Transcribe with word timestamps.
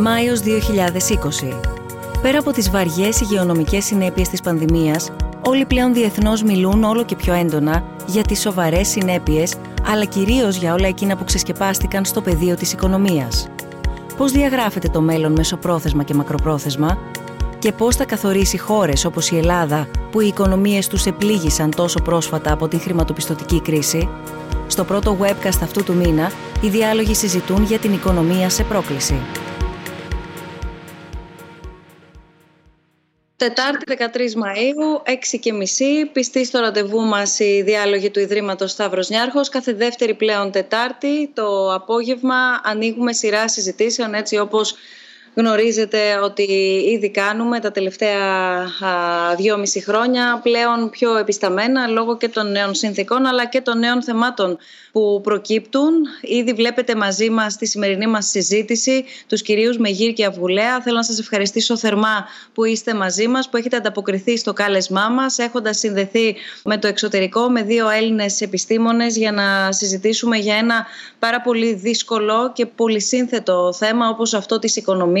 Μάιος 0.00 0.40
2020. 0.40 1.60
Πέρα 2.22 2.38
από 2.38 2.52
τις 2.52 2.70
βαριές 2.70 3.20
υγειονομικές 3.20 3.84
συνέπειες 3.84 4.28
της 4.28 4.40
πανδημίας, 4.40 5.10
όλοι 5.46 5.64
πλέον 5.64 5.94
διεθνώς 5.94 6.42
μιλούν 6.42 6.84
όλο 6.84 7.04
και 7.04 7.16
πιο 7.16 7.34
έντονα 7.34 7.84
για 8.06 8.22
τις 8.22 8.40
σοβαρές 8.40 8.88
συνέπειες, 8.88 9.54
αλλά 9.86 10.04
κυρίως 10.04 10.56
για 10.56 10.74
όλα 10.74 10.86
εκείνα 10.86 11.16
που 11.16 11.24
ξεσκεπάστηκαν 11.24 12.04
στο 12.04 12.20
πεδίο 12.20 12.56
της 12.56 12.72
οικονομίας. 12.72 13.48
Πώς 14.16 14.32
διαγράφεται 14.32 14.88
το 14.88 15.00
μέλλον 15.00 15.32
μεσοπρόθεσμα 15.32 16.02
και 16.02 16.14
μακροπρόθεσμα 16.14 16.98
και 17.58 17.72
πώς 17.72 17.96
θα 17.96 18.04
καθορίσει 18.04 18.58
χώρες 18.58 19.04
όπως 19.04 19.30
η 19.30 19.36
Ελλάδα, 19.36 19.88
που 20.10 20.20
οι 20.20 20.26
οικονομίες 20.26 20.88
τους 20.88 21.06
επλήγησαν 21.06 21.70
τόσο 21.70 22.02
πρόσφατα 22.02 22.52
από 22.52 22.68
την 22.68 22.80
χρηματοπιστωτική 22.80 23.60
κρίση; 23.60 24.08
Στο 24.66 24.84
πρώτο 24.84 25.16
webcast 25.20 25.58
αυτού 25.62 25.84
του 25.84 25.94
μήνα, 25.94 26.30
οι 26.60 26.68
διάλογοι 26.68 27.14
συζητούν 27.14 27.62
για 27.64 27.78
την 27.78 27.92
οικονομία 27.92 28.48
σε 28.48 28.62
πρόκληση. 28.62 29.14
Τετάρτη 33.40 33.96
13 33.98 34.02
Μαΐου, 34.18 35.10
6 35.10 35.38
και 35.40 35.52
μισή, 35.52 36.06
πιστή 36.12 36.44
στο 36.44 36.58
ραντεβού 36.60 37.00
μας 37.00 37.38
η 37.38 37.62
διάλογη 37.62 38.10
του 38.10 38.20
Ιδρύματος 38.20 38.70
Σταύρος 38.70 39.08
Νιάρχος. 39.08 39.48
Κάθε 39.48 39.72
δεύτερη 39.72 40.14
πλέον 40.14 40.50
Τετάρτη 40.50 41.30
το 41.34 41.74
απόγευμα 41.74 42.60
ανοίγουμε 42.62 43.12
σειρά 43.12 43.48
συζητήσεων 43.48 44.14
έτσι 44.14 44.38
όπως 44.38 44.74
Γνωρίζετε 45.34 45.98
ότι 46.22 46.42
ήδη 46.94 47.10
κάνουμε 47.10 47.60
τα 47.60 47.70
τελευταία 47.70 48.16
δυόμιση 49.36 49.80
χρόνια 49.80 50.40
πλέον 50.42 50.90
πιο 50.90 51.16
επισταμένα 51.16 51.86
λόγω 51.86 52.16
και 52.16 52.28
των 52.28 52.50
νέων 52.50 52.74
συνθήκων 52.74 53.26
αλλά 53.26 53.46
και 53.46 53.60
των 53.60 53.78
νέων 53.78 54.02
θεμάτων 54.02 54.58
που 54.92 55.20
προκύπτουν. 55.22 55.92
Ήδη 56.20 56.52
βλέπετε 56.52 56.94
μαζί 56.94 57.30
μας 57.30 57.52
στη 57.52 57.66
σημερινή 57.66 58.06
μας 58.06 58.26
συζήτηση 58.26 59.04
τους 59.26 59.42
κυρίους 59.42 59.78
Μεγύρ 59.78 60.12
και 60.12 60.24
Αυγουλέα. 60.24 60.80
Θέλω 60.80 60.96
να 60.96 61.02
σας 61.02 61.18
ευχαριστήσω 61.18 61.76
θερμά 61.76 62.26
που 62.54 62.64
είστε 62.64 62.94
μαζί 62.94 63.28
μας, 63.28 63.48
που 63.48 63.56
έχετε 63.56 63.76
ανταποκριθεί 63.76 64.36
στο 64.36 64.52
κάλεσμά 64.52 65.08
μας 65.08 65.38
έχοντας 65.38 65.78
συνδεθεί 65.78 66.36
με 66.64 66.78
το 66.78 66.86
εξωτερικό 66.86 67.48
με 67.48 67.62
δύο 67.62 67.88
Έλληνες 67.88 68.40
επιστήμονες 68.40 69.16
για 69.16 69.32
να 69.32 69.72
συζητήσουμε 69.72 70.36
για 70.36 70.56
ένα 70.56 70.86
πάρα 71.18 71.40
πολύ 71.40 71.74
δύσκολο 71.74 72.52
και 72.52 72.66
πολυσύνθετο 72.66 73.72
θέμα 73.72 74.08
όπως 74.08 74.34
αυτό 74.34 74.58
της 74.58 74.76
οικονομίας 74.76 75.18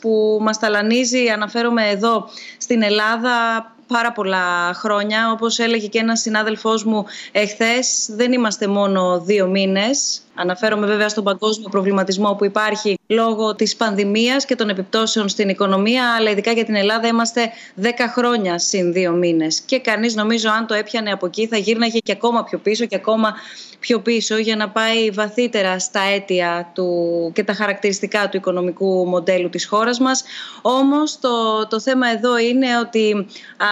που 0.00 0.38
μας 0.40 0.58
ταλανίζει, 0.58 1.28
αναφέρομαι 1.28 1.88
εδώ 1.88 2.28
στην 2.58 2.82
Ελλάδα 2.82 3.66
πάρα 3.86 4.12
πολλά 4.12 4.72
χρόνια. 4.74 5.30
Όπως 5.32 5.58
έλεγε 5.58 5.86
και 5.86 5.98
ένας 5.98 6.20
συνάδελφός 6.20 6.84
μου 6.84 7.04
εχθές, 7.32 8.08
δεν 8.10 8.32
είμαστε 8.32 8.66
μόνο 8.66 9.20
δύο 9.20 9.46
μήνες. 9.46 10.21
Αναφέρομαι 10.34 10.86
βέβαια 10.86 11.08
στον 11.08 11.24
παγκόσμιο 11.24 11.68
προβληματισμό 11.68 12.34
που 12.34 12.44
υπάρχει 12.44 12.98
λόγω 13.06 13.54
της 13.54 13.76
πανδημίας 13.76 14.44
και 14.44 14.54
των 14.54 14.68
επιπτώσεων 14.68 15.28
στην 15.28 15.48
οικονομία, 15.48 16.14
αλλά 16.14 16.30
ειδικά 16.30 16.52
για 16.52 16.64
την 16.64 16.74
Ελλάδα 16.74 17.08
είμαστε 17.08 17.50
10 17.82 17.86
χρόνια 18.14 18.58
συν 18.58 18.92
δύο 18.92 19.12
μήνες. 19.12 19.60
Και 19.60 19.78
κανείς 19.80 20.14
νομίζω 20.14 20.50
αν 20.50 20.66
το 20.66 20.74
έπιανε 20.74 21.10
από 21.10 21.26
εκεί 21.26 21.46
θα 21.46 21.56
γύρναγε 21.56 21.98
και 21.98 22.12
ακόμα 22.12 22.44
πιο 22.44 22.58
πίσω 22.58 22.84
και 22.84 22.96
ακόμα 22.96 23.34
πιο 23.80 24.00
πίσω 24.00 24.36
για 24.36 24.56
να 24.56 24.68
πάει 24.68 25.10
βαθύτερα 25.10 25.78
στα 25.78 26.00
αίτια 26.00 26.70
του 26.74 27.30
και 27.34 27.44
τα 27.44 27.52
χαρακτηριστικά 27.52 28.28
του 28.28 28.36
οικονομικού 28.36 29.06
μοντέλου 29.06 29.48
της 29.48 29.66
χώρας 29.66 29.98
μας. 29.98 30.24
Όμως 30.62 31.18
το, 31.18 31.66
το 31.66 31.80
θέμα 31.80 32.08
εδώ 32.08 32.38
είναι 32.38 32.78
ότι 32.78 33.26
α, 33.56 33.66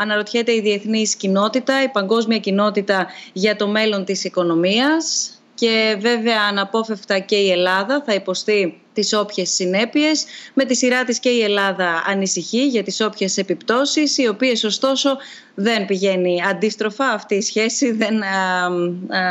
αναρωτιέται 0.00 0.52
η 0.52 0.60
διεθνής 0.60 1.14
κοινότητα, 1.14 1.82
η 1.82 1.88
παγκόσμια 1.88 2.38
κοινότητα 2.38 3.06
για 3.32 3.56
το 3.56 3.68
μέλλον 3.68 4.04
της 4.04 4.24
οικονομίας 4.24 5.36
και 5.54 5.96
βέβαια 6.00 6.42
αναπόφευκτα 6.48 7.18
και 7.18 7.36
η 7.36 7.50
Ελλάδα 7.50 8.02
θα 8.06 8.14
υποστεί 8.14 8.81
τις 8.92 9.12
όποιες 9.12 9.50
συνέπειες. 9.50 10.24
Με 10.54 10.64
τη 10.64 10.74
σειρά 10.74 11.04
της 11.04 11.18
και 11.18 11.28
η 11.28 11.42
Ελλάδα 11.42 12.04
ανησυχεί 12.06 12.66
για 12.66 12.82
τις 12.82 13.00
όποιες 13.00 13.36
επιπτώσεις, 13.36 14.18
οι 14.18 14.28
οποίες 14.28 14.64
ωστόσο 14.64 15.16
δεν 15.54 15.84
πηγαίνει 15.86 16.42
αντίστροφα 16.50 17.04
αυτή 17.04 17.34
η 17.34 17.40
σχέση, 17.40 17.92
δεν 17.92 18.22
α, 18.22 18.70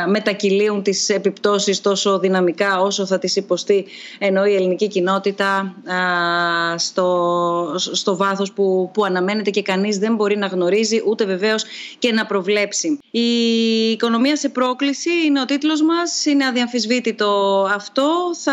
μετακυλίουν 0.08 0.82
τις 0.82 1.08
επιπτώσεις 1.08 1.80
τόσο 1.80 2.18
δυναμικά 2.18 2.80
όσο 2.80 3.06
θα 3.06 3.18
τις 3.18 3.36
υποστεί 3.36 3.86
ενώ 4.18 4.44
η 4.44 4.54
ελληνική 4.54 4.88
κοινότητα 4.88 5.74
στο, 6.76 7.74
στο 7.76 8.16
βάθος 8.16 8.52
που, 8.52 8.90
που 8.94 9.04
αναμένεται 9.04 9.50
και 9.50 9.62
κανείς 9.62 9.98
δεν 9.98 10.14
μπορεί 10.14 10.36
να 10.36 10.46
γνωρίζει 10.46 11.02
ούτε 11.06 11.24
βεβαίως 11.24 11.64
και 11.98 12.12
να 12.12 12.26
προβλέψει. 12.26 12.98
Η 13.10 13.20
οικονομία 13.90 14.36
σε 14.36 14.48
πρόκληση 14.48 15.10
είναι 15.26 15.40
ο 15.40 15.44
τίτλος 15.44 15.82
μας, 15.82 16.24
είναι 16.24 16.46
αδιαμφισβήτητο 16.46 17.62
αυτό. 17.74 18.30
Θα 18.42 18.52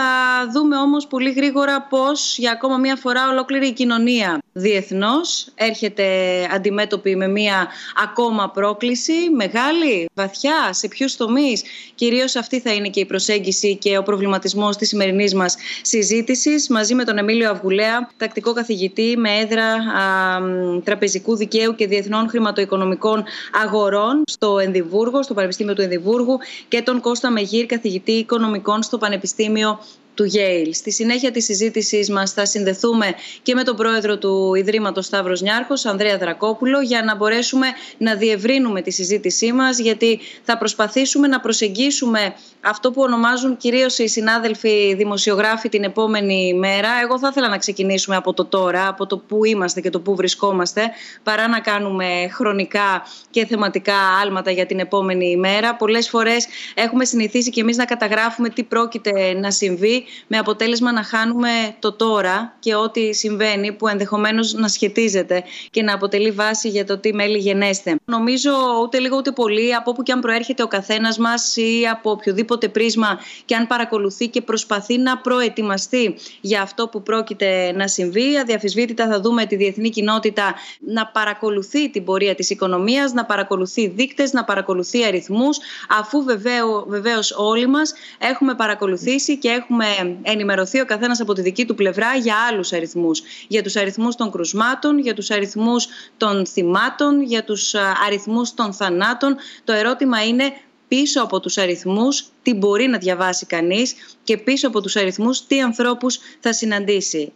δούμε 0.53 0.77
όμως 0.77 0.98
πολύ 1.07 1.31
γρήγορα 1.31 1.81
πώς 1.81 2.37
για 2.37 2.51
ακόμα 2.51 2.77
μία 2.77 2.95
φορά 2.95 3.29
ολόκληρη 3.29 3.67
η 3.67 3.73
κοινωνία 3.73 4.41
διεθνώς 4.53 5.47
έρχεται 5.55 6.05
αντιμέτωπη 6.53 7.15
με 7.15 7.27
μία 7.27 7.67
ακόμα 8.03 8.49
πρόκληση 8.49 9.13
μεγάλη, 9.35 10.09
βαθιά, 10.13 10.69
σε 10.73 10.87
ποιους 10.87 11.15
τομείς. 11.15 11.63
Κυρίως 11.95 12.35
αυτή 12.35 12.59
θα 12.59 12.73
είναι 12.73 12.89
και 12.89 12.99
η 12.99 13.05
προσέγγιση 13.05 13.75
και 13.75 13.97
ο 13.97 14.03
προβληματισμός 14.03 14.77
της 14.77 14.87
σημερινής 14.87 15.33
μας 15.33 15.55
συζήτησης 15.81 16.69
μαζί 16.69 16.95
με 16.95 17.03
τον 17.03 17.17
Εμίλιο 17.17 17.49
Αυγουλέα, 17.49 18.09
τακτικό 18.17 18.53
καθηγητή 18.53 19.17
με 19.17 19.29
έδρα 19.37 19.65
α, 19.65 20.41
τραπεζικού 20.83 21.35
δικαίου 21.35 21.75
και 21.75 21.87
διεθνών 21.87 22.29
χρηματοοικονομικών 22.29 23.23
αγορών 23.63 24.23
στο 24.25 24.59
Ενδιβούργο, 24.59 25.23
στο 25.23 25.33
Πανεπιστήμιο 25.33 25.73
του 25.73 25.81
Ενδιβούργου 25.81 26.37
και 26.67 26.81
τον 26.81 27.01
Κώστα 27.01 27.31
Μεγύρ, 27.31 27.65
καθηγητή 27.65 28.11
οικονομικών 28.11 28.83
στο 28.83 28.97
Πανεπιστήμιο 28.97 29.79
του 30.19 30.31
Yale. 30.33 30.69
Στη 30.71 30.91
συνέχεια 30.91 31.31
της 31.31 31.45
συζήτησής 31.45 32.09
μας 32.09 32.31
θα 32.31 32.45
συνδεθούμε 32.45 33.13
και 33.41 33.53
με 33.53 33.63
τον 33.63 33.75
πρόεδρο 33.75 34.17
του 34.17 34.55
Ιδρύματος 34.55 35.05
Σταύρος 35.05 35.41
Νιάρχος, 35.41 35.85
Ανδρέα 35.85 36.17
Δρακόπουλο, 36.17 36.81
για 36.81 37.03
να 37.03 37.15
μπορέσουμε 37.15 37.67
να 37.97 38.15
διευρύνουμε 38.15 38.81
τη 38.81 38.91
συζήτησή 38.91 39.51
μας, 39.51 39.79
γιατί 39.79 40.19
θα 40.43 40.57
προσπαθήσουμε 40.57 41.27
να 41.27 41.39
προσεγγίσουμε 41.39 42.33
αυτό 42.61 42.91
που 42.91 43.01
ονομάζουν 43.01 43.57
κυρίως 43.57 43.97
οι 43.97 44.07
συνάδελφοι 44.07 44.93
δημοσιογράφοι 44.97 45.69
την 45.69 45.83
επόμενη 45.83 46.53
μέρα. 46.53 46.89
Εγώ 47.03 47.19
θα 47.19 47.27
ήθελα 47.31 47.49
να 47.49 47.57
ξεκινήσουμε 47.57 48.15
από 48.15 48.33
το 48.33 48.45
τώρα, 48.45 48.87
από 48.87 49.05
το 49.05 49.17
που 49.17 49.45
είμαστε 49.45 49.81
και 49.81 49.89
το 49.89 49.99
που 49.99 50.15
βρισκόμαστε, 50.15 50.81
παρά 51.23 51.47
να 51.47 51.59
κάνουμε 51.59 52.05
χρονικά 52.31 53.03
και 53.29 53.45
θεματικά 53.45 53.97
άλματα 54.23 54.51
για 54.51 54.65
την 54.65 54.79
επόμενη 54.79 55.37
μέρα. 55.37 55.75
Πολλές 55.75 56.09
φορές 56.09 56.47
έχουμε 56.73 57.05
συνηθίσει 57.05 57.49
και 57.49 57.61
εμείς 57.61 57.77
να 57.77 57.85
καταγράφουμε 57.85 58.49
τι 58.49 58.63
πρόκειται 58.63 59.33
να 59.33 59.51
συμβεί 59.51 60.03
με 60.27 60.37
αποτέλεσμα 60.37 60.91
να 60.91 61.03
χάνουμε 61.03 61.49
το 61.79 61.91
τώρα 61.91 62.55
και 62.59 62.75
ό,τι 62.75 63.13
συμβαίνει 63.13 63.71
που 63.71 63.87
ενδεχομένως 63.87 64.53
να 64.53 64.67
σχετίζεται 64.67 65.43
και 65.71 65.81
να 65.81 65.93
αποτελεί 65.93 66.31
βάση 66.31 66.69
για 66.69 66.85
το 66.85 66.97
τι 66.97 67.13
μέλη 67.13 67.37
γενέστε. 67.37 67.95
Νομίζω 68.05 68.51
ούτε 68.81 68.99
λίγο 68.99 69.17
ούτε 69.17 69.31
πολύ 69.31 69.75
από 69.75 69.89
όπου 69.91 70.03
και 70.03 70.11
αν 70.11 70.19
προέρχεται 70.19 70.63
ο 70.63 70.67
καθένας 70.67 71.17
μας 71.17 71.55
ή 71.55 71.87
από 71.91 72.11
οποιοδήποτε 72.11 72.67
πρίσμα 72.67 73.19
και 73.45 73.55
αν 73.55 73.67
παρακολουθεί 73.67 74.27
και 74.27 74.41
προσπαθεί 74.41 74.97
να 74.97 75.17
προετοιμαστεί 75.17 76.15
για 76.41 76.61
αυτό 76.61 76.87
που 76.87 77.03
πρόκειται 77.03 77.71
να 77.75 77.87
συμβεί. 77.87 78.37
Αδιαφυσβήτητα 78.37 79.07
θα 79.07 79.21
δούμε 79.21 79.45
τη 79.45 79.55
διεθνή 79.55 79.89
κοινότητα 79.89 80.55
να 80.79 81.07
παρακολουθεί 81.07 81.89
την 81.89 82.03
πορεία 82.03 82.35
της 82.35 82.49
οικονομίας, 82.49 83.13
να 83.13 83.25
παρακολουθεί 83.25 83.87
δείκτες, 83.87 84.33
να 84.33 84.43
παρακολουθεί 84.43 85.03
αριθμούς, 85.05 85.57
αφού 85.89 86.23
βεβαίω, 86.23 86.85
βεβαίως 86.87 87.31
όλοι 87.37 87.67
μας 87.67 87.93
έχουμε 88.17 88.55
παρακολουθήσει 88.55 89.37
και 89.37 89.49
έχουμε 89.49 89.85
ενημερωθεί 90.21 90.79
ο 90.79 90.85
καθένας 90.85 91.19
από 91.19 91.33
τη 91.33 91.41
δική 91.41 91.65
του 91.65 91.75
πλευρά 91.75 92.15
για 92.15 92.35
άλλους 92.49 92.73
αριθμούς. 92.73 93.21
Για 93.47 93.63
τους 93.63 93.75
αριθμούς 93.75 94.15
των 94.15 94.31
κρουσμάτων, 94.31 94.99
για 94.99 95.13
τους 95.13 95.31
αριθμούς 95.31 95.87
των 96.17 96.45
θυμάτων, 96.45 97.21
για 97.21 97.43
τους 97.43 97.73
αριθμούς 98.05 98.53
των 98.53 98.73
θανάτων. 98.73 99.35
Το 99.63 99.73
ερώτημα 99.73 100.25
είναι 100.25 100.53
πίσω 100.87 101.21
από 101.21 101.39
τους 101.39 101.57
αριθμούς 101.57 102.25
τι 102.41 102.53
μπορεί 102.53 102.87
να 102.87 102.97
διαβάσει 102.97 103.45
κανείς 103.45 103.95
και 104.23 104.37
πίσω 104.37 104.67
από 104.67 104.81
τους 104.81 104.95
αριθμούς 104.95 105.45
τι 105.47 105.61
ανθρώπους 105.61 106.19
θα 106.39 106.53
συναντήσει. 106.53 107.33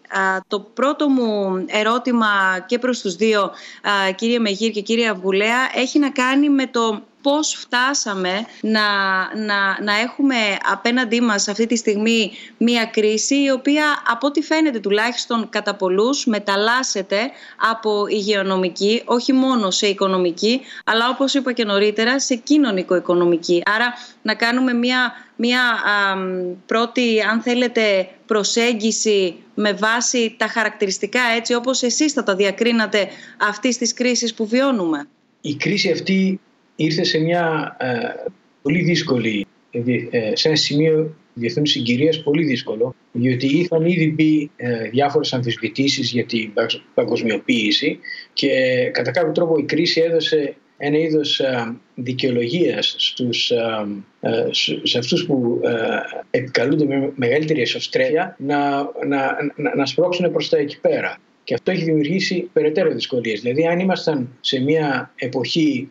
το 0.48 0.60
πρώτο 0.60 1.10
μου 1.10 1.63
ερώτημα 1.68 2.27
και 2.68 2.80
προς 2.80 3.01
τους 3.01 3.16
δύο, 3.16 3.51
κύριε 4.16 4.39
Μεγύρ 4.39 4.72
και 4.72 4.81
κύριε 4.81 5.10
Αυγουλέα, 5.10 5.69
έχει 5.75 6.00
να 6.00 6.10
κάνει 6.10 6.50
με 6.50 6.68
το 6.68 7.01
πώς 7.24 7.56
φτάσαμε 7.60 8.46
να, 8.62 8.81
να, 9.36 9.84
να 9.84 10.00
έχουμε 10.00 10.36
απέναντί 10.72 11.22
μας 11.22 11.48
αυτή 11.48 11.66
τη 11.66 11.75
στιγμή 11.75 12.31
μία 12.58 12.86
κρίση 12.86 13.44
η 13.44 13.50
οποία 13.50 13.86
από 14.08 14.28
ό,τι 14.28 14.42
φαίνεται 14.42 14.80
τουλάχιστον 14.80 15.50
κατά 15.50 15.75
πολλούς 15.75 16.25
μεταλλάσσεται 16.25 17.18
από 17.72 18.08
υγειονομική, 18.08 19.02
όχι 19.06 19.34
μόνο 19.34 19.72
σε 19.72 19.88
οικονομική, 19.88 20.62
αλλά 20.86 21.10
όπως 21.10 21.34
είπα 21.34 21.52
και 21.52 21.66
νωρίτερα 21.66 22.20
σε 22.20 22.36
κοινωνικο-οικονομική. 22.36 23.62
Άρα 23.66 23.94
να 24.22 24.36
κάνουμε 24.36 24.74
μία, 24.74 25.14
μία 25.36 25.62
πρώτη, 26.66 27.22
αν 27.31 27.42
θέλετε, 27.42 28.08
προσέγγιση 28.25 29.36
με 29.54 29.74
βάση 29.74 30.36
τα 30.38 30.48
χαρακτηριστικά 30.48 31.22
έτσι 31.36 31.54
όπως 31.54 31.81
εσείς 31.81 32.14
θα 32.14 32.24
τα 32.24 32.36
διακρίνατε 32.36 33.08
αυτής 33.38 33.78
της 33.78 33.94
κρίσης 33.94 34.34
που 34.34 34.48
βιώνουμε. 34.48 35.08
Η 35.42 35.56
κρίση 35.56 35.92
αυτή 35.92 36.40
ήρθε 36.75 37.04
σε 37.04 37.20
μια 37.20 37.75
ε, 37.80 38.30
πολύ 38.62 38.81
δύσκολη, 38.81 39.48
ε, 39.72 40.36
σε 40.36 40.48
ένα 40.48 40.58
σημείο 40.58 41.16
διεθνούς 41.34 41.72
συγκυρίας 41.72 42.24
πολύ 42.24 42.44
δύσκολο, 42.44 42.96
διότι 43.12 43.58
είχαν 43.58 43.86
ήδη 43.86 44.12
μπει 44.12 44.52
ε, 44.56 44.90
διάφορες 44.90 45.34
αμφισβητήσεις 45.34 46.12
για 46.12 46.25
την 46.25 46.54
παγκοσμιοποίηση 46.94 48.00
και 48.34 48.50
κατά 48.92 49.12
κάποιο 49.12 49.31
τρόπο 49.31 49.58
η 49.58 49.64
κρίση 49.64 50.02
έδωσε 50.02 50.56
ένα 50.78 50.98
είδος 50.98 51.40
ε, 51.40 51.75
δικαιολογίας 51.96 52.96
στους, 52.98 53.52
ε, 53.52 53.88
ε, 54.20 54.48
σε 54.84 54.98
αυτούς 54.98 55.25
που 55.25 55.62
επικαλούνται 56.31 56.86
με 56.86 57.12
μεγαλύτερη 57.16 57.62
εσωστρέφεια 57.62 58.36
να, 58.40 58.81
να, 59.08 59.38
να, 59.56 59.75
να 59.75 59.86
σπρώξουν 59.86 60.31
προς 60.31 60.50
τα 60.50 60.58
εκεί 60.58 60.80
πέρα. 60.80 61.18
Και 61.44 61.54
αυτό 61.54 61.72
έχει 61.72 61.84
δημιουργήσει 61.84 62.50
περαιτέρω 62.54 62.92
δυσκολίες. 62.92 63.42
Δηλαδή 63.42 63.68
αν 63.68 63.80
ήμασταν 63.80 64.30
σε 64.42 64.60
μια 64.60 65.12
εποχή 65.16 65.90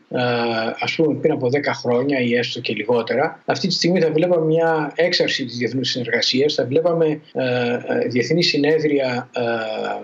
ας 0.80 0.94
πούμε 0.94 1.14
πριν 1.14 1.32
από 1.32 1.46
10 1.46 1.60
χρόνια 1.82 2.20
ή 2.20 2.34
έστω 2.34 2.60
και 2.60 2.74
λιγότερα 2.74 3.42
αυτή 3.44 3.68
τη 3.68 3.74
στιγμή 3.74 4.00
θα 4.00 4.10
βλέπαμε 4.12 4.44
μια 4.46 4.92
έξαρση 4.94 5.44
της 5.44 5.56
διεθνούς 5.56 5.90
συνεργασίας 5.90 6.54
θα 6.54 6.66
βλέπαμε 6.66 7.20
διεθνή 8.08 8.42
συνέδρια 8.42 9.30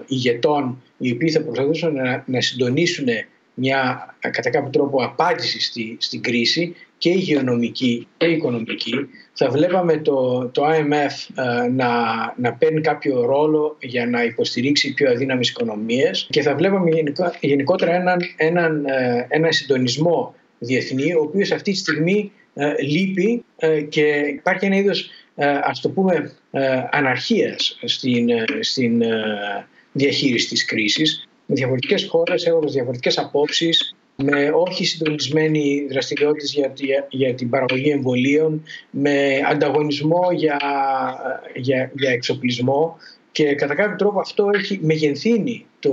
ηγετών 0.06 0.82
οι 0.98 1.12
οποίοι 1.12 1.30
θα 1.30 1.40
προσπαθούσαν 1.40 1.94
να, 1.94 2.24
να 2.26 2.40
συντονίσουν 2.40 3.06
μια 3.58 4.14
κατά 4.18 4.50
κάποιο 4.50 4.70
τρόπο 4.70 5.04
απάντηση 5.04 5.60
στη, 5.60 5.96
στην 6.00 6.22
κρίση 6.22 6.74
και 6.98 7.10
υγειονομική 7.10 8.06
και 8.16 8.26
οικονομική. 8.26 9.08
Θα 9.32 9.50
βλέπαμε 9.50 9.96
το, 9.96 10.48
το 10.48 10.62
IMF 10.66 11.42
ε, 11.42 11.68
να, 11.68 11.90
να 12.36 12.52
παίρνει 12.52 12.80
κάποιο 12.80 13.24
ρόλο 13.24 13.76
για 13.80 14.06
να 14.06 14.24
υποστηρίξει 14.24 14.94
πιο 14.94 15.10
αδύναμες 15.10 15.48
οικονομίες 15.48 16.26
και 16.30 16.42
θα 16.42 16.54
βλέπαμε 16.54 16.90
γενικότερα 17.40 17.94
έναν, 17.94 18.18
έναν, 18.36 18.84
ε, 18.86 19.26
έναν 19.28 19.52
συντονισμό 19.52 20.34
διεθνή 20.58 21.14
ο 21.14 21.20
οποίος 21.20 21.50
αυτή 21.50 21.70
τη 21.70 21.76
στιγμή 21.76 22.32
ε, 22.54 22.82
λείπει 22.82 23.44
και 23.88 24.02
υπάρχει 24.28 24.64
ένα 24.64 24.76
είδος 24.76 25.10
ας 25.62 25.80
το 25.80 25.88
πούμε 25.88 26.32
αναρχίας 26.90 27.78
στην, 27.84 28.28
στην 28.60 29.02
διαχείριση 29.92 30.48
της 30.48 30.64
κρίσης 30.64 31.27
με 31.48 31.54
διαφορετικές 31.54 32.06
χώρες 32.06 32.46
έχοντας 32.46 32.72
διαφορετικές 32.72 33.18
απόψεις, 33.18 33.96
με 34.16 34.50
όχι 34.54 34.84
συντονισμένη 34.84 35.86
δραστηριότητε 35.90 36.46
για, 36.46 37.06
για, 37.08 37.34
την 37.34 37.50
παραγωγή 37.50 37.90
εμβολίων, 37.90 38.62
με 38.90 39.40
ανταγωνισμό 39.50 40.28
για, 40.32 40.58
για, 41.54 41.90
για 41.94 42.10
εξοπλισμό 42.10 42.96
και 43.32 43.54
κατά 43.54 43.74
κάποιο 43.74 43.96
τρόπο 43.96 44.20
αυτό 44.20 44.50
έχει 44.54 44.80
μεγενθύνει 44.82 45.66
το, 45.80 45.92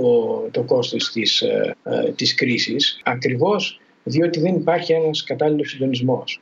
το 0.50 0.62
κόστος 0.62 1.12
της, 1.12 1.40
ε, 1.40 1.76
ε, 1.84 2.12
της 2.12 2.34
κρίσης 2.34 3.00
ακριβώς 3.04 3.80
διότι 4.04 4.40
δεν 4.40 4.54
υπάρχει 4.54 4.92
ένας 4.92 5.24
κατάλληλος 5.24 5.70
συντονισμός. 5.70 6.40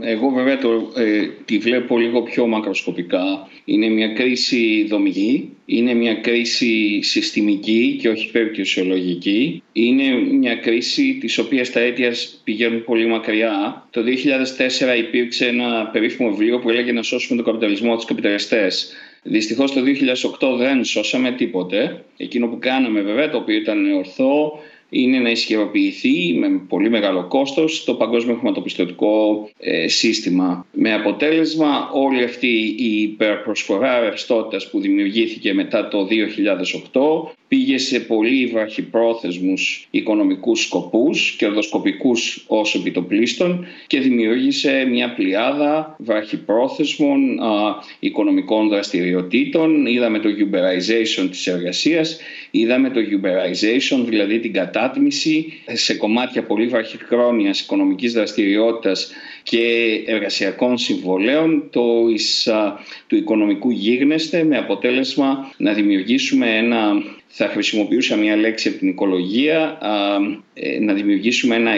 Εγώ 0.00 0.28
βέβαια 0.28 0.58
το, 0.58 0.92
ε, 0.96 1.28
τη 1.44 1.58
βλέπω 1.58 1.98
λίγο 1.98 2.22
πιο 2.22 2.46
μακροσκοπικά. 2.46 3.48
Είναι 3.64 3.88
μια 3.88 4.08
κρίση 4.08 4.86
δομική, 4.88 5.56
είναι 5.66 5.94
μια 5.94 6.14
κρίση 6.14 7.02
συστημική 7.02 7.98
και 8.00 8.08
όχι 8.08 8.30
περιπτωσιολογική. 8.30 9.62
Είναι 9.72 10.04
μια 10.32 10.56
κρίση 10.56 11.18
της 11.20 11.38
οποίας 11.38 11.70
τα 11.70 11.80
αίτια 11.80 12.12
πηγαίνουν 12.44 12.84
πολύ 12.84 13.06
μακριά. 13.06 13.86
Το 13.90 14.02
2004 14.02 14.98
υπήρξε 14.98 15.46
ένα 15.46 15.86
περίφημο 15.92 16.30
βιβλίο 16.30 16.58
που 16.58 16.70
έλεγε 16.70 16.92
να 16.92 17.02
σώσουμε 17.02 17.42
τον 17.42 17.52
καπιταλισμό 17.52 17.88
από 17.88 17.96
τους 17.96 18.06
καπιταλιστές. 18.06 18.92
Δυστυχώς 19.22 19.72
το 19.72 19.80
2008 19.80 20.56
δεν 20.58 20.84
σώσαμε 20.84 21.32
τίποτε. 21.32 22.04
Εκείνο 22.16 22.46
που 22.46 22.58
κάναμε 22.58 23.00
βέβαια, 23.00 23.30
το 23.30 23.36
οποίο 23.36 23.56
ήταν 23.56 23.92
ορθό, 23.92 24.60
είναι 24.88 25.18
να 25.18 25.30
ισχυροποιηθεί 25.30 26.34
με 26.34 26.60
πολύ 26.68 26.90
μεγάλο 26.90 27.24
κόστος 27.28 27.84
το 27.84 27.94
παγκόσμιο 27.94 28.34
χρηματοπιστωτικό 28.34 29.48
ε, 29.58 29.88
σύστημα. 29.88 30.66
Με 30.72 30.94
αποτέλεσμα 30.94 31.90
όλη 31.92 32.24
αυτή 32.24 32.74
η 32.78 33.02
υπερπροσφορά 33.02 34.00
ρευστότητας 34.00 34.70
που 34.70 34.80
δημιουργήθηκε 34.80 35.54
μετά 35.54 35.88
το 35.88 36.06
2008 37.26 37.34
πήγε 37.48 37.78
σε 37.78 38.00
πολύ 38.00 38.46
βραχυπρόθεσμους 38.46 39.88
οικονομικούς 39.90 40.62
σκοπούς, 40.62 41.34
κερδοσκοπικούς 41.38 42.44
ως 42.46 42.74
επιτοπλίστων 42.74 43.66
και 43.86 44.00
δημιούργησε 44.00 44.84
μια 44.90 45.14
πλειάδα 45.14 45.96
βραχυπρόθεσμων 45.98 47.40
α, 47.40 47.74
οικονομικών 47.98 48.68
δραστηριοτήτων. 48.68 49.86
Είδαμε 49.86 50.18
το 50.18 50.28
uberization 50.28 51.28
της 51.30 51.46
εργασίας, 51.46 52.18
είδαμε 52.50 52.90
το 52.90 53.00
uberization, 53.00 54.04
δηλαδή 54.04 54.38
την 54.38 54.52
κατάτμιση 54.76 55.52
σε 55.66 55.94
κομμάτια 55.94 56.42
πολύ 56.42 56.66
βραχυχρόνιας 56.66 57.60
οικονομικής 57.60 58.12
δραστηριότητας 58.12 59.12
και 59.42 59.58
εργασιακών 60.06 60.78
συμβολέων 60.78 61.68
το, 61.70 61.82
του 63.06 63.16
οικονομικού 63.16 63.70
γίγνεσθε 63.70 64.44
με 64.44 64.56
αποτέλεσμα 64.58 65.52
να 65.56 65.72
δημιουργήσουμε 65.72 66.56
ένα 66.56 66.92
θα 67.26 67.48
χρησιμοποιούσα 67.48 68.16
μια 68.16 68.36
λέξη 68.36 68.68
από 68.68 68.78
την 68.78 68.88
οικολογία, 68.88 69.78
ε, 69.82 70.38
να 70.80 70.92
δημιουργήσουμε 70.92 71.54
ένα 71.54 71.70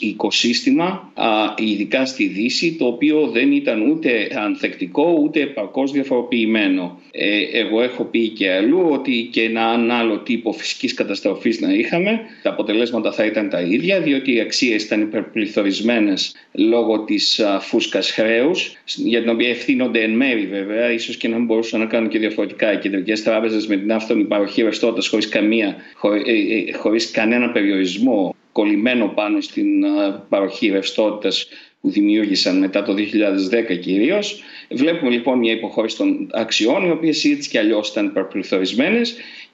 οικοσύστημα, 0.00 1.12
ειδικά 1.56 2.06
στη 2.06 2.26
Δύση, 2.26 2.76
το 2.78 2.86
οποίο 2.86 3.26
δεν 3.26 3.52
ήταν 3.52 3.90
ούτε 3.90 4.28
ανθεκτικό 4.34 5.18
ούτε 5.22 5.40
επαρκώς 5.40 5.92
διαφοροποιημένο. 5.92 7.00
Ε, 7.10 7.58
εγώ 7.58 7.82
έχω 7.82 8.04
πει 8.04 8.28
και 8.28 8.50
αλλού 8.50 8.88
ότι 8.90 9.28
και 9.32 9.42
ένα 9.42 9.96
άλλο 9.98 10.18
τύπο 10.18 10.52
φυσικής 10.52 10.94
καταστροφής 10.94 11.60
να 11.60 11.72
είχαμε, 11.72 12.20
τα 12.42 12.50
αποτελέσματα 12.50 13.12
θα 13.12 13.24
ήταν 13.24 13.48
τα 13.48 13.60
ίδια, 13.60 14.00
διότι 14.00 14.34
οι 14.34 14.40
αξίες 14.40 14.82
ήταν 14.82 15.00
υπερπληθωρισμένες 15.00 16.34
λόγω 16.52 17.04
της 17.04 17.40
φούσκας 17.60 18.10
χρέους, 18.10 18.76
για 18.84 19.20
την 19.20 19.30
οποία 19.30 19.48
ευθύνονται 19.48 20.02
εν 20.02 20.10
μέρη 20.10 20.46
βέβαια, 20.46 20.92
ίσως 20.92 21.16
και 21.16 21.28
να 21.28 21.36
μην 21.36 21.46
μπορούσαν 21.46 21.80
να 21.80 21.86
κάνουν 21.86 22.08
και 22.08 22.18
διαφορετικά 22.18 22.72
οι 22.72 22.78
κεντρικές 22.78 23.22
τράπεζες 23.22 23.66
με 23.66 23.76
την 23.76 23.92
άφθονη 23.92 24.24
παροχή 24.24 24.62
ρευστότητας 24.62 25.08
χωρίς, 25.08 25.28
καμία, 25.28 25.76
ε, 26.26 26.30
ε, 26.30 26.72
χωρίς 26.72 27.10
κανένα 27.10 27.50
περιορισμό 27.50 28.25
κολλημένο 28.52 29.08
πάνω 29.08 29.40
στην 29.40 29.84
παροχή 30.28 30.68
ρευστότητας 30.68 31.48
που 31.80 31.90
δημιούργησαν 31.90 32.58
μετά 32.58 32.82
το 32.82 32.94
2010 33.72 33.78
κυρίως. 33.80 34.42
Βλέπουμε 34.70 35.10
λοιπόν 35.10 35.38
μια 35.38 35.52
υποχώρηση 35.52 35.96
των 35.96 36.30
αξιών, 36.32 36.86
οι 36.86 36.90
οποίες 36.90 37.24
έτσι 37.24 37.48
κι 37.48 37.58
αλλιώς 37.58 37.88
ήταν 37.88 38.06
υπερπληθωρισμένε 38.06 39.00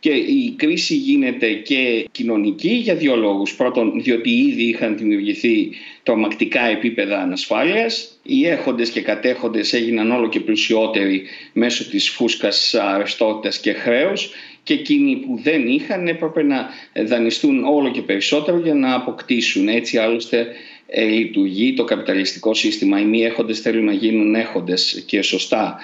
και 0.00 0.10
η 0.10 0.54
κρίση 0.56 0.94
γίνεται 0.94 1.52
και 1.52 2.08
κοινωνική 2.10 2.70
για 2.70 2.94
δύο 2.94 3.16
λόγους. 3.16 3.54
Πρώτον, 3.54 4.02
διότι 4.02 4.30
ήδη 4.30 4.62
είχαν 4.62 4.96
δημιουργηθεί 4.96 5.70
τρομακτικά 6.02 6.66
επίπεδα 6.66 7.20
ανασφάλειας. 7.20 8.20
Οι 8.22 8.46
έχοντες 8.46 8.90
και 8.90 9.00
κατέχοντες 9.00 9.72
έγιναν 9.72 10.10
όλο 10.10 10.28
και 10.28 10.40
πλουσιότεροι 10.40 11.22
μέσω 11.52 11.90
της 11.90 12.08
φούσκας 12.08 12.74
ρευστότητας 12.96 13.58
και 13.58 13.72
χρέους 13.72 14.30
και 14.62 14.74
εκείνοι 14.74 15.16
που 15.16 15.38
δεν 15.42 15.68
είχαν 15.68 16.08
έπρεπε 16.08 16.42
να 16.42 16.68
δανειστούν 17.06 17.64
όλο 17.64 17.90
και 17.90 18.02
περισσότερο 18.02 18.58
για 18.58 18.74
να 18.74 18.94
αποκτήσουν. 18.94 19.68
Έτσι 19.68 19.98
άλλωστε 19.98 20.46
ε, 20.86 21.04
λειτουργεί 21.04 21.74
το 21.74 21.84
καπιταλιστικό 21.84 22.54
σύστημα. 22.54 23.00
Οι 23.00 23.04
μη 23.04 23.24
έχοντες 23.24 23.60
θέλουν 23.60 23.84
να 23.84 23.92
γίνουν 23.92 24.34
έχοντες 24.34 25.02
και 25.06 25.22
σωστά. 25.22 25.78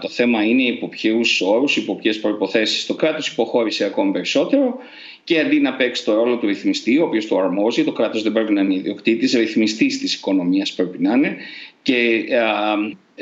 Το 0.00 0.08
θέμα 0.08 0.42
είναι 0.42 0.62
υπό 0.62 0.88
ποιους 0.88 1.40
όρους, 1.40 1.76
υπό 1.76 1.96
ποιες 1.96 2.20
προποθέσει 2.20 2.86
το 2.86 2.94
κράτος 2.94 3.28
υποχώρησε 3.28 3.84
ακόμη 3.84 4.12
περισσότερο 4.12 4.78
και 5.24 5.40
αντί 5.40 5.60
να 5.60 5.74
παίξει 5.74 6.04
το 6.04 6.14
ρόλο 6.14 6.36
του 6.36 6.46
ρυθμιστή, 6.46 6.98
ο 6.98 7.04
οποίος 7.04 7.26
το 7.26 7.38
αρμόζει, 7.38 7.84
το 7.84 7.92
κράτος 7.92 8.22
δεν 8.22 8.32
πρέπει 8.32 8.52
να 8.52 8.60
είναι 8.60 8.74
ιδιοκτήτης, 8.74 9.34
ρυθμιστής 9.34 9.98
της 9.98 10.14
οικονομίας 10.14 10.72
πρέπει 10.72 10.98
να 11.02 11.12
είναι 11.12 11.36
και 11.86 12.24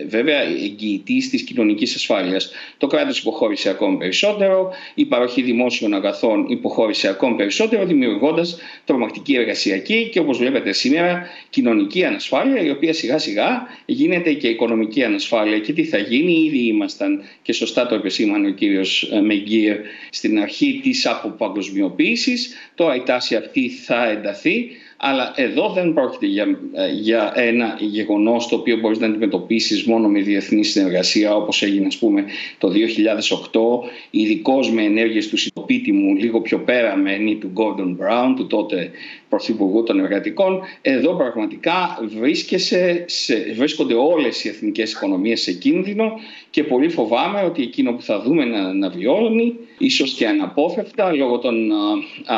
βέβαια 0.09 0.40
εγγυητής 0.40 1.30
της 1.30 1.42
κοινωνικής 1.42 1.94
ασφάλειας. 1.94 2.50
Το 2.78 2.87
κράτος 2.87 3.18
υποχώρησε 3.18 3.68
ακόμη 3.71 3.97
περισσότερο, 3.97 4.73
η 4.94 5.04
παροχή 5.04 5.42
δημόσιων 5.42 5.94
αγαθών 5.94 6.47
υποχώρησε 6.49 7.09
ακόμη 7.09 7.37
περισσότερο, 7.37 7.87
δημιουργώντας 7.87 8.59
τρομακτική 8.85 9.35
εργασιακή 9.35 10.09
και 10.12 10.18
όπως 10.18 10.38
βλέπετε 10.38 10.73
σήμερα 10.73 11.26
κοινωνική 11.50 12.04
ανασφάλεια, 12.04 12.62
η 12.62 12.71
οποία 12.71 12.92
σιγά 12.92 13.18
σιγά 13.18 13.66
γίνεται 13.85 14.33
και 14.33 14.49
οικονομική 14.49 15.04
ανασφάλεια. 15.04 15.59
Και 15.59 15.73
τι 15.73 15.85
θα 15.85 15.99
γίνει, 15.99 16.44
ήδη 16.44 16.66
ήμασταν 16.66 17.23
και 17.42 17.52
σωστά 17.52 17.87
το 17.87 17.94
επεσήμανε 17.94 18.49
ο 18.49 18.50
κύριος 18.50 19.02
ε, 19.12 19.21
Μεγκύρ 19.21 19.76
στην 20.11 20.40
αρχή 20.40 20.80
της 20.83 21.06
αποπαγκοσμιοποίησης. 21.06 22.54
Τώρα 22.75 22.94
η 22.94 23.02
τάση 23.02 23.37
αυτή 23.37 23.68
θα 23.68 24.09
ενταθεί 24.09 24.71
αλλά 24.96 25.32
εδώ 25.36 25.68
δεν 25.68 25.92
πρόκειται 25.92 26.26
για, 26.26 26.58
ε, 26.72 26.92
για 26.92 27.32
ένα 27.34 27.76
γεγονός 27.80 28.48
το 28.48 28.56
οποίο 28.56 28.76
μπορείς 28.76 28.98
να 28.98 29.06
αντιμετωπίσεις 29.06 29.84
μόνο 29.84 30.08
με 30.08 30.20
διεθνή 30.20 30.64
συνεργασία, 30.64 31.36
όπως 31.36 31.62
έγινε, 31.62 31.86
ας 31.86 31.96
πούμε, 31.96 32.24
το 32.58 32.68
2008, 32.68 33.84
ειδικώς 34.10 34.70
με 34.70 34.82
ενέργειες 34.82 35.28
του 35.28 35.36
σπίτι 35.64 35.92
μου 35.92 36.14
λίγο 36.14 36.40
πιο 36.40 36.59
πέρα 36.59 36.97
μένει 36.97 37.37
του 37.37 37.52
Gordon 37.54 37.97
Brown, 38.02 38.35
του 38.37 38.47
τότε 38.47 38.90
Πρωθυπουργού 39.28 39.83
των 39.83 40.00
Εργατικών. 40.00 40.61
Εδώ 40.83 41.14
πραγματικά 41.14 41.99
βρίσκεσαι 42.18 43.04
σε, 43.06 43.52
βρίσκονται 43.56 43.94
όλες 43.94 44.44
οι 44.44 44.49
εθνικές 44.49 44.92
οικονομίες 44.92 45.40
σε 45.40 45.52
κίνδυνο 45.52 46.12
και 46.50 46.64
πολύ 46.64 46.88
φοβάμαι 46.88 47.42
ότι 47.42 47.62
εκείνο 47.62 47.92
που 47.92 48.02
θα 48.02 48.21
δούμε 48.21 48.44
να, 48.44 48.73
να 48.73 48.88
βιώνει, 48.88 49.54
ίσως 49.78 50.12
και 50.12 50.26
αναπόφευκτα 50.26 51.12
λόγω 51.12 51.38
των, 51.38 51.73
α, 51.73 52.37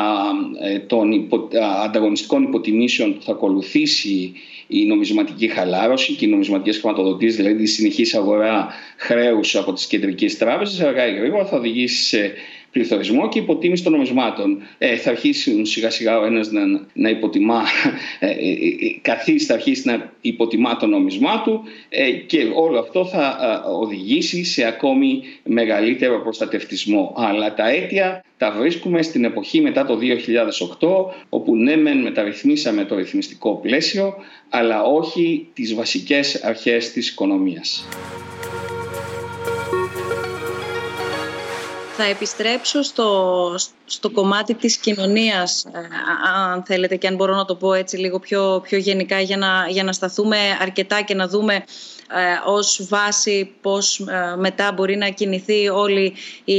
ε, 0.71 0.79
των 0.79 1.11
υπο, 1.11 1.47
ανταγωνιστικών 1.83 2.43
υποτιμήσεων 2.43 3.13
που 3.13 3.21
θα 3.21 3.31
ακολουθήσει 3.31 4.33
η 4.67 4.85
νομισματική 4.85 5.47
χαλάρωση 5.47 6.13
και 6.13 6.25
οι 6.25 6.29
νομισματικές 6.29 6.77
χρηματοδοτήσεις, 6.77 7.35
δηλαδή 7.35 7.63
η 7.63 7.67
συνεχής 7.67 8.15
αγορά 8.15 8.67
χρέους 8.97 9.55
από 9.55 9.73
τις 9.73 9.87
κεντρικές 9.87 10.37
τράπεζες, 10.37 10.79
αργά 10.79 11.07
ή 11.07 11.15
γρήγορα 11.15 11.45
θα 11.45 11.57
οδηγήσει 11.57 12.03
σε 12.03 12.33
πληθωρισμό 12.71 13.29
και 13.29 13.39
υποτίμηση 13.39 13.83
των 13.83 13.91
νομισμάτων. 13.91 14.61
Ε, 14.77 14.95
θα 14.95 15.09
αρχίσει 15.09 15.65
σιγά 15.65 15.89
σιγά 15.89 16.19
ο 16.19 16.25
ένας 16.25 16.51
να, 16.51 16.61
να 16.93 17.09
υποτιμά, 17.09 17.61
ε, 18.19 18.27
ε, 18.27 18.31
ε, 18.31 18.99
καθίσει, 19.01 19.45
θα 19.45 19.53
αρχίσει 19.53 19.87
να 19.87 20.13
υποτιμά 20.21 20.77
το 20.77 20.85
νομισμά 20.85 21.41
του 21.41 21.63
ε, 21.89 22.11
και 22.11 22.51
όλο 22.55 22.79
αυτό 22.79 23.05
θα 23.05 23.63
οδηγήσει 23.81 24.43
σε 24.43 24.63
ακόμη 24.63 25.23
μεγαλύτερο 25.43 26.21
προστατευτισμό. 26.21 27.13
Αλλά 27.17 27.53
τα 27.53 27.69
αίτια 27.69 28.23
τα 28.37 28.51
βρίσκουμε 28.51 29.01
στην 29.01 29.23
εποχή 29.23 29.61
μετά 29.61 29.85
το 29.85 29.99
2008 30.79 30.87
όπου 31.29 31.55
ναι 31.55 31.75
μεν 31.75 32.01
μεταρρυθμίσαμε 32.01 32.85
το 32.85 32.95
ρυθμιστικό 32.95 33.55
πλαίσιο 33.55 34.13
αλλά 34.49 34.83
όχι 34.83 35.47
τις 35.53 35.73
βασικές 35.75 36.43
αρχές 36.43 36.91
της 36.91 37.09
οικονομίας. 37.09 37.87
Θα 41.99 42.05
επιστρέψω 42.05 42.81
στο, 42.83 43.55
στο 43.89 44.09
κομμάτι 44.09 44.53
της 44.53 44.77
κοινωνίας, 44.77 45.65
ε, 45.65 45.79
αν 46.35 46.63
θέλετε 46.63 46.95
και 46.95 47.07
αν 47.07 47.15
μπορώ 47.15 47.35
να 47.35 47.45
το 47.45 47.55
πω 47.55 47.73
έτσι 47.73 47.97
λίγο 47.97 48.19
πιο, 48.19 48.61
πιο 48.63 48.77
γενικά 48.77 49.19
για 49.19 49.37
να, 49.37 49.65
για 49.69 49.83
να 49.83 49.93
σταθούμε 49.93 50.37
αρκετά 50.61 51.01
και 51.01 51.15
να 51.15 51.27
δούμε 51.27 51.63
ε, 52.09 52.49
ως 52.51 52.87
βάση 52.89 53.55
πώς 53.61 53.99
ε, 53.99 54.35
μετά 54.37 54.71
μπορεί 54.71 54.95
να 54.95 55.09
κινηθεί 55.09 55.69
όλη 55.69 56.13
η 56.43 56.53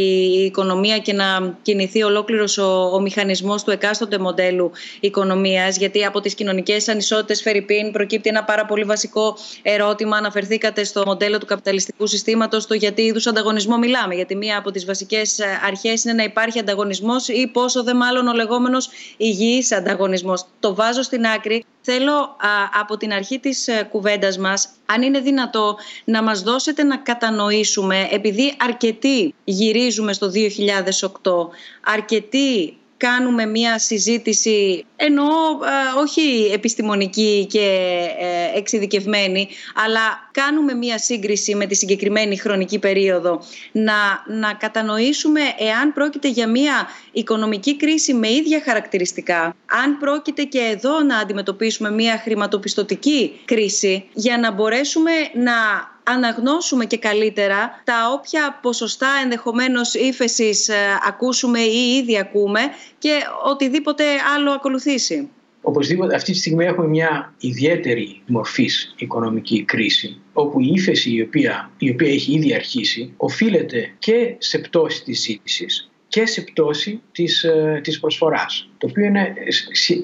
οικονομία 0.44 0.98
και 0.98 1.12
να 1.12 1.56
κινηθεί 1.62 2.02
ολόκληρος 2.02 2.58
ο, 2.58 2.90
ο 2.92 3.00
μηχανισμός 3.00 3.64
του 3.64 3.70
εκάστοτε 3.70 4.18
μοντέλου 4.18 4.70
οικονομίας. 5.00 5.76
Γιατί 5.76 6.04
από 6.04 6.20
τις 6.20 6.34
κοινωνικές 6.34 6.88
ανισότητες 6.88 7.42
Φερρυπίν 7.42 7.92
προκύπτει 7.92 8.28
ένα 8.28 8.44
πάρα 8.44 8.64
πολύ 8.66 8.84
βασικό 8.84 9.36
ερώτημα. 9.62 10.16
Αναφερθήκατε 10.16 10.84
στο 10.84 11.02
μοντέλο 11.06 11.38
του 11.38 11.46
καπιταλιστικού 11.46 12.06
συστήματος 12.06 12.66
το 12.66 12.74
γιατί 12.74 13.02
είδους 13.02 13.26
ανταγωνισμό 13.26 13.78
μιλάμε. 13.78 14.14
Γιατί 14.14 14.36
μία 14.36 14.58
από 14.58 14.70
τις 14.70 14.84
βασικές 14.84 15.38
ε, 15.38 15.60
αρχές 15.66 16.04
είναι 16.04 16.12
να 16.14 16.22
υπάρχει 16.22 16.58
ανταγωνισμός 16.58 17.17
ή 17.26 17.46
πόσο 17.46 17.82
δε 17.82 17.94
μάλλον 17.94 18.26
ο 18.26 18.32
λεγόμενος 18.32 18.88
υγιής 19.16 19.72
ανταγωνισμός. 19.72 20.46
Το 20.60 20.74
βάζω 20.74 21.02
στην 21.02 21.26
άκρη 21.26 21.64
θέλω 21.80 22.36
από 22.80 22.96
την 22.96 23.12
αρχή 23.12 23.38
της 23.38 23.68
ε, 23.68 23.88
κουβέντας 23.90 24.38
μας, 24.38 24.68
αν 24.86 25.02
είναι 25.02 25.20
δυνατό, 25.20 25.76
να 26.04 26.22
μας 26.22 26.42
δώσετε 26.42 26.82
να 26.82 26.96
κατανοήσουμε, 26.96 28.08
επειδή 28.10 28.54
αρκετοί 28.58 29.34
γυρίζουμε 29.44 30.12
στο 30.12 30.30
2008, 30.30 31.48
αρκετοί 31.84 32.77
κάνουμε 32.98 33.46
μία 33.46 33.78
συζήτηση 33.78 34.84
ενώ 34.96 35.24
ε, 35.24 36.00
όχι 36.00 36.50
επιστημονική 36.52 37.46
και 37.50 37.68
ε, 38.18 38.58
εξειδικευμένη 38.58 39.48
αλλά 39.74 40.30
κάνουμε 40.32 40.74
μία 40.74 40.98
σύγκριση 40.98 41.54
με 41.54 41.66
τη 41.66 41.74
συγκεκριμένη 41.74 42.36
χρονική 42.36 42.78
περίοδο. 42.78 43.40
Να, 43.72 43.94
να 44.26 44.52
κατανοήσουμε 44.52 45.40
εάν 45.58 45.92
πρόκειται 45.92 46.28
για 46.28 46.48
μία 46.48 46.88
οικονομική 47.12 47.76
κρίση 47.76 48.14
με 48.14 48.30
ίδια 48.30 48.62
χαρακτηριστικά 48.64 49.56
αν 49.84 49.98
πρόκειται 49.98 50.42
και 50.42 50.58
εδώ 50.58 51.02
να 51.02 51.16
αντιμετωπίσουμε 51.18 51.90
μία 51.90 52.20
χρηματοπιστωτική 52.24 53.40
κρίση 53.44 54.04
για 54.12 54.38
να 54.38 54.52
μπορέσουμε 54.52 55.12
να 55.34 55.52
αναγνώσουμε 56.08 56.84
και 56.84 56.98
καλύτερα 56.98 57.82
τα 57.84 57.94
όποια 58.12 58.58
ποσοστά 58.62 59.08
ενδεχομένως 59.22 59.94
ύφεσης 59.94 60.68
ε, 60.68 60.74
ακούσουμε 61.08 61.60
ή 61.60 61.96
ήδη 62.02 62.18
ακούμε 62.18 62.60
και 62.98 63.10
οτιδήποτε 63.44 64.04
άλλο 64.36 64.50
ακολουθήσει. 64.50 65.28
Οπωσδήποτε 65.62 66.14
αυτή 66.14 66.32
τη 66.32 66.38
στιγμή 66.38 66.64
έχουμε 66.64 66.86
μια 66.86 67.34
ιδιαίτερη 67.38 68.22
μορφής 68.26 68.94
οικονομική 68.96 69.64
κρίση 69.64 70.20
όπου 70.32 70.60
η 70.60 70.72
ύφεση 70.74 71.10
η 71.10 71.22
οποία, 71.22 71.70
η 71.78 71.90
οποία 71.90 72.08
έχει 72.08 72.32
ήδη 72.32 72.54
αρχίσει 72.54 73.12
οφείλεται 73.16 73.94
και 73.98 74.34
σε 74.38 74.58
πτώση 74.58 75.04
της 75.04 75.20
ζήτησης 75.20 75.90
και 76.08 76.26
σε 76.26 76.40
πτώση 76.40 77.00
της, 77.12 77.42
ε, 77.42 77.80
της 77.82 78.00
προσφοράς 78.00 78.68
το 78.78 78.86
οποίο 78.90 79.04
είναι 79.04 79.34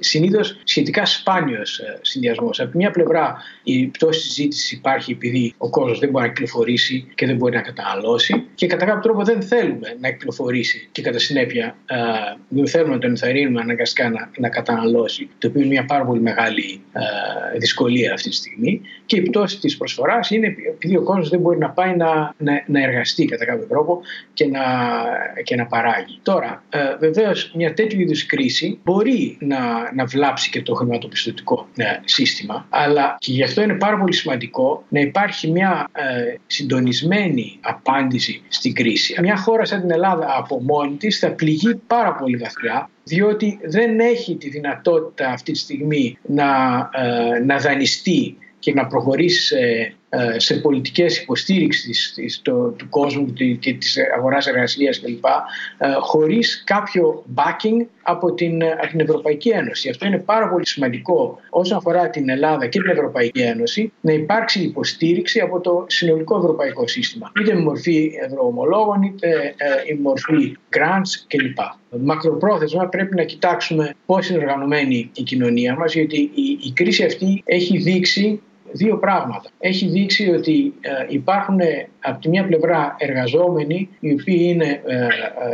συνήθως 0.01 0.61
σχετικά 0.65 1.07
σπάνιος 1.07 1.79
ε, 1.79 1.99
συνδυασμός. 2.01 2.61
Από 2.61 2.71
μια 2.75 2.91
πλευρά 2.91 3.37
η 3.63 3.87
πτώση 3.87 4.21
της 4.21 4.35
ζήτηση 4.35 4.75
υπάρχει 4.75 5.13
επειδή 5.13 5.55
ο 5.59 5.71
κόσμος 5.71 5.99
δεν 5.99 6.11
μπορεί 6.11 6.27
να 6.27 6.33
κυκλοφορήσει 6.33 7.07
και 7.15 7.27
δεν 7.27 7.37
μπορεί 7.37 7.55
να 7.55 7.61
καταναλώσει 7.61 8.45
και 8.55 8.67
κατά 8.67 8.85
κάποιο 8.85 9.03
τρόπο 9.03 9.25
δεν 9.25 9.43
θέλουμε 9.43 9.97
να 10.01 10.11
κυκλοφορήσει 10.11 10.89
και 10.93 11.03
κατά 11.03 11.19
συνέπεια 11.19 11.77
ε, 11.87 11.97
δεν 12.49 12.69
θέλουμε 12.69 12.95
να 12.95 13.01
τον 13.01 13.11
ενθαρρύνουμε 13.11 13.61
αναγκαστικά 13.61 14.11
να, 14.11 14.31
να 14.39 14.49
καταναλώσει 14.49 15.29
το 15.39 15.49
οποίο 15.49 15.61
είναι 15.61 15.71
μια 15.71 15.85
πάρα 15.85 16.05
πολύ 16.05 16.21
μεγάλη 16.21 16.81
δυσκολία 17.59 18.13
αυτή 18.13 18.29
τη 18.29 18.35
στιγμή 18.35 18.81
και 19.07 19.17
η 19.17 19.23
πτώση 19.23 19.61
της 19.61 19.77
προσφοράς 19.77 20.31
είναι 20.31 20.47
επειδή 20.47 20.97
ο 20.97 21.03
κόσμος 21.03 21.29
δεν 21.29 21.41
μπορεί 21.41 21.59
να 21.59 21.71
πάει 21.71 21.97
να, 21.97 22.35
να, 22.39 22.65
να 22.67 22.83
εργαστεί 22.83 23.25
κατά 23.25 23.45
κάποιο 23.45 23.67
τρόπο 23.67 24.01
και 24.35 24.47
να, 24.47 24.61
και 25.43 25.57
να 25.57 25.67
παράγει. 25.67 26.19
Τώρα, 26.23 26.65
ε, 26.71 26.79
βεβαίως 26.99 27.53
μια 27.55 27.75
τέτοιου 27.75 28.01
είδους 28.01 28.27
κρίση 28.27 28.64
μπορεί 28.85 29.37
να, 29.41 29.59
να 29.95 30.05
βλάψει 30.05 30.51
και 30.51 30.63
το 30.63 30.75
χρηματοπιστωτικό 30.75 31.69
ε, 31.77 31.85
σύστημα, 32.05 32.67
αλλά 32.71 33.17
και 33.19 33.33
γι' 33.33 33.43
αυτό 33.43 33.63
είναι 33.63 33.75
πάρα 33.75 33.99
πολύ 33.99 34.15
σημαντικό 34.15 34.85
να 34.89 35.01
υπάρχει 35.01 35.51
μια 35.51 35.91
ε, 35.93 36.35
συντονισμένη 36.47 37.59
απάντηση 37.61 38.43
στην 38.49 38.75
κρίση. 38.75 39.21
Μια 39.21 39.37
χώρα 39.37 39.65
σαν 39.65 39.81
την 39.81 39.91
Ελλάδα 39.91 40.35
από 40.37 40.63
μόνη 40.63 40.97
της 40.97 41.19
θα 41.19 41.31
πληγεί 41.31 41.75
πάρα 41.87 42.15
πολύ 42.15 42.37
βαθιά 42.37 42.89
διότι 43.05 43.59
δεν 43.65 44.01
έχει 44.01 44.37
τη 44.37 44.49
δυνατότητα 44.49 45.29
αυτή 45.29 45.53
τη 45.53 45.59
στιγμή 45.59 46.19
να, 46.23 46.45
ε, 46.93 47.39
να 47.45 47.59
δανειστεί 47.59 48.37
και 48.59 48.73
να 48.73 48.87
προχωρήσει 48.87 49.47
σε 49.47 49.59
ε, 49.59 49.93
σε 50.37 50.55
πολιτικές 50.55 51.19
υποστήριξης 51.19 52.41
του 52.43 52.77
κόσμου 52.89 53.33
και 53.59 53.73
της 53.73 53.99
αγοράς 54.17 54.47
εργασίας 54.47 55.01
κλπ. 55.01 55.25
Ε, 55.79 55.93
χωρίς 56.01 56.63
κάποιο 56.67 57.25
backing 57.35 57.87
από 58.03 58.35
την, 58.35 58.63
από 58.65 58.87
την 58.87 59.01
Ευρωπαϊκή 59.01 59.49
Ένωση. 59.49 59.89
Αυτό 59.89 60.07
είναι 60.07 60.19
πάρα 60.19 60.49
πολύ 60.49 60.67
σημαντικό 60.67 61.39
όσον 61.51 61.77
αφορά 61.77 62.11
την 62.11 62.29
Ελλάδα 62.29 62.67
και 62.67 62.81
την 62.81 62.91
Ευρωπαϊκή 62.91 63.41
Ένωση 63.41 63.93
να 64.01 64.13
υπάρξει 64.13 64.63
υποστήριξη 64.63 65.41
από 65.41 65.61
το 65.61 65.85
συνολικό 65.89 66.37
ευρωπαϊκό 66.39 66.87
σύστημα. 66.87 67.33
Είτε 67.41 67.55
με 67.55 67.61
μορφή 67.61 68.13
ευρωομολόγων, 68.21 69.03
είτε 69.03 69.55
ε, 69.57 69.93
η 69.93 69.99
μορφή 70.03 70.57
grants 70.77 71.25
κλπ. 71.27 71.59
Μακροπρόθεσμα 72.01 72.87
πρέπει 72.87 73.15
να 73.15 73.23
κοιτάξουμε 73.25 73.95
πώς 74.07 74.29
είναι 74.29 74.39
οργανωμένη 74.39 75.11
η 75.15 75.23
κοινωνία 75.23 75.77
μας 75.77 75.95
γιατί 75.95 76.17
η, 76.35 76.59
η 76.63 76.73
κρίση 76.75 77.05
αυτή 77.05 77.43
έχει 77.45 77.79
δείξει 77.79 78.41
δύο 78.75 78.99
πράγματα. 78.99 79.51
Έχει 79.59 79.87
δείξει 79.87 80.31
ότι 80.31 80.75
ε, 80.81 80.91
υπάρχουν 81.09 81.61
ε, 81.61 81.89
από 82.01 82.21
τη 82.21 82.29
μία 82.29 82.45
πλευρά 82.45 82.95
εργαζόμενοι 82.99 83.89
οι 84.01 84.13
οποίοι 84.13 84.41
είναι 84.41 84.81
ε, 84.87 85.07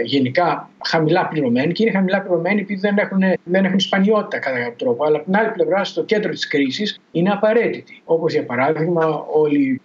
γενικά 0.04 0.70
χαμηλά 0.84 1.28
πληρωμένοι 1.28 1.72
και 1.72 1.82
είναι 1.82 1.92
χαμηλά 1.92 2.20
πληρωμένοι 2.20 2.60
επειδή 2.60 2.80
δεν 2.80 2.98
έχουν, 2.98 3.20
δεν 3.44 3.64
έχουν 3.64 3.80
σπανιότητα 3.80 4.38
κατά 4.38 4.58
κάποιο 4.58 4.74
τρόπο. 4.76 5.04
Αλλά 5.04 5.16
από 5.16 5.24
την 5.24 5.36
άλλη 5.36 5.50
πλευρά 5.50 5.84
στο 5.84 6.04
κέντρο 6.04 6.30
της 6.30 6.46
κρίσης 6.46 7.00
είναι 7.12 7.30
απαραίτητοι. 7.30 8.02
Όπως 8.04 8.32
για 8.32 8.44
παράδειγμα 8.44 9.26
όλοι 9.32 9.80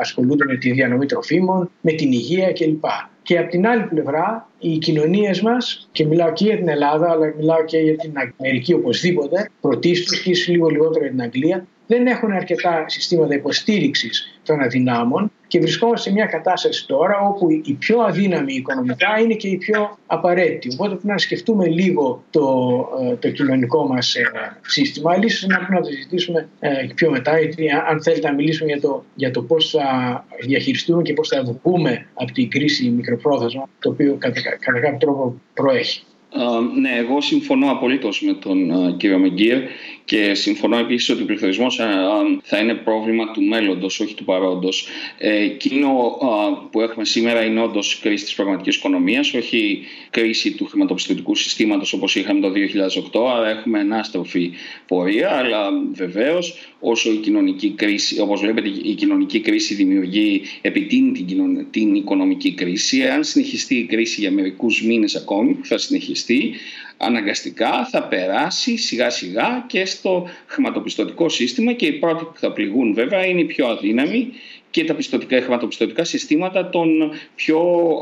ασχολούνται 0.00 0.44
με 0.44 0.56
τη 0.56 0.70
διανομή 0.70 1.06
τροφίμων, 1.06 1.70
με 1.80 1.92
την 1.92 2.12
υγεία 2.12 2.52
κλπ. 2.52 2.84
Και 3.26 3.38
από 3.38 3.50
την 3.50 3.66
άλλη 3.66 3.82
πλευρά, 3.82 4.48
οι 4.58 4.78
κοινωνίες 4.78 5.40
μας, 5.40 5.88
και 5.92 6.04
μιλάω 6.04 6.32
και 6.32 6.44
για 6.44 6.56
την 6.56 6.68
Ελλάδα, 6.68 7.10
αλλά 7.10 7.34
μιλάω 7.36 7.64
και 7.64 7.78
για 7.78 7.96
την 7.96 8.12
Αμερική 8.38 8.72
οπωσδήποτε, 8.72 9.50
πρωτίστως 9.60 10.20
και 10.20 10.32
λίγο 10.46 10.68
λιγότερο 10.68 11.00
για 11.00 11.10
την 11.10 11.22
Αγγλία, 11.22 11.66
δεν 11.86 12.06
έχουν 12.06 12.32
αρκετά 12.32 12.84
συστήματα 12.88 13.34
υποστήριξης 13.34 14.40
των 14.44 14.60
αδυνάμων 14.60 15.30
και 15.46 15.60
βρισκόμαστε 15.60 16.08
σε 16.08 16.14
μια 16.14 16.26
κατάσταση 16.26 16.86
τώρα 16.86 17.20
όπου 17.20 17.50
η 17.50 17.72
πιο 17.78 18.00
αδύναμη 18.00 18.54
οικονομικά 18.54 19.18
είναι 19.20 19.34
και 19.34 19.48
η 19.48 19.56
πιο 19.56 19.98
απαραίτητη. 20.06 20.74
Οπότε 20.74 20.90
πρέπει 20.90 21.06
να 21.06 21.18
σκεφτούμε 21.18 21.66
λίγο 21.66 22.24
το, 22.30 22.44
ε, 23.10 23.14
το 23.14 23.30
κοινωνικό 23.30 23.86
μας 23.86 24.14
ε, 24.14 24.22
σύστημα. 24.66 25.18
ίσως 25.22 25.48
να 25.48 25.56
πρέπει 25.56 25.72
να 25.72 25.80
το 25.80 25.90
συζητήσουμε 25.90 26.48
ε, 26.60 26.70
πιο 26.94 27.10
μετά, 27.10 27.38
γιατί 27.38 27.70
αν 27.88 28.02
θέλετε 28.02 28.28
να 28.28 28.34
μιλήσουμε 28.34 28.70
για 28.72 28.80
το, 28.80 29.04
για 29.14 29.30
το 29.30 29.42
πώς 29.42 29.70
θα 29.70 30.24
διαχειριστούμε 30.46 31.02
και 31.02 31.12
πώς 31.12 31.28
θα 31.28 31.42
βγούμε 31.62 32.06
από 32.14 32.32
την 32.32 32.50
κρίση 32.50 32.88
μικροπρόθεσμα, 32.88 33.68
το 33.78 33.88
οποίο 33.90 34.16
κατά, 34.18 34.40
κατά 34.40 34.80
κάποιο 34.80 34.98
τρόπο 35.00 35.40
προέχει. 35.54 36.02
ναι, 36.80 36.90
εγώ 36.98 37.20
συμφωνώ 37.20 37.70
απολύτως 37.70 38.22
με 38.22 38.32
τον 38.32 38.96
κύριο 38.96 39.18
Μεγκύρ 39.18 39.58
και 40.06 40.34
συμφωνώ 40.34 40.78
επίσης 40.78 41.08
ότι 41.08 41.22
ο 41.22 41.24
πληθωρισμός 41.24 41.80
θα 42.42 42.58
είναι 42.58 42.74
πρόβλημα 42.74 43.30
του 43.30 43.42
μέλλοντος, 43.42 44.00
όχι 44.00 44.14
του 44.14 44.24
παρόντος. 44.24 44.86
Ε, 45.18 45.42
εκείνο 45.42 46.18
που 46.70 46.80
έχουμε 46.80 47.04
σήμερα 47.04 47.44
είναι 47.44 47.60
όντως 47.60 47.98
κρίση 47.98 48.24
της 48.24 48.34
πραγματικής 48.34 48.76
οικονομίας, 48.76 49.34
όχι 49.34 49.84
κρίση 50.10 50.52
του 50.52 50.66
χρηματοπιστωτικού 50.66 51.34
συστήματος 51.34 51.92
όπως 51.92 52.14
είχαμε 52.14 52.40
το 52.40 52.52
2008, 53.12 53.26
άρα 53.36 53.48
έχουμε 53.48 53.78
ανάστροφη 53.78 54.50
πορεία, 54.86 55.30
αλλά 55.30 55.68
βεβαίως 55.92 56.74
όσο 56.80 57.12
η 57.12 57.16
κοινωνική 57.16 57.70
κρίση, 57.70 58.20
όπως 58.20 58.40
βλέπετε 58.40 58.68
η 58.68 58.94
κοινωνική 58.94 59.40
κρίση 59.40 59.74
δημιουργεί, 59.74 60.42
επιτείνει 60.60 61.12
την, 61.12 61.66
την 61.70 61.94
οικονομική 61.94 62.54
κρίση, 62.54 63.02
αν 63.02 63.24
συνεχιστεί 63.24 63.74
η 63.74 63.84
κρίση 63.84 64.20
για 64.20 64.30
μερικούς 64.30 64.82
μήνες 64.82 65.16
ακόμη, 65.16 65.52
που 65.54 65.66
θα 65.66 65.78
συνεχιστεί, 65.78 66.54
αναγκαστικά 66.96 67.88
θα 67.90 68.02
περάσει 68.02 68.76
σιγά 68.76 69.10
σιγά 69.10 69.64
και 69.66 69.84
στο 69.84 70.28
χρηματοπιστωτικό 70.46 71.28
σύστημα 71.28 71.72
και 71.72 71.86
οι 71.86 71.92
πρώτοι 71.92 72.24
που 72.24 72.38
θα 72.38 72.52
πληγούν 72.52 72.94
βέβαια 72.94 73.26
είναι 73.26 73.40
οι 73.40 73.44
πιο 73.44 73.66
αδύναμοι 73.66 74.32
και 74.70 74.84
τα 74.84 74.94
πιστοτικά, 74.94 75.40
χρηματοπιστωτικά 75.40 76.04
συστήματα 76.04 76.68
των 76.68 77.12
πιο 77.34 77.60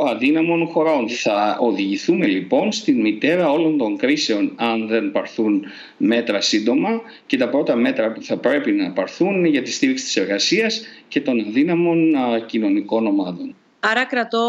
αδύναμων 0.08 0.66
χωρών. 0.66 1.08
Θα 1.08 1.56
οδηγηθούμε 1.60 2.26
λοιπόν 2.26 2.72
στην 2.72 3.00
μητέρα 3.00 3.50
όλων 3.50 3.78
των 3.78 3.96
κρίσεων 3.96 4.52
αν 4.56 4.86
δεν 4.86 5.10
παρθούν 5.12 5.64
μέτρα 5.96 6.40
σύντομα 6.40 7.00
και 7.26 7.36
τα 7.36 7.48
πρώτα 7.48 7.76
μέτρα 7.76 8.12
που 8.12 8.22
θα 8.22 8.36
πρέπει 8.36 8.72
να 8.72 8.90
παρθούν 8.90 9.34
είναι 9.34 9.48
για 9.48 9.62
τη 9.62 9.70
στήριξη 9.72 10.04
της 10.04 10.16
εργασίας 10.16 10.82
και 11.08 11.20
των 11.20 11.40
αδύναμων 11.40 12.14
κοινωνικών 12.46 13.06
ομάδων. 13.06 13.54
Άρα 13.90 14.04
κρατώ 14.04 14.46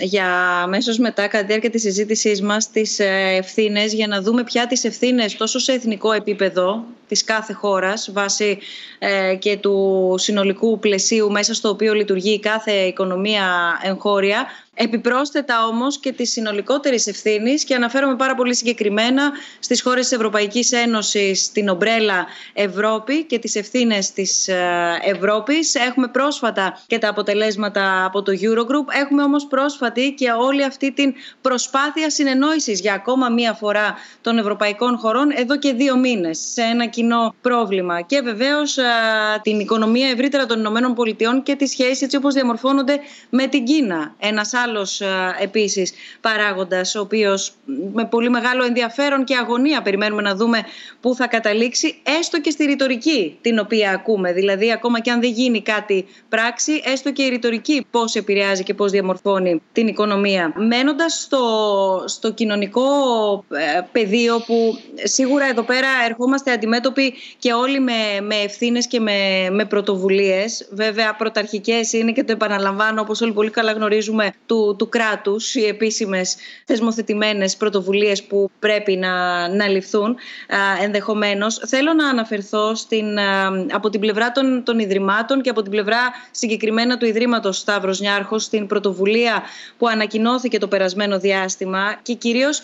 για 0.00 0.26
αμέσως 0.62 0.98
μετά, 0.98 1.22
κατά 1.26 1.40
τη 1.40 1.46
διάρκεια 1.46 1.70
της 1.70 1.82
συζήτησής 1.82 2.42
μας, 2.42 2.70
τις 2.70 2.98
ε, 2.98 3.36
ευθύνες 3.36 3.92
για 3.92 4.06
να 4.06 4.20
δούμε 4.22 4.44
πια 4.44 4.66
τις 4.66 4.84
ευθύνες 4.84 5.36
τόσο 5.36 5.58
σε 5.58 5.72
εθνικό 5.72 6.12
επίπεδο 6.12 6.84
της 7.08 7.24
κάθε 7.24 7.52
χώρας, 7.52 8.10
βάσει 8.12 8.58
ε, 8.98 9.34
και 9.34 9.56
του 9.56 10.14
συνολικού 10.18 10.78
πλαισίου 10.78 11.30
μέσα 11.30 11.54
στο 11.54 11.68
οποίο 11.68 11.94
λειτουργεί 11.94 12.40
κάθε 12.40 12.72
οικονομία 12.72 13.44
εγχώρια, 13.82 14.46
Επιπρόσθετα 14.76 15.66
όμως 15.66 15.98
και 15.98 16.12
της 16.12 16.30
συνολικότερης 16.30 17.06
ευθύνης 17.06 17.64
και 17.64 17.74
αναφέρομαι 17.74 18.16
πάρα 18.16 18.34
πολύ 18.34 18.54
συγκεκριμένα 18.54 19.32
στις 19.58 19.82
χώρες 19.82 20.08
της 20.08 20.16
Ευρωπαϊκής 20.16 20.72
Ένωσης, 20.72 21.52
την 21.52 21.68
ομπρέλα 21.68 22.26
Ευρώπη 22.52 23.24
και 23.24 23.38
τις 23.38 23.54
ευθύνες 23.54 24.12
της 24.12 24.48
ε, 24.48 24.98
Ευρώπης. 25.04 25.74
Έχουμε 25.74 26.08
πρόσφατα 26.08 26.82
και 26.86 26.98
τα 26.98 27.08
αποτελέσματα 27.08 28.04
από 28.04 28.22
το 28.22 28.32
Eurogroup. 28.32 28.94
Έχουμε 29.02 29.22
όμως 29.22 29.46
πρόσφατη 29.46 30.14
και 30.16 30.30
όλη 30.30 30.64
αυτή 30.64 30.92
την 30.92 31.14
προσπάθεια 31.40 32.10
συνεννόησης 32.10 32.80
για 32.80 32.94
ακόμα 32.94 33.28
μία 33.28 33.52
φορά 33.52 33.94
των 34.20 34.38
ευρωπαϊκών 34.38 34.98
χωρών 34.98 35.30
εδώ 35.36 35.58
και 35.58 35.72
δύο 35.72 35.96
μήνες 35.96 36.38
σε 36.52 36.62
ένα 36.62 36.86
κοινό 36.94 37.34
πρόβλημα. 37.40 38.00
Και 38.00 38.20
βεβαίως 38.20 38.76
ε, 38.76 38.82
την 39.42 39.60
οικονομία 39.60 40.08
ευρύτερα 40.08 40.46
των 40.46 40.58
Ηνωμένων 40.58 40.94
Πολιτειών 40.94 41.42
και 41.42 41.54
τις 41.54 41.70
σχέσεις 41.70 42.02
έτσι 42.02 42.16
όπως 42.16 42.34
διαμορφώνονται 42.34 42.98
με 43.30 43.46
την 43.46 43.64
Κίνα. 43.64 44.14
Ένας 44.18 44.54
άλλος 44.54 45.00
ε, 45.00 45.06
επίσης 45.40 45.92
παράγοντας 46.20 46.94
ο 46.94 47.00
οποίος 47.00 47.52
με 47.92 48.04
πολύ 48.04 48.30
μεγάλο 48.30 48.64
ενδιαφέρον 48.64 49.24
και 49.24 49.36
αγωνία 49.36 49.82
περιμένουμε 49.82 50.22
να 50.22 50.34
δούμε 50.34 50.58
πού 51.00 51.14
θα 51.14 51.26
καταλήξει 51.26 52.00
έστω 52.18 52.40
και 52.40 52.50
στη 52.50 52.64
ρητορική 52.64 53.38
την 53.40 53.58
οποία 53.58 53.90
ακούμε. 53.90 54.32
Δηλαδή 54.32 54.72
ακόμα 54.72 55.00
και 55.00 55.10
αν 55.10 55.20
δεν 55.20 55.30
γίνει 55.30 55.62
κάτι 55.62 56.06
πράξη 56.28 56.82
έστω 56.84 57.12
και 57.12 57.22
η 57.22 57.28
ρητορική 57.28 57.86
πώς 57.90 58.14
επηρεάζει 58.14 58.62
και 58.62 58.74
πώς 58.74 58.90
διαμορφώνει 58.90 59.62
την 59.72 59.86
οικονομία. 59.86 60.52
Μένοντας 60.56 61.20
στο, 61.22 61.44
στο 62.06 62.32
κοινωνικό 62.32 62.84
ε, 63.48 63.80
πεδίο 63.92 64.42
που 64.46 64.78
σίγουρα 65.02 65.46
εδώ 65.46 65.62
πέρα 65.62 65.88
ερχόμαστε 66.08 66.52
αντιμέτωποι 66.52 66.82
και 67.38 67.52
όλοι 67.52 67.80
με, 67.80 68.20
με 68.22 68.34
ευθύνες 68.34 68.86
και 68.86 69.00
με, 69.00 69.48
με 69.50 69.64
πρωτοβουλίες. 69.64 70.68
Βέβαια 70.70 71.14
πρωταρχικές 71.14 71.92
είναι 71.92 72.12
και 72.12 72.24
το 72.24 72.32
επαναλαμβάνω 72.32 73.00
όπως 73.00 73.20
όλοι 73.20 73.32
πολύ 73.32 73.50
καλά 73.50 73.72
γνωρίζουμε 73.72 74.32
του, 74.46 74.74
του 74.78 74.88
κράτους, 74.88 75.54
οι 75.54 75.64
επίσημες 75.64 76.36
θεσμοθετημένες 76.64 77.56
πρωτοβουλίες 77.56 78.22
που 78.22 78.50
πρέπει 78.58 78.96
να, 78.96 79.48
να 79.48 79.68
ληφθούν 79.68 80.10
α, 80.10 80.82
ενδεχομένως. 80.82 81.60
Θέλω 81.66 81.92
να 81.92 82.08
αναφερθώ 82.08 82.74
στην, 82.74 83.18
από 83.72 83.90
την 83.90 84.00
πλευρά 84.00 84.32
των, 84.32 84.62
των 84.64 84.78
Ιδρυμάτων 84.78 85.42
και 85.42 85.50
από 85.50 85.62
την 85.62 85.70
πλευρά 85.70 85.98
συγκεκριμένα 86.30 86.96
του 86.96 87.06
Ιδρύματος 87.06 87.58
Σταύρος 87.58 88.00
Νιάρχος 88.00 88.42
στην 88.42 88.66
πρωτοβουλία 88.66 89.42
που 89.78 89.88
ανακοινώθηκε 89.88 90.58
το 90.58 90.68
περασμένο 90.68 91.18
διάστημα 91.18 91.98
και 92.02 92.14
κυρίως 92.14 92.62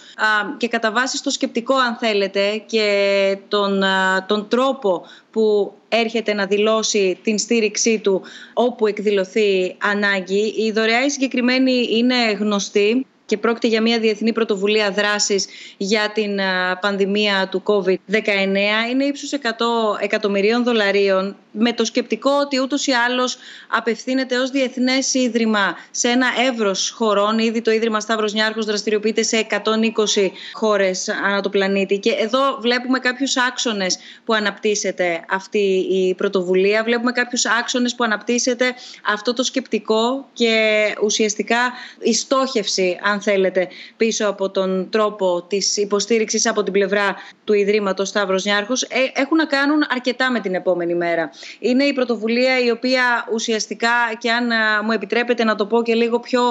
και 0.57 0.69
κατά 0.69 0.93
βάση 0.93 1.17
στο 1.17 1.31
σκεπτικό 1.31 1.75
αν 1.75 1.97
θέλετε 1.97 2.63
και 2.67 3.39
τον, 3.49 3.83
τον 4.29 4.49
τρόπο 4.49 5.03
που 5.31 5.73
έρχεται 5.89 6.35
να 6.35 6.47
δηλώσει 6.47 7.19
την 7.23 7.39
στήριξή 7.39 7.99
του 7.99 8.23
όπου 8.55 8.87
εκδηλωθεί 8.87 9.77
ανάγκη. 9.83 10.55
Η 10.57 10.71
δωρεά 10.71 11.05
η 11.05 11.11
συγκεκριμένη 11.11 11.89
είναι 11.91 12.33
γνωστή 12.39 13.07
και 13.31 13.39
πρόκειται 13.39 13.67
για 13.67 13.83
μια 13.83 13.99
διεθνή 13.99 14.33
πρωτοβουλία 14.33 14.91
δράσης 14.91 15.47
για 15.77 16.11
την 16.15 16.39
πανδημία 16.81 17.49
του 17.51 17.63
COVID-19. 17.67 18.91
Είναι 18.91 19.05
ύψους 19.05 19.31
100 19.33 19.39
εκατομμυρίων 20.01 20.65
δολαρίων 20.65 21.37
με 21.53 21.73
το 21.73 21.85
σκεπτικό 21.85 22.31
ότι 22.41 22.61
ούτως 22.61 22.87
ή 22.87 22.93
άλλως 22.93 23.37
απευθύνεται 23.69 24.37
ως 24.37 24.51
διεθνές 24.51 25.15
ίδρυμα 25.15 25.77
σε 25.91 26.09
ένα 26.09 26.27
εύρος 26.49 26.91
χωρών. 26.91 27.39
Ήδη 27.39 27.61
το 27.61 27.71
Ίδρυμα 27.71 28.01
Σταύρος 28.01 28.33
Νιάρχος 28.33 28.65
δραστηριοποιείται 28.65 29.23
σε 29.23 29.47
120 29.51 30.31
χώρες 30.53 31.09
ανά 31.09 31.41
το 31.41 31.49
πλανήτη. 31.49 31.99
Και 31.99 32.11
εδώ 32.11 32.59
βλέπουμε 32.61 32.99
κάποιους 32.99 33.37
άξονες 33.37 33.99
που 34.25 34.35
αναπτύσσεται 34.35 35.25
αυτή 35.29 35.59
η 35.91 36.15
πρωτοβουλία. 36.15 36.83
Βλέπουμε 36.85 37.13
κάποιους 37.13 37.47
άξονες 37.47 37.95
που 37.95 38.05
αναπτύσσεται 38.05 38.75
αυτό 39.07 39.33
το 39.33 39.43
σκεπτικό 39.43 40.29
και 40.33 40.85
ουσιαστικά 41.03 41.73
η 42.01 42.15
στόχευση, 42.15 42.99
αν 43.03 43.20
θέλετε, 43.21 43.69
πίσω 43.97 44.29
από 44.29 44.51
τον 44.51 44.89
τρόπο 44.91 45.43
της 45.49 45.77
υποστήριξης 45.77 46.47
από 46.47 46.63
την 46.63 46.73
πλευρά 46.73 47.17
του 47.45 47.53
Ιδρύματος 47.53 48.09
Σταύρος 48.09 48.45
Νιάρχος 48.45 48.83
ε, 48.83 48.87
έχουν 49.15 49.37
να 49.37 49.47
κάνουν 49.47 49.87
αρκετά 49.91 50.31
με 50.31 50.41
την 50.41 50.55
επόμενη 50.55 50.95
μέρα. 50.95 51.31
Είναι 51.59 51.85
η 51.85 51.93
πρωτοβουλία 51.93 52.65
η 52.65 52.71
οποία 52.71 53.29
ουσιαστικά 53.33 53.93
και 54.19 54.31
αν 54.31 54.49
μου 54.85 54.93
επιτρέπετε 54.93 55.45
να 55.45 55.55
το 55.55 55.67
πω 55.67 55.83
και 55.83 55.95
λίγο 55.95 56.21
πιο 56.21 56.43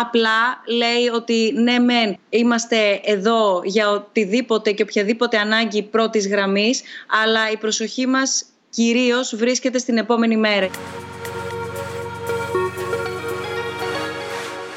απλά 0.00 0.62
λέει 0.66 1.08
ότι 1.14 1.52
ναι 1.54 1.78
μεν 1.78 2.18
είμαστε 2.28 3.00
εδώ 3.04 3.60
για 3.64 3.90
οτιδήποτε 3.90 4.72
και 4.72 4.82
οποιαδήποτε 4.82 5.38
ανάγκη 5.38 5.82
πρώτης 5.82 6.28
γραμμής 6.28 6.82
αλλά 7.22 7.50
η 7.50 7.56
προσοχή 7.56 8.06
μας 8.06 8.44
κυρίως 8.70 9.36
βρίσκεται 9.36 9.78
στην 9.78 9.98
επόμενη 9.98 10.36
μέρα. 10.36 10.70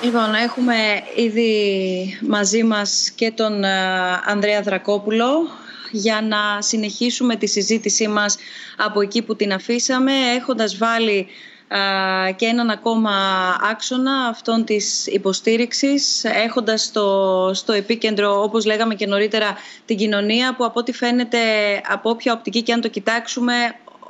Λοιπόν, 0.04 0.34
έχουμε 0.34 0.76
ήδη 1.16 2.20
μαζί 2.28 2.64
μας 2.64 3.12
και 3.16 3.32
τον 3.32 3.64
Ανδρέα 4.26 4.62
Δρακόπουλο. 4.62 5.48
Για 5.92 6.22
να 6.22 6.62
συνεχίσουμε 6.62 7.36
τη 7.36 7.48
συζήτησή 7.48 8.08
μας 8.08 8.38
από 8.78 9.02
εκεί 9.02 9.22
που 9.22 9.36
την 9.36 9.54
αφήσαμε 9.54 10.12
έχοντας 10.36 10.78
βάλει 10.78 11.28
και 12.36 12.46
έναν 12.46 12.70
ακόμα 12.70 13.12
άξονα 13.72 14.28
αυτών 14.28 14.66
της 14.66 15.08
υποστήριξης 15.08 16.24
έχοντας 16.24 16.84
στο, 16.84 17.52
στο 17.54 17.74
επίκεντρο 17.74 18.42
όπως 18.42 18.66
λέγαμε 18.66 18.96
και 18.96 19.08
νωρίτερα 19.08 19.58
την 19.86 19.98
κοινωνία 19.98 20.56
που 20.56 20.66
από 20.66 20.80
ό,τι 20.80 20.94
φαίνεται 20.94 21.40
από 21.88 22.10
όποια 22.10 22.34
οπτική 22.34 22.62
και 22.62 22.74
αν 22.74 22.82
το 22.82 22.88
κοιτάξουμε 22.88 23.54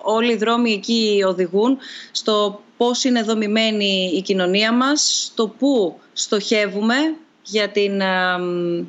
όλοι 0.02 0.32
οι 0.32 0.38
δρόμοι 0.38 0.74
εκεί 0.74 1.24
οδηγούν 1.28 1.78
στο 2.12 2.62
πώς 2.84 3.04
είναι 3.04 3.22
δομημένη 3.22 4.12
η 4.16 4.22
κοινωνία 4.22 4.74
μας, 4.74 5.30
στο 5.32 5.48
πού 5.48 6.00
στοχεύουμε 6.14 6.96
για, 7.44 7.70
την, 7.70 7.98